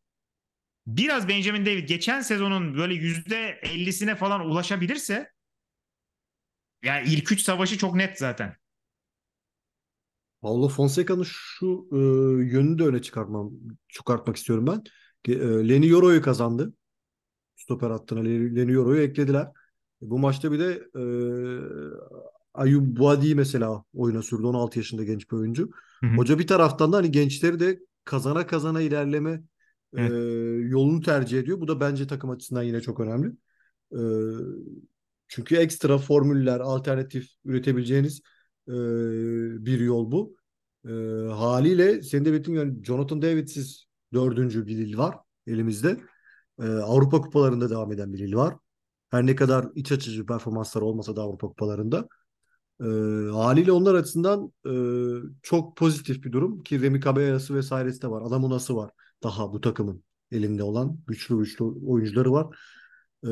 Biraz 0.87 1.29
Benjamin 1.29 1.67
David 1.67 1.89
geçen 1.89 2.21
sezonun 2.21 2.77
böyle 2.77 2.95
yüzde 2.95 3.61
ellisine 3.63 4.17
falan 4.17 4.41
ulaşabilirse 4.41 5.31
yani 6.83 7.09
ilk 7.09 7.33
üç 7.33 7.43
savaşı 7.43 7.79
çok 7.79 7.95
net 7.95 8.19
zaten. 8.19 8.57
Paulo 10.41 10.69
Fonseca'nın 10.69 11.27
şu 11.27 11.89
e, 11.93 11.97
yönünü 12.45 12.79
de 12.79 12.85
öne 12.85 13.03
çıkartmam, 13.03 13.53
çıkartmak 13.89 14.37
istiyorum 14.37 14.67
ben. 14.67 14.83
E, 15.33 15.39
Leni 15.69 15.87
Yoro'yu 15.87 16.23
kazandı. 16.23 16.73
Stoper 17.57 17.91
hattına 17.91 18.21
Leni 18.21 18.73
Yoro'yu 18.73 19.03
eklediler. 19.03 19.47
E, 20.03 20.11
bu 20.11 20.19
maçta 20.19 20.53
bir 20.53 20.59
de 20.59 20.83
e, 20.95 21.03
Ayub 22.55 22.97
Boadi 22.99 23.35
mesela 23.35 23.85
oyuna 23.95 24.23
sürdü. 24.23 24.47
16 24.47 24.79
yaşında 24.79 25.05
genç 25.05 25.31
bir 25.31 25.37
oyuncu. 25.37 25.71
Hı 26.03 26.07
hı. 26.07 26.17
Hoca 26.17 26.39
bir 26.39 26.47
taraftan 26.47 26.93
da 26.93 26.97
hani 26.97 27.11
gençleri 27.11 27.61
de 27.61 27.81
kazana 28.05 28.47
kazana 28.47 28.81
ilerleme 28.81 29.43
evet. 29.97 30.11
e, 30.11 30.15
yolunu 30.69 31.01
tercih 31.01 31.39
ediyor. 31.39 31.61
Bu 31.61 31.69
da 31.69 31.81
bence 31.81 32.07
takım 32.07 32.31
açısından 32.31 32.63
yine 32.63 32.81
çok 32.81 33.01
önemli. 33.01 33.33
E, 33.93 34.01
çünkü 35.29 35.57
ekstra 35.57 35.99
formüller, 35.99 36.61
alternatif 36.61 37.29
üretebileceğiniz 37.45 38.21
e, 38.69 38.73
bir 39.65 39.81
yol 39.81 40.13
bu. 40.13 40.37
E, 40.85 40.91
haliyle 41.33 42.03
senin 42.03 42.25
de 42.25 42.33
belirttiğin 42.33 42.59
yani 42.59 42.85
Jonathan 42.85 43.23
David'siz 43.23 43.87
dördüncü 44.13 44.67
bir 44.67 44.77
Lille 44.77 44.99
var 44.99 45.17
elimizde. 45.47 45.97
E, 46.61 46.65
Avrupa 46.65 47.21
kupalarında 47.21 47.71
devam 47.71 47.93
eden 47.93 48.13
bir 48.13 48.19
Lille 48.19 48.37
var. 48.37 48.55
Her 49.11 49.27
ne 49.27 49.37
kadar 49.37 49.67
iç 49.75 49.93
açıcı 49.93 50.27
performanslar 50.27 50.83
olmasa 50.83 51.17
da 51.17 51.23
Avrupa 51.23 51.49
kupalarında. 51.49 52.09
E, 52.81 52.85
haliyle 53.33 53.73
onlar 53.73 53.95
açısından 53.95 54.53
e, 54.67 54.73
çok 55.43 55.77
pozitif 55.77 56.25
bir 56.25 56.33
durum 56.33 56.63
ki 56.63 56.83
Remi 56.83 57.01
Cabella'sı 57.01 57.55
vesairesi 57.55 58.03
de 58.03 58.11
var. 58.11 58.23
Adamunası 58.23 58.77
var 58.77 58.91
daha 59.23 59.53
bu 59.53 59.61
takımın 59.61 60.05
elinde 60.33 60.63
olan 60.63 60.99
güçlü 61.07 61.39
güçlü 61.39 61.65
oyuncuları 61.65 62.33
var. 62.33 62.57
E, 63.25 63.31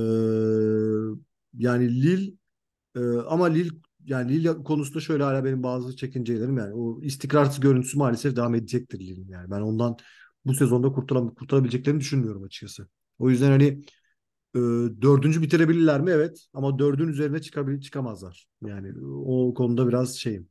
yani 1.54 2.02
Lille 2.02 2.32
e, 2.96 3.00
ama 3.28 3.46
Lille 3.46 3.70
yani 4.04 4.32
Lille 4.32 4.62
konusunda 4.64 5.00
şöyle 5.00 5.22
hala 5.22 5.44
benim 5.44 5.62
bazı 5.62 5.96
çekincelerim 5.96 6.58
yani 6.58 6.74
o 6.74 7.02
istikrarsız 7.02 7.60
görüntüsü 7.60 7.98
maalesef 7.98 8.36
devam 8.36 8.54
edecektir 8.54 9.00
Lille'in 9.00 9.28
yani. 9.28 9.50
Ben 9.50 9.60
ondan 9.60 9.96
bu 10.44 10.54
sezonda 10.54 10.92
kurtulam 10.92 11.34
kurtarabileceklerini 11.34 12.00
düşünmüyorum 12.00 12.42
açıkçası. 12.42 12.88
O 13.18 13.30
yüzden 13.30 13.50
hani 13.50 13.84
e, 14.54 14.58
dördüncü 15.02 15.42
bitirebilirler 15.42 16.00
mi? 16.00 16.10
Evet. 16.10 16.46
Ama 16.52 16.78
dördün 16.78 17.08
üzerine 17.08 17.42
çıkabil 17.42 17.80
çıkamazlar. 17.80 18.46
Yani 18.66 18.92
o 19.24 19.54
konuda 19.54 19.88
biraz 19.88 20.16
şeyim. 20.16 20.48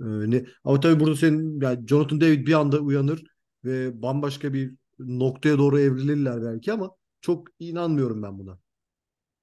E, 0.00 0.04
ne, 0.04 0.44
ama 0.64 0.80
tabii 0.80 1.00
burada 1.00 1.16
senin 1.16 1.60
yani 1.60 1.88
Jonathan 1.88 2.20
David 2.20 2.46
bir 2.46 2.52
anda 2.52 2.78
uyanır 2.78 3.24
ve 3.64 4.02
bambaşka 4.02 4.52
bir 4.52 4.74
noktaya 4.98 5.58
doğru 5.58 5.80
evrilirler 5.80 6.42
belki 6.42 6.72
ama 6.72 6.90
çok 7.20 7.48
inanmıyorum 7.58 8.22
ben 8.22 8.38
buna. 8.38 8.58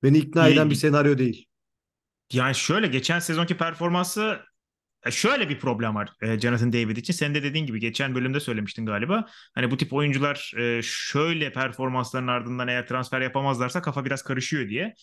Beni 0.03 0.17
ikna 0.17 0.47
eden 0.47 0.69
bir 0.69 0.75
senaryo 0.75 1.17
değil. 1.17 1.45
Yani 2.33 2.55
şöyle 2.55 2.87
geçen 2.87 3.19
sezonki 3.19 3.57
performansı 3.57 4.21
e, 4.21 4.39
şöyle 5.09 5.49
bir 5.49 5.59
problem 5.59 5.95
var 5.95 6.09
e, 6.21 6.39
Jonathan 6.39 6.73
David 6.73 6.97
için. 6.97 7.13
Sen 7.13 7.35
de 7.35 7.43
dediğin 7.43 7.65
gibi 7.65 7.79
geçen 7.79 8.15
bölümde 8.15 8.39
söylemiştin 8.39 8.85
galiba. 8.85 9.25
Hani 9.55 9.71
bu 9.71 9.77
tip 9.77 9.93
oyuncular 9.93 10.51
e, 10.57 10.81
şöyle 10.83 11.51
performansların 11.51 12.27
ardından 12.27 12.67
eğer 12.67 12.87
transfer 12.87 13.21
yapamazlarsa 13.21 13.81
kafa 13.81 14.05
biraz 14.05 14.23
karışıyor 14.23 14.69
diye. 14.69 14.93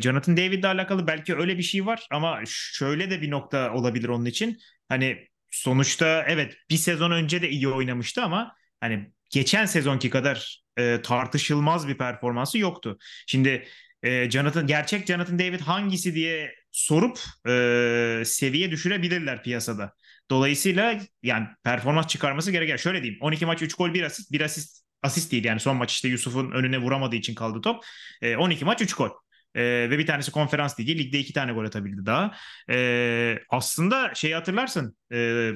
Jonathan 0.00 0.36
David'le 0.36 0.64
alakalı 0.64 1.06
belki 1.06 1.36
öyle 1.36 1.58
bir 1.58 1.62
şey 1.62 1.86
var 1.86 2.06
ama 2.10 2.40
şöyle 2.46 3.10
de 3.10 3.22
bir 3.22 3.30
nokta 3.30 3.72
olabilir 3.74 4.08
onun 4.08 4.24
için. 4.24 4.58
Hani 4.88 5.26
sonuçta 5.50 6.24
evet 6.28 6.56
bir 6.70 6.76
sezon 6.76 7.10
önce 7.10 7.42
de 7.42 7.50
iyi 7.50 7.68
oynamıştı 7.68 8.22
ama 8.22 8.56
hani 8.80 9.12
geçen 9.30 9.66
sezonki 9.66 10.10
kadar 10.10 10.62
tartışılmaz 11.02 11.88
bir 11.88 11.98
performansı 11.98 12.58
yoktu. 12.58 12.98
Şimdi 13.26 13.66
e, 14.02 14.30
Jonathan 14.30 14.66
gerçek 14.66 15.06
Jonathan 15.06 15.38
David 15.38 15.60
hangisi 15.60 16.14
diye 16.14 16.54
sorup 16.72 17.20
e, 17.48 18.22
seviye 18.24 18.70
düşürebilirler 18.70 19.42
piyasada. 19.42 19.92
Dolayısıyla 20.30 21.00
yani 21.22 21.46
performans 21.64 22.06
çıkarması 22.06 22.50
gereken 22.52 22.76
şöyle 22.76 23.02
diyeyim 23.02 23.22
12 23.22 23.46
maç 23.46 23.62
3 23.62 23.74
gol 23.74 23.94
1 23.94 24.02
asist 24.02 24.32
1 24.32 24.40
asist 24.40 24.84
asist 25.02 25.32
değil 25.32 25.44
yani 25.44 25.60
son 25.60 25.76
maç 25.76 25.92
işte 25.92 26.08
Yusuf'un 26.08 26.50
önüne 26.50 26.78
vuramadığı 26.78 27.16
için 27.16 27.34
kaldı 27.34 27.60
top. 27.60 27.84
E, 28.22 28.36
12 28.36 28.64
maç 28.64 28.82
3 28.82 28.94
gol. 28.94 29.10
E, 29.54 29.62
ve 29.62 29.98
bir 29.98 30.06
tanesi 30.06 30.32
konferans 30.32 30.80
ligi. 30.80 30.98
Ligde 30.98 31.18
iki 31.18 31.32
tane 31.32 31.52
gol 31.52 31.64
atabildi 31.64 32.06
daha. 32.06 32.36
E, 32.70 33.38
aslında 33.50 34.14
şey 34.14 34.32
hatırlarsın 34.32 34.96
e, 35.12 35.50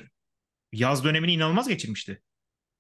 yaz 0.73 1.05
dönemini 1.05 1.33
inanılmaz 1.33 1.69
geçirmişti. 1.69 2.23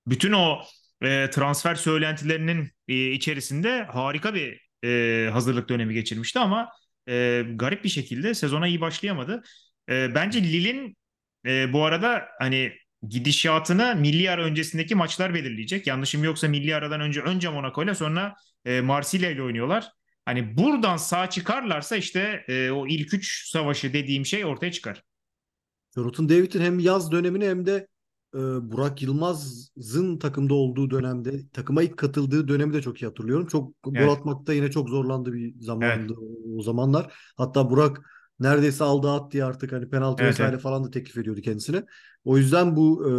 Bütün 0.06 0.32
o 0.32 0.62
e, 1.02 1.30
transfer 1.30 1.74
söylentilerinin 1.74 2.70
e, 2.88 3.10
içerisinde 3.10 3.84
harika 3.84 4.34
bir 4.34 4.60
e, 4.84 5.30
hazırlık 5.30 5.68
dönemi 5.68 5.94
geçirmişti 5.94 6.38
ama 6.38 6.68
e, 7.08 7.44
garip 7.54 7.84
bir 7.84 7.88
şekilde 7.88 8.34
sezona 8.34 8.66
iyi 8.66 8.80
başlayamadı. 8.80 9.42
E, 9.90 10.14
bence 10.14 10.42
Lille'in 10.42 10.96
e, 11.46 11.72
bu 11.72 11.84
arada 11.84 12.24
hani 12.38 12.72
gidişatını 13.08 13.96
milli 13.96 14.30
ara 14.30 14.44
öncesindeki 14.44 14.94
maçlar 14.94 15.34
belirleyecek. 15.34 15.86
Yanlışım 15.86 16.24
yoksa 16.24 16.48
milli 16.48 16.74
aradan 16.74 17.00
önce 17.00 17.20
önce 17.20 17.48
Monaco 17.48 17.84
ile 17.84 17.94
sonra 17.94 18.34
e, 18.64 18.80
Marsilya 18.80 19.30
ile 19.30 19.42
oynuyorlar. 19.42 19.88
Hani 20.24 20.56
buradan 20.56 20.96
sağ 20.96 21.30
çıkarlarsa 21.30 21.96
işte 21.96 22.44
e, 22.48 22.70
o 22.70 22.86
ilk 22.86 23.14
üç 23.14 23.48
savaşı 23.48 23.92
dediğim 23.92 24.26
şey 24.26 24.44
ortaya 24.44 24.72
çıkar. 24.72 25.02
Jonathan 25.94 26.28
David'in 26.28 26.60
hem 26.60 26.78
yaz 26.78 27.12
dönemini 27.12 27.46
hem 27.46 27.66
de 27.66 27.88
e, 28.34 28.38
Burak 28.38 29.02
Yılmaz'ın 29.02 30.18
takımda 30.18 30.54
olduğu 30.54 30.90
dönemde 30.90 31.48
takıma 31.52 31.82
ilk 31.82 31.96
katıldığı 31.96 32.48
dönemi 32.48 32.72
de 32.72 32.82
çok 32.82 33.02
iyi 33.02 33.06
hatırlıyorum. 33.06 33.46
Çok 33.46 33.82
gol 33.82 33.94
Evet. 33.96 34.10
atmakta 34.10 34.52
yine 34.52 34.70
çok 34.70 34.88
zorlandı 34.88 35.32
bir 35.32 35.54
zamandı 35.60 36.14
Evet. 36.18 36.43
O, 36.58 36.62
zamanlar. 36.62 37.14
Hatta 37.36 37.70
Burak 37.70 38.00
neredeyse 38.40 38.84
aldı 38.84 39.10
at 39.10 39.32
diye 39.32 39.44
artık 39.44 39.72
hani 39.72 39.90
penaltı 39.90 40.22
Evet, 40.22 40.32
vesaire 40.32 40.52
evet. 40.52 40.62
falan 40.62 40.84
da 40.84 40.90
teklif 40.90 41.18
ediyordu 41.18 41.40
kendisine. 41.40 41.84
O 42.24 42.38
yüzden 42.38 42.76
bu 42.76 43.08
e, 43.08 43.12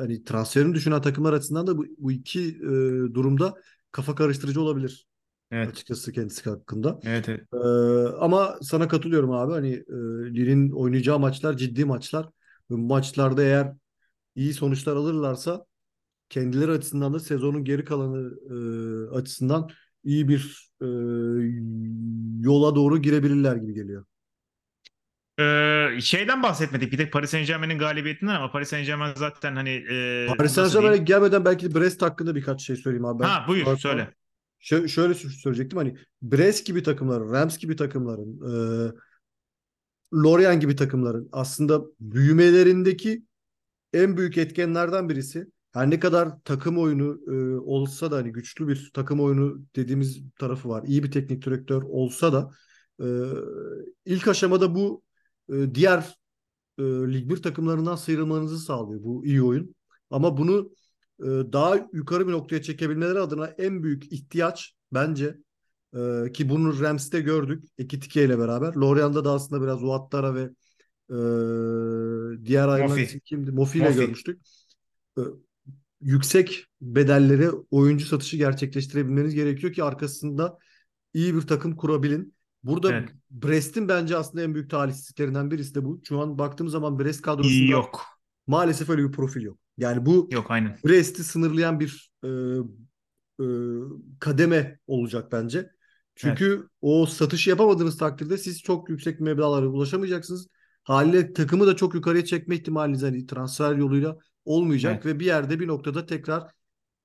hani 0.00 0.24
transferini 0.24 0.74
düşünen 0.74 1.02
takımlar 1.02 1.32
açısından 1.32 1.66
da 1.66 1.78
bu, 1.78 1.86
bu 1.98 2.12
iki 2.12 2.40
e, 2.48 2.68
durumda 3.14 3.54
kafa 3.92 4.14
karıştırıcı 4.14 4.60
olabilir 4.60 5.06
Evet. 5.50 5.68
açıkçası 5.68 6.12
kendisi 6.12 6.50
hakkında. 6.50 7.00
Evet, 7.04 7.28
evet. 7.28 7.40
Ee, 7.54 8.16
ama 8.18 8.58
sana 8.62 8.88
katılıyorum 8.88 9.32
abi. 9.32 9.52
Hani 9.52 9.72
e, 9.72 9.94
Lille'in 10.34 10.70
oynayacağı 10.70 11.18
maçlar 11.18 11.56
ciddi 11.56 11.84
maçlar. 11.84 12.28
Bu 12.70 12.78
maçlarda 12.78 13.42
eğer 13.42 13.72
iyi 14.34 14.54
sonuçlar 14.54 14.96
alırlarsa 14.96 15.66
kendileri 16.28 16.70
açısından 16.70 17.14
da 17.14 17.20
sezonun 17.20 17.64
geri 17.64 17.84
kalanı 17.84 18.32
e, 18.50 19.16
açısından 19.16 19.70
iyi 20.04 20.28
bir 20.28 20.70
e, 20.82 20.86
yola 22.40 22.74
doğru 22.76 23.02
girebilirler 23.02 23.56
gibi 23.56 23.74
geliyor. 23.74 24.04
Ee, 25.40 26.00
şeyden 26.00 26.42
bahsetmedik 26.42 26.92
bir 26.92 26.96
tek 26.96 27.12
Paris 27.12 27.30
Saint-Germain'in 27.30 27.78
galibiyetinden 27.78 28.34
ama 28.34 28.52
Paris 28.52 28.68
Saint-Germain 28.68 29.14
zaten 29.14 29.56
hani 29.56 29.70
e, 29.70 30.26
Paris 30.38 30.56
nasıl 30.56 30.70
Saint-Germain'e 30.70 30.92
diyeyim? 30.92 31.04
gelmeden 31.04 31.44
belki 31.44 31.74
Brest 31.74 32.02
hakkında 32.02 32.34
birkaç 32.34 32.62
şey 32.62 32.76
söyleyeyim 32.76 33.04
abi. 33.04 33.22
Ben 33.22 33.28
Ha 33.28 33.44
buyur 33.48 33.64
Hatta 33.64 33.76
söyle. 33.76 34.14
şö- 34.60 34.88
şöyle 34.88 35.14
söyleyecektim 35.14 35.78
hani 35.78 35.96
Brest 36.22 36.66
gibi 36.66 36.82
takımların, 36.82 37.32
Rams 37.32 37.58
gibi 37.58 37.76
takımların, 37.76 38.40
e, 38.90 38.92
Lorient 40.14 40.60
gibi 40.60 40.76
takımların 40.76 41.28
aslında 41.32 41.82
büyümelerindeki 42.00 43.22
en 43.92 44.16
büyük 44.16 44.38
etkenlerden 44.38 45.08
birisi. 45.08 45.46
Her 45.72 45.90
ne 45.90 46.00
kadar 46.00 46.40
takım 46.44 46.78
oyunu 46.78 47.20
e, 47.26 47.56
olsa 47.60 48.10
da 48.10 48.16
hani 48.16 48.32
güçlü 48.32 48.68
bir 48.68 48.90
takım 48.94 49.20
oyunu 49.20 49.62
dediğimiz 49.76 50.22
tarafı 50.38 50.68
var. 50.68 50.84
İyi 50.86 51.02
bir 51.02 51.10
teknik 51.10 51.44
direktör 51.46 51.82
olsa 51.82 52.32
da 52.32 52.50
e, 53.00 53.06
ilk 54.04 54.28
aşamada 54.28 54.74
bu 54.74 55.02
e, 55.52 55.74
diğer 55.74 56.18
e, 56.78 56.82
Lig 56.82 57.30
1 57.30 57.36
takımlarından 57.42 57.96
sıyrılmanızı 57.96 58.58
sağlıyor 58.58 59.02
bu 59.02 59.26
iyi 59.26 59.42
oyun. 59.42 59.74
Ama 60.10 60.36
bunu 60.36 60.70
e, 61.20 61.26
daha 61.26 61.88
yukarı 61.92 62.28
bir 62.28 62.32
noktaya 62.32 62.62
çekebilmeleri 62.62 63.18
adına 63.18 63.46
en 63.46 63.82
büyük 63.82 64.12
ihtiyaç 64.12 64.74
bence 64.92 65.36
e, 65.96 66.32
ki 66.32 66.48
bunu 66.48 66.80
Rams'te 66.80 67.20
gördük 67.20 67.64
Ekitike 67.78 68.24
ile 68.24 68.38
beraber. 68.38 68.74
Lorient'da 68.74 69.24
da 69.24 69.32
aslında 69.32 69.62
biraz 69.62 69.84
Ouattara 69.84 70.34
ve 70.34 70.50
e, 71.10 71.16
diğer 72.44 72.68
ayrılan 72.68 72.98
kimdi? 73.24 73.52
Mofi 73.52 73.78
ile 73.78 73.92
görmüştük. 73.92 74.40
E, 75.18 75.20
yüksek 76.02 76.66
bedelleri 76.80 77.50
oyuncu 77.70 78.06
satışı 78.06 78.36
gerçekleştirebilmeniz 78.36 79.34
gerekiyor 79.34 79.72
ki 79.72 79.84
arkasında 79.84 80.58
iyi 81.14 81.34
bir 81.34 81.40
takım 81.40 81.76
kurabilin. 81.76 82.34
Burada 82.62 82.92
Evet. 82.92 83.08
Brest'in 83.30 83.88
bence 83.88 84.16
aslında 84.16 84.44
en 84.44 84.54
büyük 84.54 84.70
talihsizliklerinden 84.70 85.50
birisi 85.50 85.74
de 85.74 85.84
bu. 85.84 86.00
Şu 86.04 86.20
an 86.20 86.38
baktığımız 86.38 86.72
zaman 86.72 86.98
Brest 86.98 87.22
kadrosunda 87.22 87.72
yok. 87.72 88.04
maalesef 88.46 88.90
öyle 88.90 89.04
bir 89.04 89.12
profil 89.12 89.42
yok. 89.42 89.58
Yani 89.78 90.06
bu 90.06 90.28
Yok 90.32 90.50
aynen. 90.50 90.78
Brest'i 90.86 91.24
sınırlayan 91.24 91.80
bir 91.80 92.10
e, 92.24 92.28
e, 93.40 93.46
kademe 94.20 94.78
olacak 94.86 95.32
bence. 95.32 95.70
Çünkü 96.14 96.68
o 96.80 97.06
satışı 97.06 97.50
yapamadığınız 97.50 97.98
takdirde 97.98 98.38
siz 98.38 98.62
çok 98.62 98.88
yüksek 98.88 99.20
meblağlara 99.20 99.66
ulaşamayacaksınız. 99.66 100.48
Haliyle 100.82 101.32
takımı 101.32 101.66
da 101.66 101.76
çok 101.76 101.94
yukarıya 101.94 102.24
çekme 102.24 102.54
ihtimaliniz 102.54 103.02
hani 103.02 103.26
transfer 103.26 103.74
yoluyla 103.76 104.16
olmayacak 104.44 104.92
Evet. 104.94 105.06
ve 105.06 105.20
bir 105.20 105.26
yerde 105.26 105.60
bir 105.60 105.68
noktada 105.68 106.06
tekrar 106.06 106.42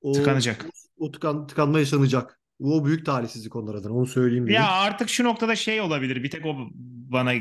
o, 0.01 0.11
Tıkanacak. 0.11 0.65
o, 0.97 1.05
o 1.05 1.11
tıkan, 1.11 1.47
tıkanma 1.47 1.79
yaşanacak. 1.79 2.39
O 2.59 2.85
büyük 2.85 3.05
talihsizlik 3.05 3.55
onlar 3.55 3.75
adına. 3.75 3.93
Onu 3.93 4.05
söyleyeyim 4.05 4.43
dedim. 4.43 4.55
Ya 4.55 4.71
artık 4.71 5.09
şu 5.09 5.23
noktada 5.23 5.55
şey 5.55 5.81
olabilir. 5.81 6.23
Bir 6.23 6.29
tek 6.29 6.45
o 6.45 6.55
bana 7.11 7.33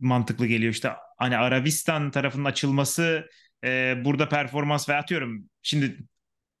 mantıklı 0.00 0.46
geliyor 0.46 0.72
işte. 0.72 0.92
Hani 1.18 1.36
Arabistan 1.36 2.10
tarafının 2.10 2.44
açılması 2.44 3.26
e, 3.64 3.94
burada 4.04 4.28
performans 4.28 4.88
ve 4.88 4.94
atıyorum. 4.94 5.44
Şimdi 5.62 5.96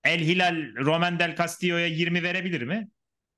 El 0.04 0.20
Hilal 0.20 0.56
Roman 0.76 1.18
Del 1.18 1.36
Castillo'ya 1.36 1.86
20 1.86 2.22
verebilir 2.22 2.62
mi? 2.62 2.88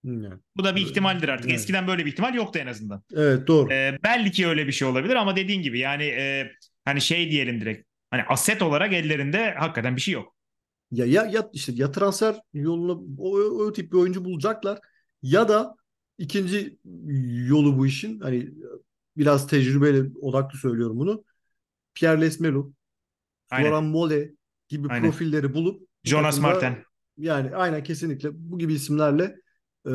Yani. 0.04 0.34
Bu 0.56 0.64
da 0.64 0.76
bir 0.76 0.80
ihtimaldir 0.80 1.28
artık. 1.28 1.46
Evet. 1.50 1.58
Eskiden 1.58 1.86
böyle 1.86 2.06
bir 2.06 2.10
ihtimal 2.10 2.34
yoktu 2.34 2.58
en 2.58 2.66
azından. 2.66 3.02
Evet 3.16 3.46
doğru. 3.46 3.72
E, 3.72 3.98
belki 4.04 4.46
öyle 4.46 4.66
bir 4.66 4.72
şey 4.72 4.88
olabilir 4.88 5.14
ama 5.16 5.36
dediğin 5.36 5.62
gibi 5.62 5.78
yani 5.78 6.04
e, 6.04 6.52
hani 6.84 7.00
şey 7.00 7.30
diyelim 7.30 7.60
direkt. 7.60 7.87
Hani 8.10 8.22
aset 8.28 8.62
olarak 8.62 8.92
ellerinde 8.92 9.54
hakikaten 9.58 9.96
bir 9.96 10.00
şey 10.00 10.14
yok. 10.14 10.34
Ya 10.90 11.06
ya 11.06 11.26
ya 11.26 11.50
işte 11.52 11.72
ya 11.74 11.92
transfer 11.92 12.40
yoluna 12.54 12.92
o, 13.18 13.38
o 13.38 13.72
tip 13.72 13.92
bir 13.92 13.96
oyuncu 13.98 14.24
bulacaklar 14.24 14.78
ya 15.22 15.48
da 15.48 15.76
ikinci 16.18 16.78
yolu 17.48 17.78
bu 17.78 17.86
işin 17.86 18.20
hani 18.20 18.50
biraz 19.16 19.46
tecrübeyle 19.46 20.10
odaklı 20.20 20.58
söylüyorum 20.58 20.98
bunu. 20.98 21.24
Pierre 21.94 22.20
Lesmelu, 22.20 22.72
Aynen. 23.50 23.68
Florent 23.70 23.92
Mole 23.92 24.32
gibi 24.68 24.88
Aynen. 24.88 25.10
profilleri 25.10 25.54
bulup 25.54 25.80
bu 25.80 25.88
Jonas 26.04 26.40
Martin. 26.40 26.76
yani 27.18 27.56
aynen 27.56 27.82
kesinlikle 27.84 28.28
bu 28.32 28.58
gibi 28.58 28.74
isimlerle 28.74 29.36
e, 29.86 29.90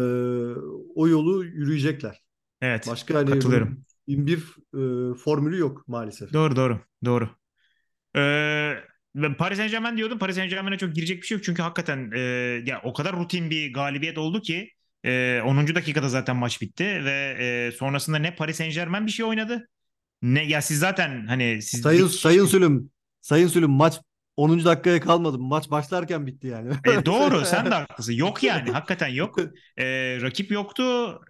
o 0.95 1.07
yolu 1.07 1.45
yürüyecekler. 1.45 2.23
Evet. 2.61 2.87
Başka 2.87 3.15
hani 3.15 3.29
katılıyorum. 3.29 3.85
bunun 4.07 4.27
bir 4.27 4.37
e, 5.11 5.13
formülü 5.13 5.57
yok 5.57 5.87
maalesef. 5.87 6.33
Doğru 6.33 6.55
doğru. 6.55 6.79
Doğru. 7.05 7.29
Ee, 8.15 8.73
ben 9.15 9.33
Paris 9.37 9.57
Saint-Germain 9.57 9.97
diyordum. 9.97 10.19
Paris 10.19 10.35
Saint-Germain'e 10.35 10.77
çok 10.77 10.95
girecek 10.95 11.21
bir 11.21 11.27
şey 11.27 11.35
yok. 11.37 11.43
Çünkü 11.45 11.61
hakikaten 11.61 12.11
e, 12.15 12.19
ya 12.65 12.81
o 12.83 12.93
kadar 12.93 13.15
rutin 13.15 13.49
bir 13.49 13.73
galibiyet 13.73 14.17
oldu 14.17 14.41
ki 14.41 14.69
e, 15.05 15.41
10. 15.45 15.75
dakikada 15.75 16.09
zaten 16.09 16.35
maç 16.35 16.61
bitti 16.61 16.83
ve 17.05 17.37
e, 17.39 17.71
sonrasında 17.77 18.17
ne 18.17 18.35
Paris 18.35 18.57
Saint-Germain 18.57 19.05
bir 19.05 19.11
şey 19.11 19.25
oynadı. 19.25 19.69
Ne 20.21 20.43
ya 20.43 20.61
siz 20.61 20.79
zaten 20.79 21.27
hani 21.27 21.61
siz 21.61 21.81
Sayın 21.81 22.07
lig- 22.07 22.17
Sayın 22.17 22.45
Sülüm, 22.45 22.91
Sayın 23.21 23.47
Sülüm 23.47 23.71
maç 23.71 23.99
10. 24.37 24.65
dakikaya 24.65 24.99
kalmadı. 24.99 25.37
Maç 25.39 25.71
başlarken 25.71 26.27
bitti 26.27 26.47
yani. 26.47 26.73
E, 26.85 27.05
doğru 27.05 27.45
sen 27.45 27.65
de 27.65 27.75
haklısın. 27.75 28.13
Yok 28.13 28.43
yani 28.43 28.71
hakikaten 28.71 29.07
yok. 29.07 29.39
E, 29.77 29.85
rakip 30.21 30.51
yoktu, 30.51 30.83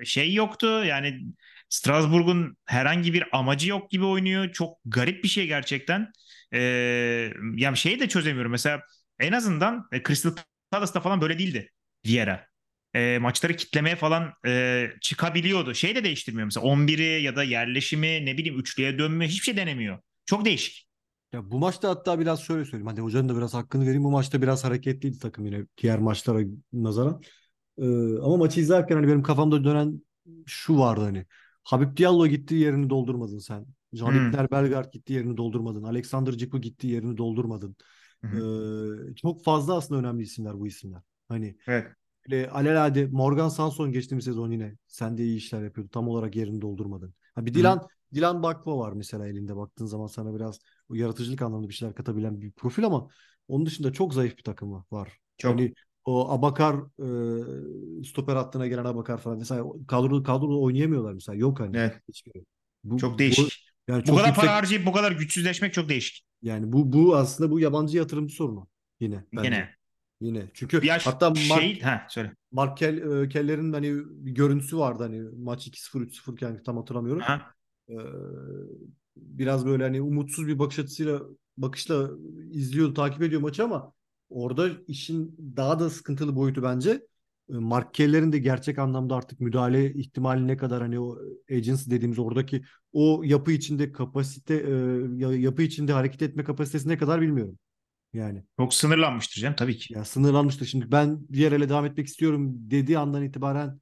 şey 0.03 0.33
yoktu. 0.33 0.83
Yani 0.85 1.21
Strasbourg'un 1.69 2.57
herhangi 2.65 3.13
bir 3.13 3.23
amacı 3.31 3.69
yok 3.69 3.91
gibi 3.91 4.05
oynuyor. 4.05 4.51
Çok 4.51 4.77
garip 4.85 5.23
bir 5.23 5.29
şey 5.29 5.47
gerçekten. 5.47 6.11
E, 6.53 6.59
yani 7.55 7.77
şeyi 7.77 7.99
de 7.99 8.07
çözemiyorum. 8.09 8.51
Mesela 8.51 8.81
en 9.19 9.31
azından 9.31 9.87
e, 9.91 10.03
Crystal 10.03 10.31
Palace'da 10.71 10.99
falan 11.01 11.21
böyle 11.21 11.39
değildi 11.39 11.69
Vieira. 12.05 12.47
E, 12.95 13.17
maçları 13.19 13.55
kitlemeye 13.55 13.95
falan 13.95 14.33
e, 14.45 14.87
çıkabiliyordu. 15.01 15.73
Şey 15.73 15.95
de 15.95 16.03
değiştirmiyor 16.03 16.45
mesela 16.45 16.65
11'i 16.65 17.23
ya 17.23 17.35
da 17.35 17.43
yerleşimi 17.43 18.25
ne 18.25 18.37
bileyim 18.37 18.59
üçlüye 18.59 18.99
dönme 18.99 19.27
hiçbir 19.27 19.45
şey 19.45 19.57
denemiyor. 19.57 19.99
Çok 20.25 20.45
değişik. 20.45 20.87
Ya 21.33 21.51
bu 21.51 21.59
maçta 21.59 21.89
hatta 21.89 22.19
biraz 22.19 22.41
şöyle 22.41 22.65
söyleyeyim. 22.65 22.87
Hadi 22.87 23.01
hocanın 23.01 23.29
da 23.29 23.37
biraz 23.37 23.53
hakkını 23.53 23.83
vereyim. 23.83 24.03
Bu 24.03 24.11
maçta 24.11 24.41
biraz 24.41 24.63
hareketliydi 24.63 25.19
takım 25.19 25.45
yine 25.45 25.65
diğer 25.77 25.99
maçlara 25.99 26.39
nazaran. 26.73 27.21
Ee, 27.77 27.83
ama 28.17 28.37
maçı 28.37 28.59
izlerken 28.59 28.95
hani 28.95 29.07
benim 29.07 29.23
kafamda 29.23 29.63
dönen 29.63 30.01
şu 30.45 30.79
vardı 30.79 31.01
hani. 31.01 31.25
Habib 31.63 31.97
Diallo 31.97 32.27
gitti 32.27 32.55
yerini 32.55 32.89
doldurmadın 32.89 33.39
sen. 33.39 33.65
Janit 33.93 34.33
Hmm. 34.33 34.39
hmm. 34.39 34.51
Bellegarde 34.51 34.89
gitti 34.93 35.13
yerini 35.13 35.37
doldurmadın. 35.37 35.83
Alexander 35.83 36.31
Cipu 36.31 36.61
gitti 36.61 36.87
yerini 36.87 37.17
doldurmadın. 37.17 37.75
Hı 38.21 38.27
hı. 38.27 39.11
Ee, 39.11 39.15
çok 39.15 39.43
fazla 39.43 39.75
aslında 39.75 39.99
önemli 39.99 40.23
isimler 40.23 40.59
bu 40.59 40.67
isimler. 40.67 41.01
Hani 41.27 41.57
Evet. 41.67 41.87
Alelade 42.51 43.05
Morgan 43.05 43.49
Sanson 43.49 43.91
geçtiğimiz 43.91 44.25
sezon 44.25 44.51
yine 44.51 44.75
sen 44.87 45.17
de 45.17 45.23
iyi 45.23 45.37
işler 45.37 45.63
yapıyordu. 45.63 45.89
Tam 45.91 46.07
olarak 46.07 46.35
yerini 46.35 46.61
doldurmadın. 46.61 47.13
Ha 47.35 47.45
bir 47.45 47.53
Dilan 47.53 47.87
Dilan 48.13 48.43
Bakva 48.43 48.77
var 48.77 48.93
mesela 48.93 49.27
elinde 49.27 49.55
baktığın 49.55 49.85
zaman 49.85 50.07
sana 50.07 50.35
biraz 50.35 50.59
yaratıcılık 50.91 51.41
anlamında 51.41 51.69
bir 51.69 51.73
şeyler 51.73 51.95
katabilen 51.95 52.41
bir 52.41 52.51
profil 52.51 52.85
ama 52.85 53.07
onun 53.47 53.65
dışında 53.65 53.93
çok 53.93 54.13
zayıf 54.13 54.37
bir 54.37 54.43
takımı 54.43 54.85
var. 54.91 55.19
Çok. 55.37 55.51
Yani 55.51 55.73
o 56.05 56.29
Abakar 56.29 56.75
e, 56.75 58.03
stoper 58.03 58.35
hattına 58.35 58.67
gelen 58.67 58.85
Abakar 58.85 59.17
falan 59.17 59.37
mesela 59.37 59.63
kadro 59.87 60.23
kadroda 60.23 60.57
oynayamıyorlar 60.57 61.13
mesela. 61.13 61.35
Yok 61.35 61.59
hani. 61.59 61.77
Evet. 61.77 62.01
Hiçbiri. 62.07 62.45
Bu, 62.83 62.97
Çok 62.97 63.19
değişik. 63.19 63.72
Yani 63.87 64.01
Bu 64.01 64.05
çok 64.07 64.17
kadar 64.17 64.27
yüksek 64.27 64.45
para 64.45 64.55
harcayıp 64.55 64.85
bu 64.85 64.91
kadar 64.93 65.11
güçsüzleşmek 65.11 65.73
çok 65.73 65.89
değişik. 65.89 66.25
yani 66.41 66.71
bu 66.73 66.93
bu 66.93 67.15
aslında 67.15 67.51
bu 67.51 67.59
yabancı 67.59 67.97
yatırımcı 67.97 68.35
sorunu 68.35 68.67
yine 68.99 69.23
bence. 69.33 69.47
Yine. 69.47 69.69
Yine. 70.21 70.43
Çünkü 70.53 70.85
Ya 70.85 70.97
hatta 71.03 71.29
Mark, 71.29 71.37
şey 71.61 71.79
ha 71.81 72.05
söyle. 72.09 72.33
Mark 72.51 72.77
Kell, 72.77 73.23
e, 73.23 73.29
Keller'in 73.29 73.73
hani 73.73 73.93
bir 74.05 74.31
görüntüsü 74.31 74.77
vardı 74.77 75.03
hani 75.03 75.21
maç 75.37 75.67
2-0 75.67 76.01
3-0 76.01 76.33
iken 76.33 76.63
tam 76.63 76.77
hatırlamıyorum. 76.77 77.21
Ha. 77.21 77.41
Ee, 77.89 77.93
biraz 79.17 79.65
böyle 79.65 79.83
hani 79.83 80.01
umutsuz 80.01 80.47
bir 80.47 80.59
bakış 80.59 80.79
açısıyla 80.79 81.21
bakışla 81.57 82.09
izliyor, 82.51 82.95
takip 82.95 83.21
ediyor 83.21 83.41
maçı 83.41 83.63
ama 83.63 83.93
orada 84.29 84.69
işin 84.87 85.35
daha 85.57 85.79
da 85.79 85.89
sıkıntılı 85.89 86.35
boyutu 86.35 86.63
bence 86.63 87.07
e, 87.49 87.53
Mark 87.53 87.93
Keller'in 87.93 88.31
de 88.31 88.37
gerçek 88.37 88.79
anlamda 88.79 89.15
artık 89.15 89.39
müdahale 89.39 89.93
ihtimali 89.93 90.47
ne 90.47 90.57
kadar 90.57 90.81
hani 90.81 90.99
o 90.99 91.17
agency 91.51 91.91
dediğimiz 91.91 92.19
oradaki 92.19 92.63
o 92.91 93.21
yapı 93.25 93.51
içinde 93.51 93.91
kapasite 93.91 94.55
e, 94.55 95.35
yapı 95.35 95.61
içinde 95.61 95.93
hareket 95.93 96.21
etme 96.21 96.43
kapasitesi 96.43 96.89
ne 96.89 96.97
kadar 96.97 97.21
bilmiyorum. 97.21 97.59
Yani. 98.13 98.43
Çok 98.59 98.73
sınırlanmıştır 98.73 99.41
canım 99.41 99.55
tabii 99.55 99.77
ki. 99.77 99.93
Ya 99.93 100.05
sınırlanmıştır. 100.05 100.65
Şimdi 100.65 100.91
ben 100.91 101.19
diğer 101.33 101.51
ele 101.51 101.69
devam 101.69 101.85
etmek 101.85 102.07
istiyorum 102.07 102.51
dediği 102.53 102.97
andan 102.97 103.23
itibaren 103.23 103.79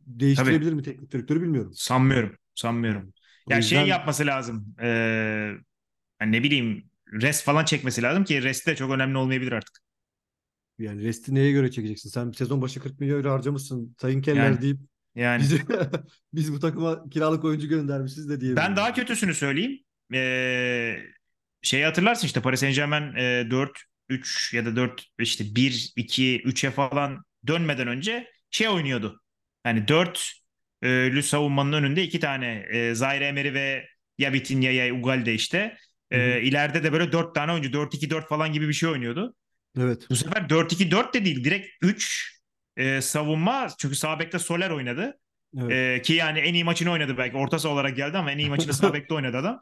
değiştirebilir 0.00 0.70
tabii. 0.70 0.74
mi 0.74 0.82
teknik 0.82 1.12
direktörü 1.12 1.42
bilmiyorum. 1.42 1.72
Sanmıyorum. 1.74 2.36
Sanmıyorum. 2.54 3.12
Ya 3.48 3.56
yüzden... 3.56 3.78
şey 3.78 3.88
yapması 3.88 4.26
lazım. 4.26 4.74
Ee, 4.80 4.86
yani 6.20 6.32
ne 6.32 6.42
bileyim 6.42 6.90
rest 7.12 7.44
falan 7.44 7.64
çekmesi 7.64 8.02
lazım 8.02 8.24
ki 8.24 8.42
rest 8.42 8.66
de 8.66 8.76
çok 8.76 8.90
önemli 8.90 9.18
olmayabilir 9.18 9.52
artık. 9.52 9.85
Yani 10.78 11.04
resti 11.04 11.34
neye 11.34 11.52
göre 11.52 11.70
çekeceksin? 11.70 12.10
Sen 12.10 12.30
sezon 12.30 12.62
başı 12.62 12.80
40 12.80 13.00
milyon 13.00 13.18
euro 13.18 13.30
harcamışsın. 13.30 13.96
Sayın 14.00 14.22
Keller 14.22 14.44
yani, 14.44 14.62
deyip 14.62 14.78
yani. 15.14 15.42
Biz, 15.42 15.60
biz 16.32 16.52
bu 16.52 16.60
takıma 16.60 17.08
kiralık 17.10 17.44
oyuncu 17.44 17.68
göndermişiz 17.68 18.28
de 18.28 18.40
diye. 18.40 18.56
Ben 18.56 18.76
daha 18.76 18.94
kötüsünü 18.94 19.34
söyleyeyim. 19.34 19.80
Ee, 20.14 20.96
şeyi 21.62 21.84
hatırlarsın 21.84 22.26
işte 22.26 22.42
Paris 22.42 22.60
Saint 22.60 22.76
Germain 22.76 23.14
e, 23.16 23.50
4 23.50 23.82
3 24.08 24.54
ya 24.54 24.66
da 24.66 24.76
4 24.76 25.04
işte 25.18 25.44
1 25.56 25.92
2 25.96 26.42
3'e 26.44 26.70
falan 26.70 27.24
dönmeden 27.46 27.88
önce 27.88 28.30
şey 28.50 28.68
oynuyordu. 28.68 29.20
Hani 29.62 29.88
4 29.88 30.32
e, 30.82 30.88
lü 30.88 31.22
savunmanın 31.22 31.72
önünde 31.72 32.02
iki 32.02 32.20
tane 32.20 32.66
e, 32.70 32.94
Zaire 32.94 33.26
Emery 33.26 33.54
ve 33.54 33.86
ya 34.18 34.32
Vitinha 34.32 34.70
ya 34.70 34.94
Ugalde 34.94 35.34
işte. 35.34 35.76
E, 36.10 36.40
ileride 36.42 36.84
de 36.84 36.92
böyle 36.92 37.12
4 37.12 37.34
tane 37.34 37.52
oyuncu 37.52 37.72
4-2-4 37.72 38.28
falan 38.28 38.52
gibi 38.52 38.68
bir 38.68 38.72
şey 38.72 38.88
oynuyordu. 38.88 39.34
Evet. 39.80 40.06
Bu 40.10 40.16
sefer 40.16 40.48
4-2-4 40.48 41.14
de 41.14 41.24
değil 41.24 41.44
direkt 41.44 41.66
3 41.82 42.36
e, 42.76 43.00
savunma 43.00 43.68
çünkü 43.78 43.96
sağ 43.96 44.18
bekte 44.18 44.38
Soler 44.38 44.70
oynadı. 44.70 45.18
Evet. 45.58 45.98
E, 45.98 46.02
ki 46.02 46.12
yani 46.12 46.38
en 46.38 46.54
iyi 46.54 46.64
maçını 46.64 46.90
oynadı 46.90 47.18
belki. 47.18 47.36
Orta 47.36 47.58
saha 47.58 47.72
olarak 47.72 47.96
geldi 47.96 48.18
ama 48.18 48.32
en 48.32 48.38
iyi 48.38 48.48
maçını 48.48 48.74
sağ 48.74 48.94
bekte 48.94 49.14
oynadı 49.14 49.36
adam. 49.36 49.60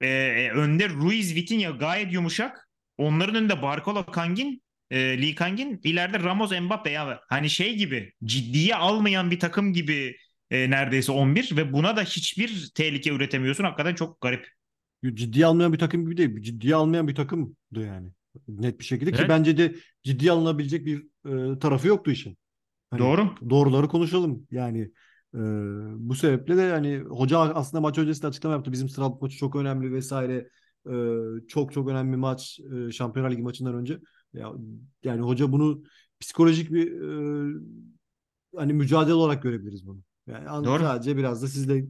E, 0.00 0.08
e, 0.08 0.50
önde 0.50 0.88
Ruiz, 0.88 1.34
Vitinha 1.34 1.70
gayet 1.70 2.12
yumuşak. 2.12 2.68
Onların 2.98 3.34
önünde 3.34 3.62
Barcola, 3.62 4.06
Kangin, 4.06 4.62
e, 4.90 5.22
Lee 5.22 5.34
Kangin. 5.34 5.80
ileride 5.84 6.20
Ramos, 6.20 6.52
Mbappe. 6.60 6.90
Ya, 6.90 7.20
hani 7.28 7.50
şey 7.50 7.76
gibi 7.76 8.12
ciddiye 8.24 8.76
almayan 8.76 9.30
bir 9.30 9.40
takım 9.40 9.72
gibi 9.72 10.16
e, 10.50 10.70
neredeyse 10.70 11.12
11 11.12 11.56
ve 11.56 11.72
buna 11.72 11.96
da 11.96 12.02
hiçbir 12.02 12.70
tehlike 12.74 13.10
üretemiyorsun. 13.10 13.64
Hakikaten 13.64 13.94
çok 13.94 14.20
garip. 14.20 14.48
Ciddiye 15.14 15.46
almayan 15.46 15.72
bir 15.72 15.78
takım 15.78 16.04
gibi 16.04 16.16
değil. 16.16 16.42
Ciddiye 16.42 16.74
almayan 16.74 17.08
bir 17.08 17.14
takımdı 17.14 17.54
yani. 17.74 18.08
Net 18.48 18.78
bir 18.78 18.84
şekilde 18.84 19.10
evet. 19.10 19.20
ki 19.20 19.28
bence 19.28 19.58
de 19.58 19.74
ciddiye 20.02 20.32
alınabilecek 20.32 20.86
bir 20.86 21.06
e, 21.26 21.58
tarafı 21.58 21.88
yoktu 21.88 22.10
işin. 22.10 22.36
Hani 22.90 23.00
Doğru. 23.00 23.30
Doğruları 23.50 23.88
konuşalım. 23.88 24.46
Yani 24.50 24.80
e, 25.34 25.38
bu 25.96 26.14
sebeple 26.14 26.56
de 26.56 26.60
yani 26.60 26.98
hoca 26.98 27.38
aslında 27.38 27.80
maç 27.80 27.98
öncesinde 27.98 28.26
açıklama 28.26 28.54
yaptı. 28.54 28.72
Bizim 28.72 28.88
sıralık 28.88 29.22
maçı 29.22 29.36
çok 29.36 29.56
önemli 29.56 29.92
vesaire. 29.92 30.48
E, 30.90 30.94
çok 31.48 31.72
çok 31.72 31.88
önemli 31.88 32.16
maç 32.16 32.60
e, 32.60 32.92
Şampiyonlar 32.92 33.30
Ligi 33.30 33.42
maçından 33.42 33.74
önce. 33.74 34.00
Ya, 34.32 34.52
yani 35.04 35.20
hoca 35.20 35.52
bunu 35.52 35.82
psikolojik 36.20 36.72
bir 36.72 36.92
e, 36.92 37.54
hani 38.56 38.72
mücadele 38.72 39.14
olarak 39.14 39.42
görebiliriz 39.42 39.86
bunu. 39.86 40.00
Yani 40.26 40.64
Doğru. 40.64 40.82
sadece 40.82 41.16
biraz 41.16 41.42
da 41.42 41.46
sizle 41.46 41.86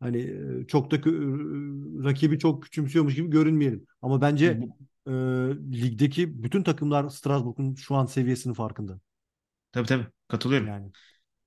hani 0.00 0.18
e, 0.18 0.66
çok 0.66 0.90
da 0.90 0.96
rakibi 2.04 2.38
çok 2.38 2.62
küçümsüyormuş 2.62 3.14
gibi 3.14 3.30
görünmeyelim. 3.30 3.86
Ama 4.02 4.20
bence 4.20 4.60
e, 5.06 5.12
ligdeki 5.82 6.42
bütün 6.42 6.62
takımlar 6.62 7.08
Strasbourg'un 7.08 7.74
şu 7.74 7.94
an 7.94 8.06
seviyesinin 8.06 8.54
farkında. 8.54 9.00
Tabii 9.72 9.86
tabii 9.86 10.06
katılıyorum. 10.28 10.68
Yani. 10.68 10.90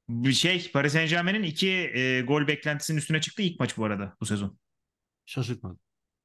Bir 0.10 0.34
şey 0.34 0.72
Paris 0.74 0.94
Saint 0.94 1.10
Germain'in 1.10 1.44
iki 1.44 1.70
e, 1.70 2.22
gol 2.22 2.48
beklentisinin 2.48 2.98
üstüne 2.98 3.22
çıktı 3.22 3.42
ilk 3.42 3.60
maç 3.60 3.78
bu 3.78 3.86
arada 3.86 4.16
bu 4.22 4.26
sezon. 4.26 4.58
Şaşırtmadı. 5.26 5.80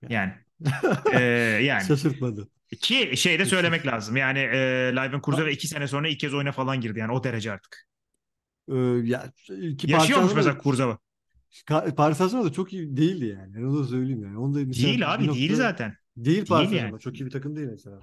Yani. 0.08 0.32
Yani. 0.60 0.72
e, 1.14 1.20
yani. 1.64 1.84
Şaşırtmadı. 1.84 2.48
Ki 2.80 3.16
şey 3.16 3.38
de 3.38 3.44
söylemek 3.44 3.86
lazım. 3.86 4.16
Yani 4.16 4.38
e, 4.38 4.58
Leverkusen 4.96 5.46
iki 5.46 5.68
sene 5.68 5.88
sonra 5.88 6.08
ilk 6.08 6.20
kez 6.20 6.34
oyuna 6.34 6.52
falan 6.52 6.80
girdi. 6.80 6.98
Yani 6.98 7.12
o 7.12 7.24
derece 7.24 7.52
artık. 7.52 7.86
Ee, 8.68 8.74
ya, 9.04 9.32
ki 9.78 9.90
Yaşıyormuş 9.90 10.34
mesela 10.34 10.58
Kurzava. 10.58 10.98
Paris 11.96 12.18
Saint 12.18 12.44
da 12.44 12.52
çok 12.52 12.72
iyi 12.72 12.96
değildi 12.96 13.26
yani. 13.26 13.66
Onu 13.66 13.78
da 13.78 13.84
söyleyeyim 13.84 14.22
yani. 14.22 14.38
Onu 14.38 14.54
da 14.54 14.72
değil 14.72 15.14
abi 15.14 15.26
nokta... 15.26 15.38
değil 15.38 15.54
zaten. 15.54 15.96
Değil 16.16 16.44
Saint 16.44 16.72
yani. 16.72 17.00
Çok 17.00 17.20
iyi 17.20 17.26
bir 17.26 17.30
takım 17.30 17.56
değil 17.56 17.68
mesela. 17.70 18.00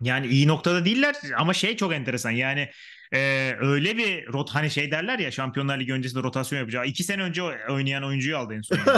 Yani 0.00 0.26
iyi 0.26 0.48
noktada 0.48 0.84
değiller 0.84 1.16
ama 1.36 1.54
şey 1.54 1.76
çok 1.76 1.92
enteresan 1.92 2.30
yani 2.30 2.68
e, 3.12 3.52
öyle 3.60 3.96
bir 3.96 4.32
rot 4.32 4.50
hani 4.50 4.70
şey 4.70 4.90
derler 4.90 5.18
ya 5.18 5.30
Şampiyonlar 5.30 5.80
Ligi 5.80 5.92
öncesinde 5.92 6.22
rotasyon 6.22 6.58
yapacağı. 6.58 6.86
iki 6.86 7.04
sene 7.04 7.22
önce 7.22 7.42
oynayan 7.68 8.04
oyuncuyu 8.04 8.36
aldı 8.38 8.54
en 8.54 8.60
son. 8.60 8.78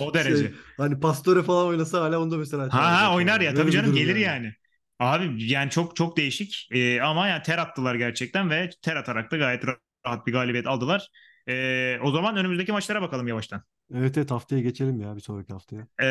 O 0.00 0.14
derece. 0.14 0.36
Şey, 0.36 0.54
hani 0.76 1.00
Pastore 1.00 1.42
falan 1.42 1.66
oynasa 1.66 2.00
hala 2.00 2.20
onda 2.20 2.36
mesela. 2.36 2.68
Ha 2.72 3.02
ha 3.02 3.14
oynar 3.14 3.40
ya 3.40 3.54
tabii 3.54 3.70
canım 3.70 3.94
gelir 3.94 4.16
yani. 4.16 4.44
yani. 4.44 4.52
Abi 4.98 5.44
yani 5.44 5.70
çok 5.70 5.96
çok 5.96 6.16
değişik 6.16 6.68
e, 6.70 7.00
ama 7.02 7.28
yani 7.28 7.42
ter 7.42 7.58
attılar 7.58 7.94
gerçekten 7.94 8.50
ve 8.50 8.70
ter 8.82 8.96
atarak 8.96 9.30
da 9.30 9.36
gayet 9.36 9.64
rahat 10.04 10.26
bir 10.26 10.32
galibiyet 10.32 10.66
aldılar. 10.66 11.08
E, 11.48 11.98
o 12.02 12.10
zaman 12.10 12.36
önümüzdeki 12.36 12.72
maçlara 12.72 13.02
bakalım 13.02 13.28
yavaştan. 13.28 13.62
Evet 13.94 14.18
evet 14.18 14.30
haftaya 14.30 14.62
geçelim 14.62 15.00
ya 15.00 15.16
bir 15.16 15.20
sonraki 15.20 15.52
haftaya. 15.52 15.86
E, 16.00 16.06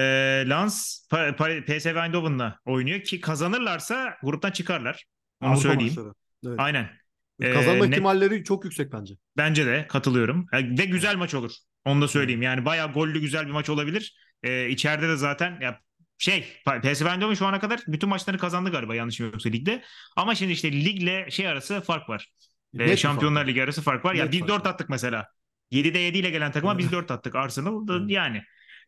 Lens 0.50 1.08
PSV 1.68 1.96
Eindhoven'la 1.96 2.60
oynuyor 2.66 3.02
ki 3.02 3.22
kazanırlarsa 3.22 4.18
gruptan 4.24 4.52
çıkarlar. 4.52 5.06
Onu 5.42 5.50
Avrupa 5.50 5.62
söyleyeyim. 5.62 6.14
Evet. 6.46 6.60
Aynen. 6.60 6.90
Kazanma 7.42 7.86
ee, 7.86 7.90
ihtimalleri 7.90 8.44
çok 8.44 8.66
yüksek 8.66 8.94
bence. 8.94 9.14
Bence 9.38 9.66
de 9.66 9.88
katılıyorum. 9.90 10.46
Ve 10.54 10.86
güzel 10.86 11.16
maç 11.16 11.34
olur. 11.34 11.52
Onu 11.86 12.02
da 12.02 12.08
söyleyeyim. 12.08 12.42
Yani 12.42 12.66
bayağı 12.66 12.94
gollü 12.94 13.20
güzel 13.20 13.46
bir 13.46 13.52
maç 13.52 13.70
olabilir. 13.70 14.18
Ee, 14.44 14.70
içeride 14.70 15.10
de 15.10 15.16
zaten 15.16 15.60
ya 15.62 15.80
şey 16.18 16.42
PSV 16.66 17.06
Eindhoven 17.06 17.34
şu 17.34 17.46
ana 17.46 17.60
kadar 17.60 17.80
bütün 17.88 18.10
maçları 18.10 18.38
kazandı 18.38 18.72
galiba 18.72 18.96
yanlışım 18.96 19.32
yoksa 19.32 19.50
ligde. 19.50 19.84
Ama 20.16 20.36
şimdi 20.36 20.52
işte 20.52 20.72
ligle 20.72 21.32
şey 21.32 21.48
arası 21.48 21.82
fark 21.82 22.10
var. 22.10 22.32
Ee, 22.80 22.98
Şampiyonlar 22.98 23.42
fark. 23.42 23.50
Ligi 23.50 23.64
arası 23.64 23.82
fark 23.82 24.06
var. 24.06 24.14
Net 24.14 24.20
ya 24.20 24.32
biz 24.32 24.48
4 24.48 24.68
attık 24.68 24.90
mesela. 24.90 25.28
7'de 25.76 26.00
7 26.00 26.18
ile 26.18 26.30
gelen 26.30 26.52
takıma 26.52 26.78
biz 26.78 26.92
4 26.92 27.12
attık. 27.12 27.36
Arsenal 27.36 28.10
yani. 28.10 28.42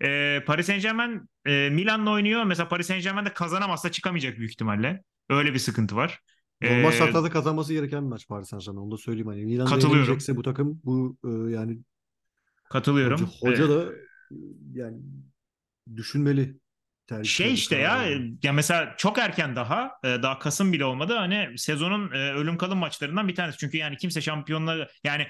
E, 0.04 0.44
Paris 0.46 0.66
Saint 0.66 0.82
Germain 0.82 1.30
e, 1.46 1.70
Milan'la 1.70 2.12
oynuyor. 2.12 2.44
Mesela 2.44 2.70
Paris 2.70 2.88
Saint 2.88 3.04
Germain 3.04 3.26
de 3.26 3.34
kazanamazsa 3.34 3.92
çıkamayacak 3.92 4.38
büyük 4.38 4.52
ihtimalle. 4.52 5.04
Öyle 5.30 5.54
bir 5.54 5.60
sıkıntı 5.60 5.96
var. 5.96 6.20
Normal 6.62 6.94
ee, 6.94 6.98
şartlarda 6.98 7.30
kazanması 7.30 7.74
gereken 7.74 8.04
bir 8.04 8.10
maç 8.10 8.28
Paris 8.28 8.50
Saint 8.50 8.66
Germain. 8.66 8.84
Onu 8.84 8.92
da 8.92 8.98
söyleyeyim. 8.98 9.28
Hani 9.28 9.46
Milan'da 9.46 9.70
katılıyorum. 9.70 10.18
bu 10.30 10.42
takım 10.42 10.82
bu 10.84 11.18
e, 11.26 11.52
yani 11.52 11.80
katılıyorum. 12.70 13.20
Hoca, 13.42 13.64
hoca 13.64 13.66
ee, 13.66 13.70
da 13.70 13.92
yani 14.74 14.98
düşünmeli 15.96 16.60
şey 17.24 17.54
işte 17.54 17.78
ya 17.78 18.08
ya 18.44 18.54
mesela 18.54 18.96
çok 18.98 19.18
erken 19.18 19.56
daha 19.56 19.92
e, 20.04 20.08
daha 20.08 20.40
Kasım 20.40 20.74
bile 20.74 20.86
olmadı 20.86 21.14
hani 21.14 21.58
sezonun 21.58 22.12
e, 22.12 22.32
ölüm 22.34 22.58
kalım 22.58 22.78
maçlarından 22.78 23.28
bir 23.28 23.36
tanesi 23.36 23.58
çünkü 23.58 23.78
yani 23.78 23.98
kimse 23.98 24.22
şampiyonla 24.22 24.88
yani 25.04 25.28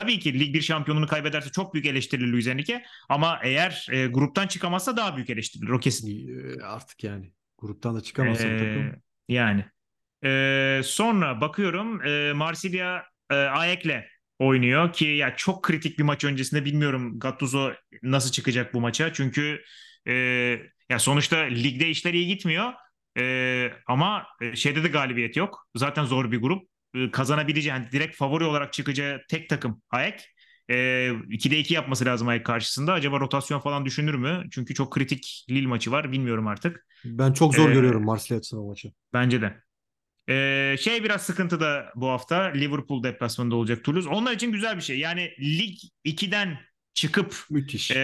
tabii 0.00 0.18
ki 0.18 0.40
lig 0.40 0.54
bir 0.54 0.60
şampiyonluğunu 0.60 1.06
kaybederse 1.06 1.50
çok 1.50 1.74
büyük 1.74 1.86
eleştirilir 1.86 2.32
Luis 2.32 2.46
Enrique 2.46 2.82
ama 3.08 3.40
eğer 3.42 3.86
e, 3.90 4.06
gruptan 4.06 4.46
çıkamazsa 4.46 4.96
daha 4.96 5.16
büyük 5.16 5.30
eleştirilir 5.30 5.70
o 5.70 5.78
kesin. 5.78 6.60
Artık 6.60 7.04
yani 7.04 7.32
gruptan 7.58 7.96
da 7.96 8.00
çıkamazsa 8.00 8.48
ee, 8.48 8.58
takım. 8.58 9.02
Yani 9.28 9.64
e, 10.24 10.80
sonra 10.84 11.40
bakıyorum 11.40 12.06
e, 12.06 12.32
Marsilya 12.32 13.04
e, 13.30 13.34
Ayek'le 13.34 14.04
oynuyor 14.38 14.92
ki 14.92 15.04
ya 15.04 15.36
çok 15.36 15.62
kritik 15.62 15.98
bir 15.98 16.04
maç 16.04 16.24
öncesinde 16.24 16.64
bilmiyorum 16.64 17.18
Gattuso 17.18 17.72
nasıl 18.02 18.30
çıkacak 18.30 18.74
bu 18.74 18.80
maça 18.80 19.12
çünkü 19.12 19.62
e, 20.06 20.14
ya 20.88 20.98
sonuçta 20.98 21.36
ligde 21.36 21.88
işler 21.88 22.14
iyi 22.14 22.26
gitmiyor. 22.26 22.72
E, 23.18 23.72
ama 23.86 24.26
e, 24.40 24.56
şeyde 24.56 24.84
de 24.84 24.88
galibiyet 24.88 25.36
yok. 25.36 25.68
Zaten 25.74 26.04
zor 26.04 26.32
bir 26.32 26.40
grup. 26.40 26.70
E, 26.94 27.10
kazanabileceği, 27.10 27.70
yani 27.70 27.92
direkt 27.92 28.16
favori 28.16 28.44
olarak 28.44 28.72
çıkacağı 28.72 29.20
tek 29.28 29.48
takım 29.48 29.82
Ayak. 29.90 30.20
E, 30.68 30.74
2'de 31.28 31.58
2 31.58 31.74
yapması 31.74 32.04
lazım 32.04 32.28
Ayak 32.28 32.46
karşısında. 32.46 32.92
Acaba 32.92 33.20
rotasyon 33.20 33.60
falan 33.60 33.84
düşünür 33.84 34.14
mü? 34.14 34.44
Çünkü 34.50 34.74
çok 34.74 34.92
kritik 34.92 35.46
Lille 35.50 35.66
maçı 35.66 35.92
var. 35.92 36.12
Bilmiyorum 36.12 36.46
artık. 36.46 36.86
Ben 37.04 37.32
çok 37.32 37.54
zor 37.54 37.70
ee, 37.70 37.74
görüyorum 37.74 38.04
Marsilya 38.04 38.38
açısından 38.38 38.64
maçı. 38.64 38.92
Bence 39.12 39.40
de. 39.42 39.62
Ee, 40.28 40.76
şey 40.80 41.04
biraz 41.04 41.22
sıkıntı 41.22 41.60
da 41.60 41.92
bu 41.94 42.08
hafta 42.08 42.42
Liverpool 42.42 43.02
deplasmanında 43.02 43.56
olacak 43.56 43.84
Toulouse. 43.84 44.08
Onlar 44.08 44.32
için 44.32 44.52
güzel 44.52 44.76
bir 44.76 44.82
şey. 44.82 44.98
Yani 44.98 45.30
lig 45.40 45.78
2'den 46.04 46.58
çıkıp 46.94 47.36
Müthiş. 47.50 47.90
E, 47.90 47.96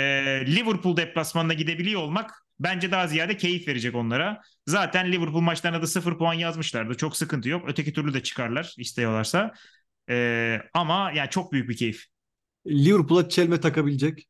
Liverpool 0.47 0.97
deplasmanına 0.97 1.55
gidebiliyor 1.55 2.01
olmak 2.01 2.46
bence 2.61 2.91
daha 2.91 3.07
ziyade 3.07 3.37
keyif 3.37 3.69
verecek 3.69 3.95
onlara. 3.95 4.41
Zaten 4.67 5.13
Liverpool 5.13 5.41
maçlarına 5.41 5.83
da 5.83 5.87
sıfır 5.87 6.19
puan 6.19 6.35
yazmışlardı. 6.35 6.95
Çok 6.95 7.17
sıkıntı 7.17 7.49
yok. 7.49 7.65
Öteki 7.69 7.93
türlü 7.93 8.15
de 8.15 8.23
çıkarlar 8.23 8.75
istiyorlarsa. 8.79 9.53
Ee, 10.11 10.63
ama 10.75 11.13
yani 11.15 11.31
çok 11.31 11.53
büyük 11.53 11.69
bir 11.69 11.77
keyif. 11.77 12.05
Liverpool'a 12.67 13.29
çelme 13.29 13.61
takabilecek 13.61 14.27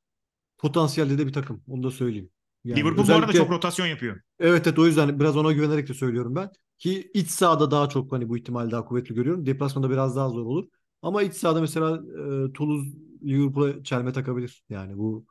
potansiyelde 0.59 1.19
de 1.19 1.27
bir 1.27 1.33
takım. 1.33 1.63
Onu 1.69 1.83
da 1.83 1.91
söyleyeyim. 1.91 2.31
Yani 2.65 2.81
Liverpool 2.81 3.09
bu 3.09 3.13
arada 3.13 3.33
çok 3.33 3.51
rotasyon 3.51 3.87
yapıyor. 3.87 4.21
Evet 4.41 4.67
evet 4.67 4.79
o 4.79 4.87
yüzden 4.87 5.21
biraz 5.21 5.37
ona 5.37 5.53
güvenerek 5.53 5.89
de 5.89 5.95
söylüyorum 5.95 6.35
ben. 6.35 6.51
Ki 6.79 7.11
iç 7.15 7.31
sahada 7.31 7.71
daha 7.71 7.89
çok 7.89 8.13
hani 8.13 8.29
bu 8.29 8.39
ihtimali 8.39 8.71
daha 8.71 8.85
kuvvetli 8.85 9.15
görüyorum. 9.15 9.47
Deplasmanda 9.47 9.91
biraz 9.91 10.17
daha 10.17 10.29
zor 10.29 10.47
olur. 10.47 10.69
Ama 11.03 11.23
iç 11.23 11.35
sahada 11.35 11.61
mesela 11.61 11.97
e, 11.97 12.53
Toulouse 12.53 12.91
Liverpool'a 13.25 13.85
çelme 13.85 14.13
takabilir. 14.13 14.65
Yani 14.69 14.97
bu 14.99 15.27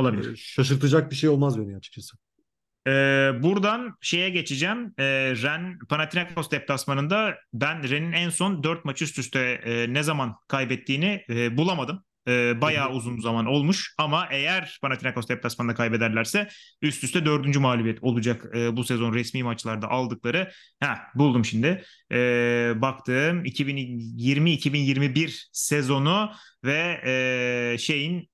Olabilir. 0.00 0.36
şaşırtacak 0.36 1.10
bir 1.10 1.16
şey 1.16 1.30
olmaz 1.30 1.58
beni 1.58 1.76
açıkçası. 1.76 2.16
Ee, 2.86 3.30
buradan 3.42 3.96
şeye 4.00 4.30
geçeceğim. 4.30 4.94
Ee, 4.98 5.04
Ren 5.42 5.78
Panathinaikos 5.88 6.50
deplasmanında 6.50 7.34
ben 7.52 7.90
Ren'in 7.90 8.12
en 8.12 8.30
son 8.30 8.62
4 8.62 8.84
maç 8.84 9.02
üst 9.02 9.18
üste 9.18 9.40
e, 9.40 9.92
ne 9.92 10.02
zaman 10.02 10.36
kaybettiğini 10.48 11.24
e, 11.30 11.56
bulamadım. 11.56 12.04
E, 12.28 12.60
bayağı 12.60 12.90
uzun 12.90 13.20
zaman 13.20 13.46
olmuş 13.46 13.94
ama 13.98 14.28
eğer 14.30 14.78
Panathinaikos 14.82 15.28
deplasmanında 15.28 15.74
kaybederlerse 15.74 16.48
üst 16.82 17.04
üste 17.04 17.26
dördüncü 17.26 17.58
mağlubiyet 17.58 18.02
olacak 18.02 18.46
e, 18.54 18.76
bu 18.76 18.84
sezon 18.84 19.14
resmi 19.14 19.42
maçlarda 19.42 19.88
aldıkları. 19.88 20.50
Ha 20.80 20.98
buldum 21.14 21.44
şimdi. 21.44 21.84
E, 22.12 22.16
baktım 22.76 23.44
2020-2021 23.44 25.48
sezonu 25.52 26.32
ve 26.64 27.00
e, 27.04 27.78
şeyin 27.78 28.28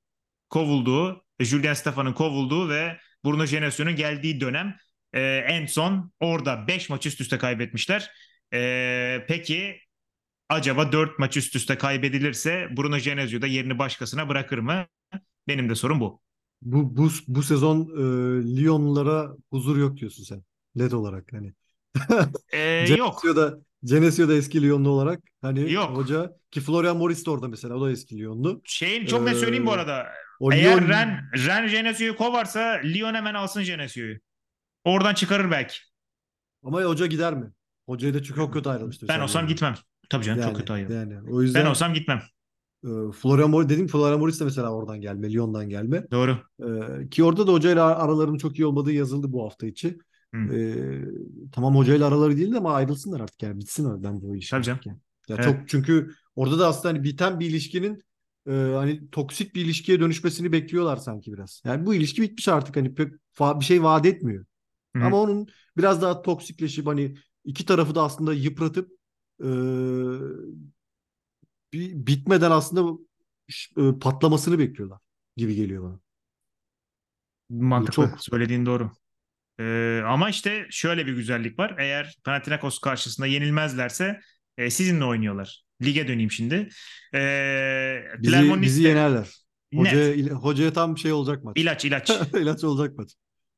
kovulduğu, 0.50 1.24
Julian 1.40 1.74
Stefan'ın 1.74 2.12
kovulduğu 2.12 2.68
ve 2.68 2.98
Bruno 3.24 3.46
Genesio'nun 3.46 3.96
geldiği 3.96 4.40
dönem 4.40 4.76
e, 5.12 5.20
en 5.48 5.66
son 5.66 6.12
orada 6.20 6.66
5 6.68 6.90
maç 6.90 7.06
üst 7.06 7.20
üste 7.20 7.38
kaybetmişler. 7.38 8.10
E, 8.54 9.24
peki 9.28 9.80
acaba 10.48 10.92
4 10.92 11.18
maç 11.18 11.36
üst 11.36 11.56
üste 11.56 11.78
kaybedilirse 11.78 12.68
Bruno 12.76 12.98
Genesio 12.98 13.42
da 13.42 13.46
yerini 13.46 13.78
başkasına 13.78 14.28
bırakır 14.28 14.58
mı? 14.58 14.86
Benim 15.48 15.68
de 15.68 15.74
sorum 15.74 16.00
bu. 16.00 16.20
Bu 16.62 16.96
bu 16.96 17.08
bu 17.28 17.42
sezon 17.42 17.80
e, 17.80 18.56
Lyon'lara 18.56 19.36
huzur 19.50 19.76
yok 19.76 19.96
diyorsun 19.96 20.24
sen. 20.24 20.42
Net 20.74 20.94
olarak 20.94 21.32
hani. 21.32 21.54
E, 22.52 22.58
yok. 22.98 23.22
Da 23.36 23.58
Genesio 23.84 24.28
da 24.28 24.34
eski 24.34 24.62
Lyonlu 24.62 24.88
olarak 24.88 25.22
hani 25.42 25.72
Yok. 25.72 25.96
hoca 25.96 26.36
ki 26.50 26.60
Florian 26.60 26.96
Morris 26.96 27.26
de 27.26 27.30
orada 27.30 27.48
mesela 27.48 27.74
o 27.74 27.86
da 27.86 27.90
eski 27.90 28.18
Lyonlu. 28.18 28.62
Şeyin 28.64 29.06
çok 29.06 29.22
net 29.26 29.36
söyleyeyim 29.36 29.66
bu 29.66 29.70
Ee, 29.70 29.74
arada. 29.74 30.06
O 30.40 30.52
Eğer 30.52 30.76
Lyon 30.80 30.88
Ren, 30.88 31.20
Ren 31.46 31.68
Genesio'yu 31.68 32.16
kovarsa 32.16 32.80
Lyon 32.84 33.14
hemen 33.14 33.34
alsın 33.34 33.64
Genesio'yu. 33.64 34.18
Oradan 34.84 35.14
çıkarır 35.14 35.50
belki. 35.50 35.76
ama 36.62 36.82
hoca 36.82 37.06
gider 37.06 37.34
mi? 37.34 37.52
Hocayı 37.86 38.14
da 38.14 38.22
çok 38.22 38.52
kötü 38.52 38.68
ayrılmıştı. 38.68 39.08
Ben 39.08 39.20
olsam 39.20 39.42
yani. 39.42 39.48
gitmem. 39.48 39.74
Tabii 40.10 40.24
canım 40.24 40.38
çok 40.40 40.48
Yani, 40.48 40.58
kötü 40.58 40.72
ayrı. 40.72 40.92
yani 40.92 41.20
o 41.30 41.36
Ben 41.38 41.42
yüzden 41.42 41.66
olsam 41.66 41.94
gitmem. 41.94 42.22
e, 42.84 42.88
Florian 43.12 43.50
Morris 43.50 43.68
dedim 43.68 43.86
Florian 43.86 44.18
Morris 44.20 44.40
de 44.40 44.44
mesela 44.44 44.70
oradan 44.72 45.00
gelme, 45.00 45.32
Lyon'dan 45.32 45.68
gelme. 45.68 46.04
Doğru. 46.10 46.38
E, 47.04 47.08
ki 47.08 47.24
orada 47.24 47.46
da 47.46 47.52
hocayla 47.52 47.98
aralarının 47.98 48.38
çok 48.38 48.58
iyi 48.58 48.66
olmadığı 48.66 48.92
yazıldı 48.92 49.32
bu 49.32 49.44
hafta 49.44 49.66
içi. 49.66 49.98
E, 50.34 50.74
tamam 51.52 51.76
hocayla 51.76 52.06
araları 52.06 52.36
değil 52.36 52.52
de 52.52 52.56
ama 52.58 52.74
ayrılsınlar 52.74 53.20
artık 53.20 53.42
yani 53.42 53.58
bitsin 53.58 53.84
o 53.84 54.02
bence 54.02 54.26
o 54.26 54.34
iş. 54.34 54.50
Tabii 54.50 54.62
canım. 54.64 54.80
yani. 54.86 54.98
Ya 55.28 55.36
Evet. 55.38 55.44
çok 55.44 55.68
çünkü 55.68 56.10
orada 56.36 56.58
da 56.58 56.66
aslında 56.68 56.88
hani 56.94 57.04
biten 57.04 57.40
bir 57.40 57.46
ilişkinin 57.46 58.02
e, 58.48 58.52
hani 58.52 59.10
toksik 59.10 59.54
bir 59.54 59.64
ilişkiye 59.64 60.00
dönüşmesini 60.00 60.52
bekliyorlar 60.52 60.96
sanki 60.96 61.32
biraz. 61.32 61.62
Yani 61.64 61.86
bu 61.86 61.94
ilişki 61.94 62.22
bitmiş 62.22 62.48
artık 62.48 62.76
hani 62.76 62.94
pek 62.94 63.12
bir 63.40 63.64
şey 63.64 63.82
vaat 63.82 64.06
etmiyor. 64.06 64.44
Hı. 64.96 65.04
Ama 65.04 65.20
onun 65.20 65.48
biraz 65.76 66.02
daha 66.02 66.22
toksikleşip 66.22 66.86
hani 66.86 67.14
iki 67.44 67.66
tarafı 67.66 67.94
da 67.94 68.02
aslında 68.02 68.34
yıpratıp 68.34 68.90
e, 69.42 69.48
bir, 71.72 72.06
bitmeden 72.06 72.50
aslında 72.50 72.98
e, 73.76 73.98
patlamasını 74.00 74.58
bekliyorlar 74.58 74.98
gibi 75.36 75.54
geliyor 75.54 75.84
bana. 75.84 76.00
Bu 77.50 77.64
Mantıklı. 77.64 77.92
çok 77.92 78.20
Söylediğin 78.24 78.66
doğru. 78.66 78.90
Ee, 79.60 80.02
ama 80.06 80.30
işte 80.30 80.66
şöyle 80.70 81.06
bir 81.06 81.12
güzellik 81.12 81.58
var. 81.58 81.74
Eğer 81.78 82.18
Panathinaikos 82.24 82.78
karşısında 82.78 83.26
yenilmezlerse 83.26 84.20
e, 84.56 84.70
sizinle 84.70 85.04
oynuyorlar. 85.04 85.67
Lige 85.82 86.08
döneyim 86.08 86.30
şimdi. 86.30 86.68
Ee, 87.14 88.02
bizi 88.18 88.30
Clermont 88.30 88.62
bizi 88.62 88.82
yenerler. 88.82 89.28
Hocaya, 89.74 90.14
il- 90.14 90.30
hocaya 90.30 90.72
tam 90.72 90.98
şey 90.98 91.12
olacak 91.12 91.44
maç. 91.44 91.56
İlaç 91.58 91.84
ilaç. 91.84 92.10
İlaç 92.40 92.64
olacak 92.64 92.98
maç. 92.98 93.10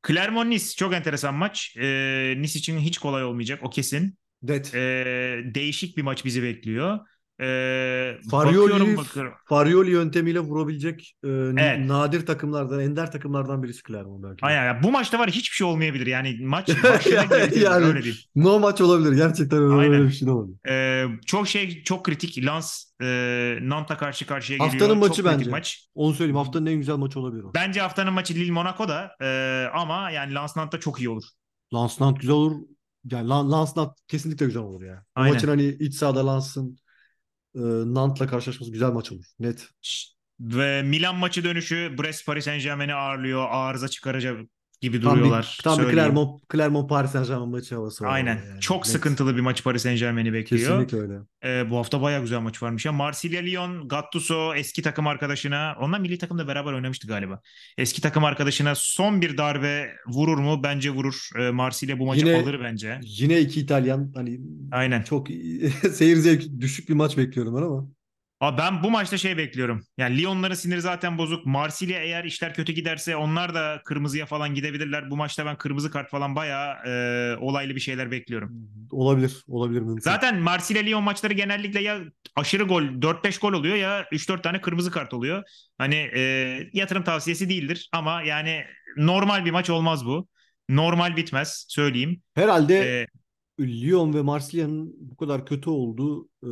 Clermont 0.07 0.49
Nice 0.49 0.65
çok 0.77 0.95
enteresan 0.95 1.35
maç. 1.35 1.77
Ee, 1.81 2.35
Nice 2.39 2.59
için 2.59 2.79
hiç 2.79 2.99
kolay 2.99 3.25
olmayacak 3.25 3.61
o 3.63 3.71
kesin. 3.71 4.19
Net. 4.43 4.75
Ee, 4.75 5.43
değişik 5.55 5.97
bir 5.97 6.03
maç 6.03 6.25
bizi 6.25 6.43
bekliyor. 6.43 6.99
Ee, 7.41 8.19
bakıyorum. 8.33 8.97
Farioli 9.49 9.91
yöntemiyle 9.91 10.41
vurabilecek 10.41 11.17
e, 11.25 11.29
Evet. 11.29 11.87
nadir 11.87 12.27
takımlardan, 12.27 12.81
ender 12.81 13.13
takımlardan 13.13 13.63
birisi 13.63 13.83
Clermont 13.89 14.25
belki. 14.25 14.47
Aynen. 14.47 14.65
ya. 14.65 14.83
Bu 14.83 14.91
maçta 14.91 15.19
var 15.19 15.31
hiçbir 15.31 15.55
şey 15.57 15.67
olmayabilir. 15.67 16.07
Yani 16.07 16.39
maç. 16.43 16.69
Yani 17.57 17.85
Öyle 17.85 18.05
değil. 18.05 18.27
no 18.37 18.59
maç 18.61 18.81
olabilir. 18.81 19.13
Gerçekten 19.13 19.59
öyle, 19.63 19.75
Aynen. 19.75 19.93
öyle 19.93 20.09
bir 20.09 20.13
şey 20.13 20.31
olabilir. 20.31 20.59
Ee, 20.69 21.07
çok 21.27 21.49
şey 21.49 21.83
çok 21.83 22.05
kritik. 22.05 22.47
Lens 22.47 22.85
e, 23.03 23.59
Nantes'a 23.63 23.97
karşı 23.99 24.27
karşıya 24.27 24.59
geliyor. 24.59 24.73
Haftanın 24.73 25.01
çok 25.01 25.09
maçı 25.09 25.25
bence. 25.25 25.51
maç. 25.51 25.89
Onu 25.95 26.15
söyleyeyim. 26.15 26.37
Haftanın 26.37 26.67
en 26.67 26.77
güzel 26.77 26.97
maçı 26.97 27.21
olabilir 27.21 27.43
o. 27.43 27.55
Bence 27.55 27.81
haftanın 27.81 28.13
maçı 28.13 28.35
Lille 28.35 28.53
Monaco'da 28.53 29.17
e, 29.23 29.67
ama 29.75 30.11
yani 30.11 30.35
Lens 30.35 30.57
Nantes 30.57 30.81
çok 30.81 31.01
iyi 31.01 31.09
olur. 31.09 31.25
Lens 31.75 32.01
Nantes 32.01 32.21
güzel 32.21 32.35
olur. 32.35 32.57
Yani 33.11 33.29
Lan- 33.29 33.53
Lens 33.53 33.77
Nantes 33.77 34.05
kesinlikle 34.09 34.47
güzel 34.47 34.63
olur 34.63 34.83
ya. 34.83 35.05
O 35.17 35.21
Aynen. 35.21 35.35
maçın 35.35 35.49
hani 35.49 35.65
iç 35.69 35.95
sahada 35.95 36.33
Lens'ın 36.33 36.77
e, 37.55 37.61
Nantes'la 37.95 38.27
karşılaşması 38.27 38.73
güzel 38.73 38.91
maç 38.91 39.13
olur. 39.13 39.25
Net. 39.39 39.69
Ve 40.41 40.83
Milan 40.83 41.17
maçı 41.17 41.45
dönüşü 41.45 41.97
Brest 41.99 42.27
Paris 42.27 42.45
Saint-Germain'i 42.45 42.95
ağırlıyor. 42.95 43.47
Arıza 43.51 43.89
çıkaracak 43.89 44.41
gibi 44.81 45.01
Tam 45.01 45.13
duruyorlar. 45.17 45.57
bir 45.59 45.63
tam 45.65 45.79
bir 45.79 45.83
söyleyeyim. 45.83 46.05
Clermont 46.11 46.41
Clermont 46.53 46.89
Paris 46.89 47.11
Saint-Germain 47.11 47.49
maçı 47.51 47.75
havası 47.75 48.05
var 48.05 48.13
Aynen. 48.15 48.35
yani. 48.51 48.61
Çok 48.61 48.77
Net. 48.79 48.87
sıkıntılı 48.87 49.37
bir 49.37 49.41
maç 49.41 49.65
Paris 49.65 49.83
Saint-Germain'i 49.83 50.33
bekliyor. 50.33 50.63
Kesinlikle 50.69 50.99
öyle. 50.99 51.15
Ee, 51.45 51.71
bu 51.71 51.77
hafta 51.77 52.03
bayağı 52.03 52.21
güzel 52.21 52.41
maç 52.41 52.63
varmış 52.63 52.87
ya. 52.87 52.93
Marsilya 52.93 53.41
Lyon, 53.43 53.89
Gattuso 53.89 54.55
eski 54.55 54.83
takım 54.83 55.07
arkadaşına, 55.07 55.77
onlar 55.81 56.01
milli 56.01 56.19
takımda 56.19 56.49
beraber 56.49 56.73
oynamıştı 56.73 57.07
galiba. 57.09 57.41
Eski 57.79 58.03
takım 58.03 58.25
arkadaşına 58.25 58.75
son 58.75 59.21
bir 59.21 59.37
darbe 59.39 59.91
vurur 60.09 60.39
mu? 60.39 60.61
Bence 60.63 60.91
vurur. 60.91 61.29
Ee, 61.39 61.51
Marsilya 61.51 61.99
bu 61.99 62.07
maçı 62.07 62.27
Yine 62.27 62.37
alır 62.43 62.61
bence. 62.65 63.01
yine 63.03 63.41
iki 63.41 63.61
İtalyan 63.61 64.13
hani 64.15 64.41
Aynen. 64.73 65.03
çok 65.03 65.29
seyir 65.93 66.17
zevki 66.17 66.61
düşük 66.61 66.89
bir 66.89 66.95
maç 66.95 67.17
bekliyorum 67.17 67.57
ben 67.57 67.63
ama. 67.63 67.87
Abi 68.41 68.59
ben 68.59 68.83
bu 68.83 68.91
maçta 68.91 69.19
şey 69.19 69.37
bekliyorum. 69.37 69.83
Yani 69.99 70.19
Lyon'ların 70.19 70.55
siniri 70.55 70.81
zaten 70.81 71.19
bozuk. 71.19 71.47
Marsilya 71.47 72.03
eğer 72.03 72.25
işler 72.25 72.55
kötü 72.55 72.73
giderse 72.73 73.17
onlar 73.17 73.55
da 73.55 73.81
kırmızıya 73.85 74.27
falan 74.27 74.55
gidebilirler. 74.55 75.11
Bu 75.11 75.17
maçta 75.17 75.47
ben 75.47 75.57
kırmızı 75.57 75.91
kart 75.91 76.11
falan 76.11 76.37
bayağı 76.37 76.75
e, 76.87 77.37
olaylı 77.41 77.75
bir 77.75 77.81
şeyler 77.81 78.11
bekliyorum. 78.11 78.53
Olabilir. 78.91 79.45
Olabilir 79.49 79.81
mümkün. 79.81 80.01
Zaten 80.03 80.39
Marsilya 80.41 80.83
Lyon 80.83 81.03
maçları 81.03 81.33
genellikle 81.33 81.81
ya 81.83 82.01
aşırı 82.37 82.63
gol 82.65 82.83
4-5 82.83 83.41
gol 83.41 83.53
oluyor 83.53 83.77
ya 83.77 84.07
3-4 84.13 84.43
tane 84.43 84.61
kırmızı 84.61 84.91
kart 84.91 85.15
oluyor. 85.15 85.43
Hani 85.79 86.11
e, 86.15 86.21
yatırım 86.73 87.05
tavsiyesi 87.05 87.49
değildir 87.49 87.89
ama 87.93 88.23
yani 88.23 88.65
normal 88.97 89.45
bir 89.45 89.51
maç 89.51 89.71
olmaz 89.71 90.07
bu. 90.07 90.29
Normal 90.69 91.17
bitmez 91.17 91.65
söyleyeyim. 91.69 92.23
Herhalde 92.35 93.07
E, 93.61 93.65
Lyon 93.65 94.15
ve 94.15 94.23
Marsilya'nın 94.23 94.95
bu 95.01 95.17
kadar 95.17 95.47
kötü 95.47 95.71
olduğu 95.71 96.29
e, 96.43 96.51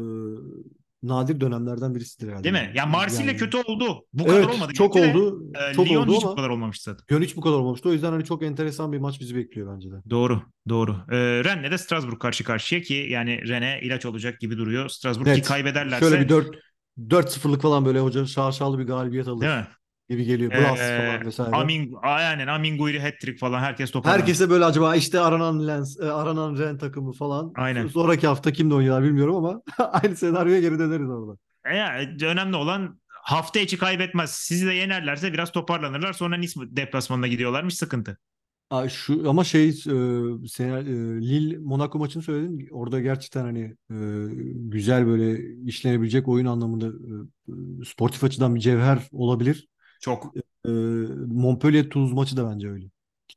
nadir 1.03 1.41
dönemlerden 1.41 1.95
birisidir 1.95 2.29
herhalde. 2.29 2.45
değil 2.45 2.67
mi? 2.67 2.73
Ya 2.75 2.87
Marsilya 2.87 3.27
Yani- 3.27 3.37
kötü 3.37 3.57
oldu. 3.57 4.05
Bu 4.13 4.25
kadar 4.27 4.39
Evet, 4.39 4.55
olmadı. 4.55 4.73
çok 4.73 4.95
de, 4.95 5.11
oldu. 5.11 5.43
e, 5.71 5.75
çok 5.75 5.87
Lyon 5.87 6.03
oldu 6.03 6.13
hiç 6.17 6.23
bu 6.23 6.27
ama 6.27 6.37
kadar 6.37 6.49
olmamıştı 6.49 6.91
zaten. 6.91 7.05
Lyon 7.13 7.23
hiç 7.23 7.37
bu 7.37 7.41
kadar 7.41 7.55
olmamıştı. 7.57 7.89
O 7.89 7.93
yüzden 7.93 8.13
hani 8.13 8.25
çok 8.25 8.43
enteresan 8.43 8.93
bir 8.93 8.99
maç 8.99 9.21
bizi 9.21 9.37
bekliyor 9.37 9.75
bence 9.75 9.91
de. 9.91 9.95
Doğru, 10.11 10.43
doğru. 10.69 10.97
Ee, 11.11 11.17
Rennes'le 11.45 11.71
de 11.73 11.79
Strasbourg 11.79 12.19
karşı 12.19 12.45
karşıya 12.45 12.81
ki 12.83 13.07
yani 13.11 13.49
Rennes 13.49 13.83
ilaç 13.83 14.07
olacak 14.07 14.41
gibi 14.41 14.59
duruyor. 14.59 14.89
Strasbourg 14.89 15.27
ki 15.27 15.33
Net. 15.33 15.49
kaybederlerse 15.49 16.05
Şöyle 16.09 16.21
bir 16.21 16.29
4 16.29 16.57
4-0'lık 17.09 17.63
falan 17.63 17.85
böyle 17.85 18.01
hoca 18.01 18.27
şaşalı 18.27 18.79
bir 18.79 18.85
galibiyet 18.85 19.29
alır 19.29 19.41
değil 19.41 19.53
mi? 19.57 19.67
Gibi 20.09 20.25
geliyor. 20.25 20.51
Blas 20.53 20.81
Ee, 20.81 20.99
falan 21.07 21.27
vesaire. 21.27 21.57
Amin, 21.57 21.95
aynen 22.03 22.47
Amin 22.47 22.79
Guyri 22.79 23.01
hat-trick 23.01 23.39
falan 23.39 23.61
herkes 23.61 23.91
toparlanır. 23.91 24.21
Herkese 24.21 24.51
böyle 24.51 24.65
acaba 24.65 24.97
işte 24.97 25.21
aranan 25.21 25.69
Lens, 25.69 26.01
e, 26.01 26.13
aranan 26.13 26.59
Ren 26.59 26.79
takımı 26.79 27.13
falan. 27.13 27.53
Aynen. 27.57 27.87
Sonraki 27.87 28.27
hafta 28.27 28.53
kimle 28.53 28.75
oynuyorlar 28.75 29.05
bilmiyorum 29.05 29.37
ama 29.37 29.63
aynı 29.93 30.17
senaryoya 30.17 30.61
geri 30.61 30.79
döneriz 30.79 31.09
orada. 31.09 31.39
E, 31.65 31.77
yani 31.77 32.17
önemli 32.27 32.57
olan 32.57 33.01
hafta 33.09 33.61
içi 33.61 33.79
kaybetmez. 33.79 34.31
Sizi 34.31 34.67
de 34.67 34.75
yenerlerse 34.75 35.33
biraz 35.33 35.53
toparlanırlar. 35.53 36.13
Sonra 36.13 36.37
Nice 36.37 36.61
deplasmanına 36.67 37.27
gidiyorlarmış 37.27 37.75
sıkıntı. 37.75 38.19
Aa, 38.71 38.89
şu 38.89 39.31
ama 39.31 39.45
şey 39.45 39.69
e, 39.69 39.73
sen, 40.49 40.69
e, 40.69 40.85
Lille 41.21 41.59
Monaco 41.59 41.99
maçını 41.99 42.23
söyledim. 42.23 42.69
Orada 42.71 43.01
gerçekten 43.01 43.43
hani 43.43 43.77
e, 43.91 43.95
güzel 44.55 45.07
böyle 45.07 45.55
işlenebilecek 45.65 46.29
oyun 46.29 46.47
anlamında 46.47 46.87
e, 46.87 47.53
e, 47.53 47.85
sportif 47.85 48.25
açıdan 48.25 48.55
bir 48.55 48.61
cevher 48.61 49.09
olabilir. 49.13 49.69
Çok. 50.01 50.37
E, 50.67 50.71
Montpellier 51.27 51.91
Toulouse 51.91 52.15
maçı 52.15 52.37
da 52.37 52.51
bence 52.51 52.69
öyle. 52.69 52.87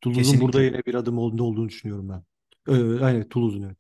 Toulouse'un 0.02 0.42
burada 0.42 0.64
yine 0.64 0.82
bir 0.86 0.94
adım 0.96 1.18
olduğunu, 1.18 1.44
olduğunu 1.44 1.70
düşünüyorum 1.70 2.10
ben. 2.10 2.24
E, 2.74 3.04
aynen 3.06 3.30
Toulouse'un 3.30 3.64
evet. 3.64 3.78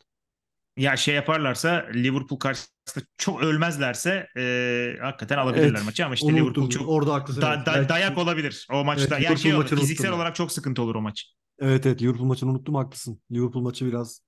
Ya 0.77 0.97
şey 0.97 1.15
yaparlarsa 1.15 1.85
Liverpool 1.95 2.39
karşısında 2.39 3.05
çok 3.17 3.43
ölmezlerse 3.43 4.27
e, 4.37 4.95
hakikaten 5.01 5.37
alabilirler 5.37 5.69
Evet, 5.75 5.85
maçı 5.85 6.05
ama 6.05 6.13
işte 6.13 6.27
Liverpool 6.27 6.47
unuttum. 6.47 6.69
çok 6.69 6.89
Orada 6.89 7.13
haklısın. 7.13 7.41
da- 7.41 7.55
evet. 7.55 7.65
da- 7.65 7.73
Belki- 7.73 7.89
dayak 7.89 8.17
olabilir 8.17 8.67
o 8.71 8.83
maçta. 8.83 9.15
Evet, 9.15 9.25
yani 9.25 9.39
şey 9.39 9.55
olur, 9.55 9.67
fiziksel 9.67 10.05
unuttum 10.07 10.19
olarak 10.19 10.35
çok 10.35 10.51
sıkıntı 10.51 10.81
olur 10.81 10.95
o 10.95 11.01
maç. 11.01 11.25
Evet 11.59 11.85
evet 11.85 12.01
Liverpool 12.01 12.25
maçını 12.25 12.51
unuttum 12.51 12.75
haklısın. 12.75 13.21
Liverpool 13.31 13.63
maçı 13.63 13.85
biraz 13.85 14.21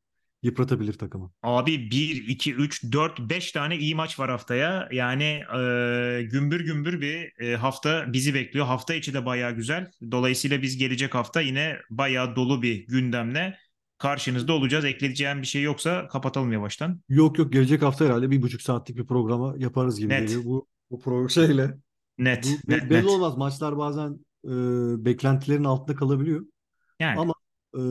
yıpratabilir 0.43 0.93
takımı. 0.93 1.31
Abi 1.43 1.91
1, 1.91 2.27
2, 2.27 2.53
3, 2.55 2.83
4, 2.91 3.19
5 3.19 3.51
tane 3.51 3.77
iyi 3.77 3.95
maç 3.95 4.19
var 4.19 4.29
haftaya. 4.31 4.89
Yani 4.91 5.23
e, 5.23 6.23
gümbür 6.31 6.65
gümbür 6.65 7.01
bir 7.01 7.41
e, 7.45 7.55
hafta 7.55 8.13
bizi 8.13 8.33
bekliyor. 8.33 8.65
Hafta 8.65 8.93
içi 8.93 9.13
de 9.13 9.25
bayağı 9.25 9.51
güzel. 9.55 9.91
Dolayısıyla 10.11 10.61
biz 10.61 10.77
gelecek 10.77 11.15
hafta 11.15 11.41
yine 11.41 11.77
bayağı 11.89 12.35
dolu 12.35 12.61
bir 12.61 12.87
gündemle 12.87 13.57
karşınızda 13.97 14.53
olacağız. 14.53 14.85
Ekleyeceğim 14.85 15.41
bir 15.41 15.47
şey 15.47 15.61
yoksa 15.63 16.07
kapatalım 16.07 16.51
yavaştan. 16.53 17.01
Yok 17.09 17.37
yok 17.39 17.53
gelecek 17.53 17.81
hafta 17.81 18.05
herhalde 18.05 18.31
bir 18.31 18.41
buçuk 18.41 18.61
saatlik 18.61 18.97
bir 18.97 19.05
programa 19.05 19.55
yaparız 19.57 19.99
gibi 19.99 20.09
Net. 20.09 20.21
geliyor. 20.27 20.43
Bu, 20.45 20.67
bu 20.91 20.99
program 20.99 21.29
şeyle. 21.29 21.77
Net, 22.17 22.43
Bu 22.67 22.71
net, 22.71 22.83
be- 22.83 22.89
belli 22.89 23.03
net. 23.03 23.09
olmaz. 23.09 23.37
Maçlar 23.37 23.77
bazen 23.77 24.11
e, 24.45 24.51
beklentilerin 25.05 25.63
altında 25.63 25.95
kalabiliyor. 25.97 26.45
Yani 26.99 27.19
Ama 27.19 27.33
e, 27.77 27.81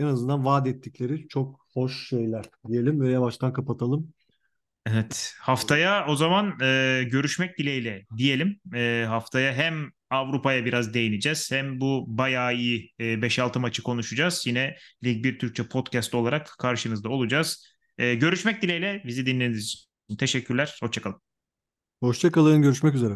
en 0.00 0.06
azından 0.06 0.44
vaat 0.44 0.66
ettikleri 0.66 1.28
çok 1.28 1.60
hoş 1.74 2.08
şeyler 2.08 2.44
diyelim 2.68 3.00
ve 3.00 3.10
yavaştan 3.10 3.52
kapatalım. 3.52 4.12
evet. 4.86 5.34
Haftaya 5.40 6.06
o 6.08 6.16
zaman 6.16 6.60
e, 6.62 7.02
görüşmek 7.10 7.58
dileğiyle 7.58 8.06
diyelim. 8.16 8.60
E, 8.74 9.04
haftaya 9.08 9.52
hem 9.52 9.90
Avrupa'ya 10.10 10.64
biraz 10.64 10.94
değineceğiz 10.94 11.52
hem 11.52 11.80
bu 11.80 12.04
bayağı 12.08 12.54
iyi 12.54 12.92
e, 12.98 13.04
5-6 13.04 13.58
maçı 13.58 13.82
konuşacağız. 13.82 14.42
Yine 14.46 14.76
Lig 15.04 15.24
1 15.24 15.38
Türkçe 15.38 15.68
podcast 15.68 16.14
olarak 16.14 16.54
karşınızda 16.58 17.08
olacağız. 17.08 17.66
E, 17.98 18.14
görüşmek 18.14 18.62
dileğiyle 18.62 19.02
bizi 19.06 19.26
dinlediğiniz 19.26 19.86
için 20.08 20.16
teşekkürler. 20.16 20.78
Hoşçakalın. 20.82 21.20
Hoşça 22.02 22.32
kalın. 22.32 22.62
Görüşmek 22.62 22.94
üzere. 22.94 23.14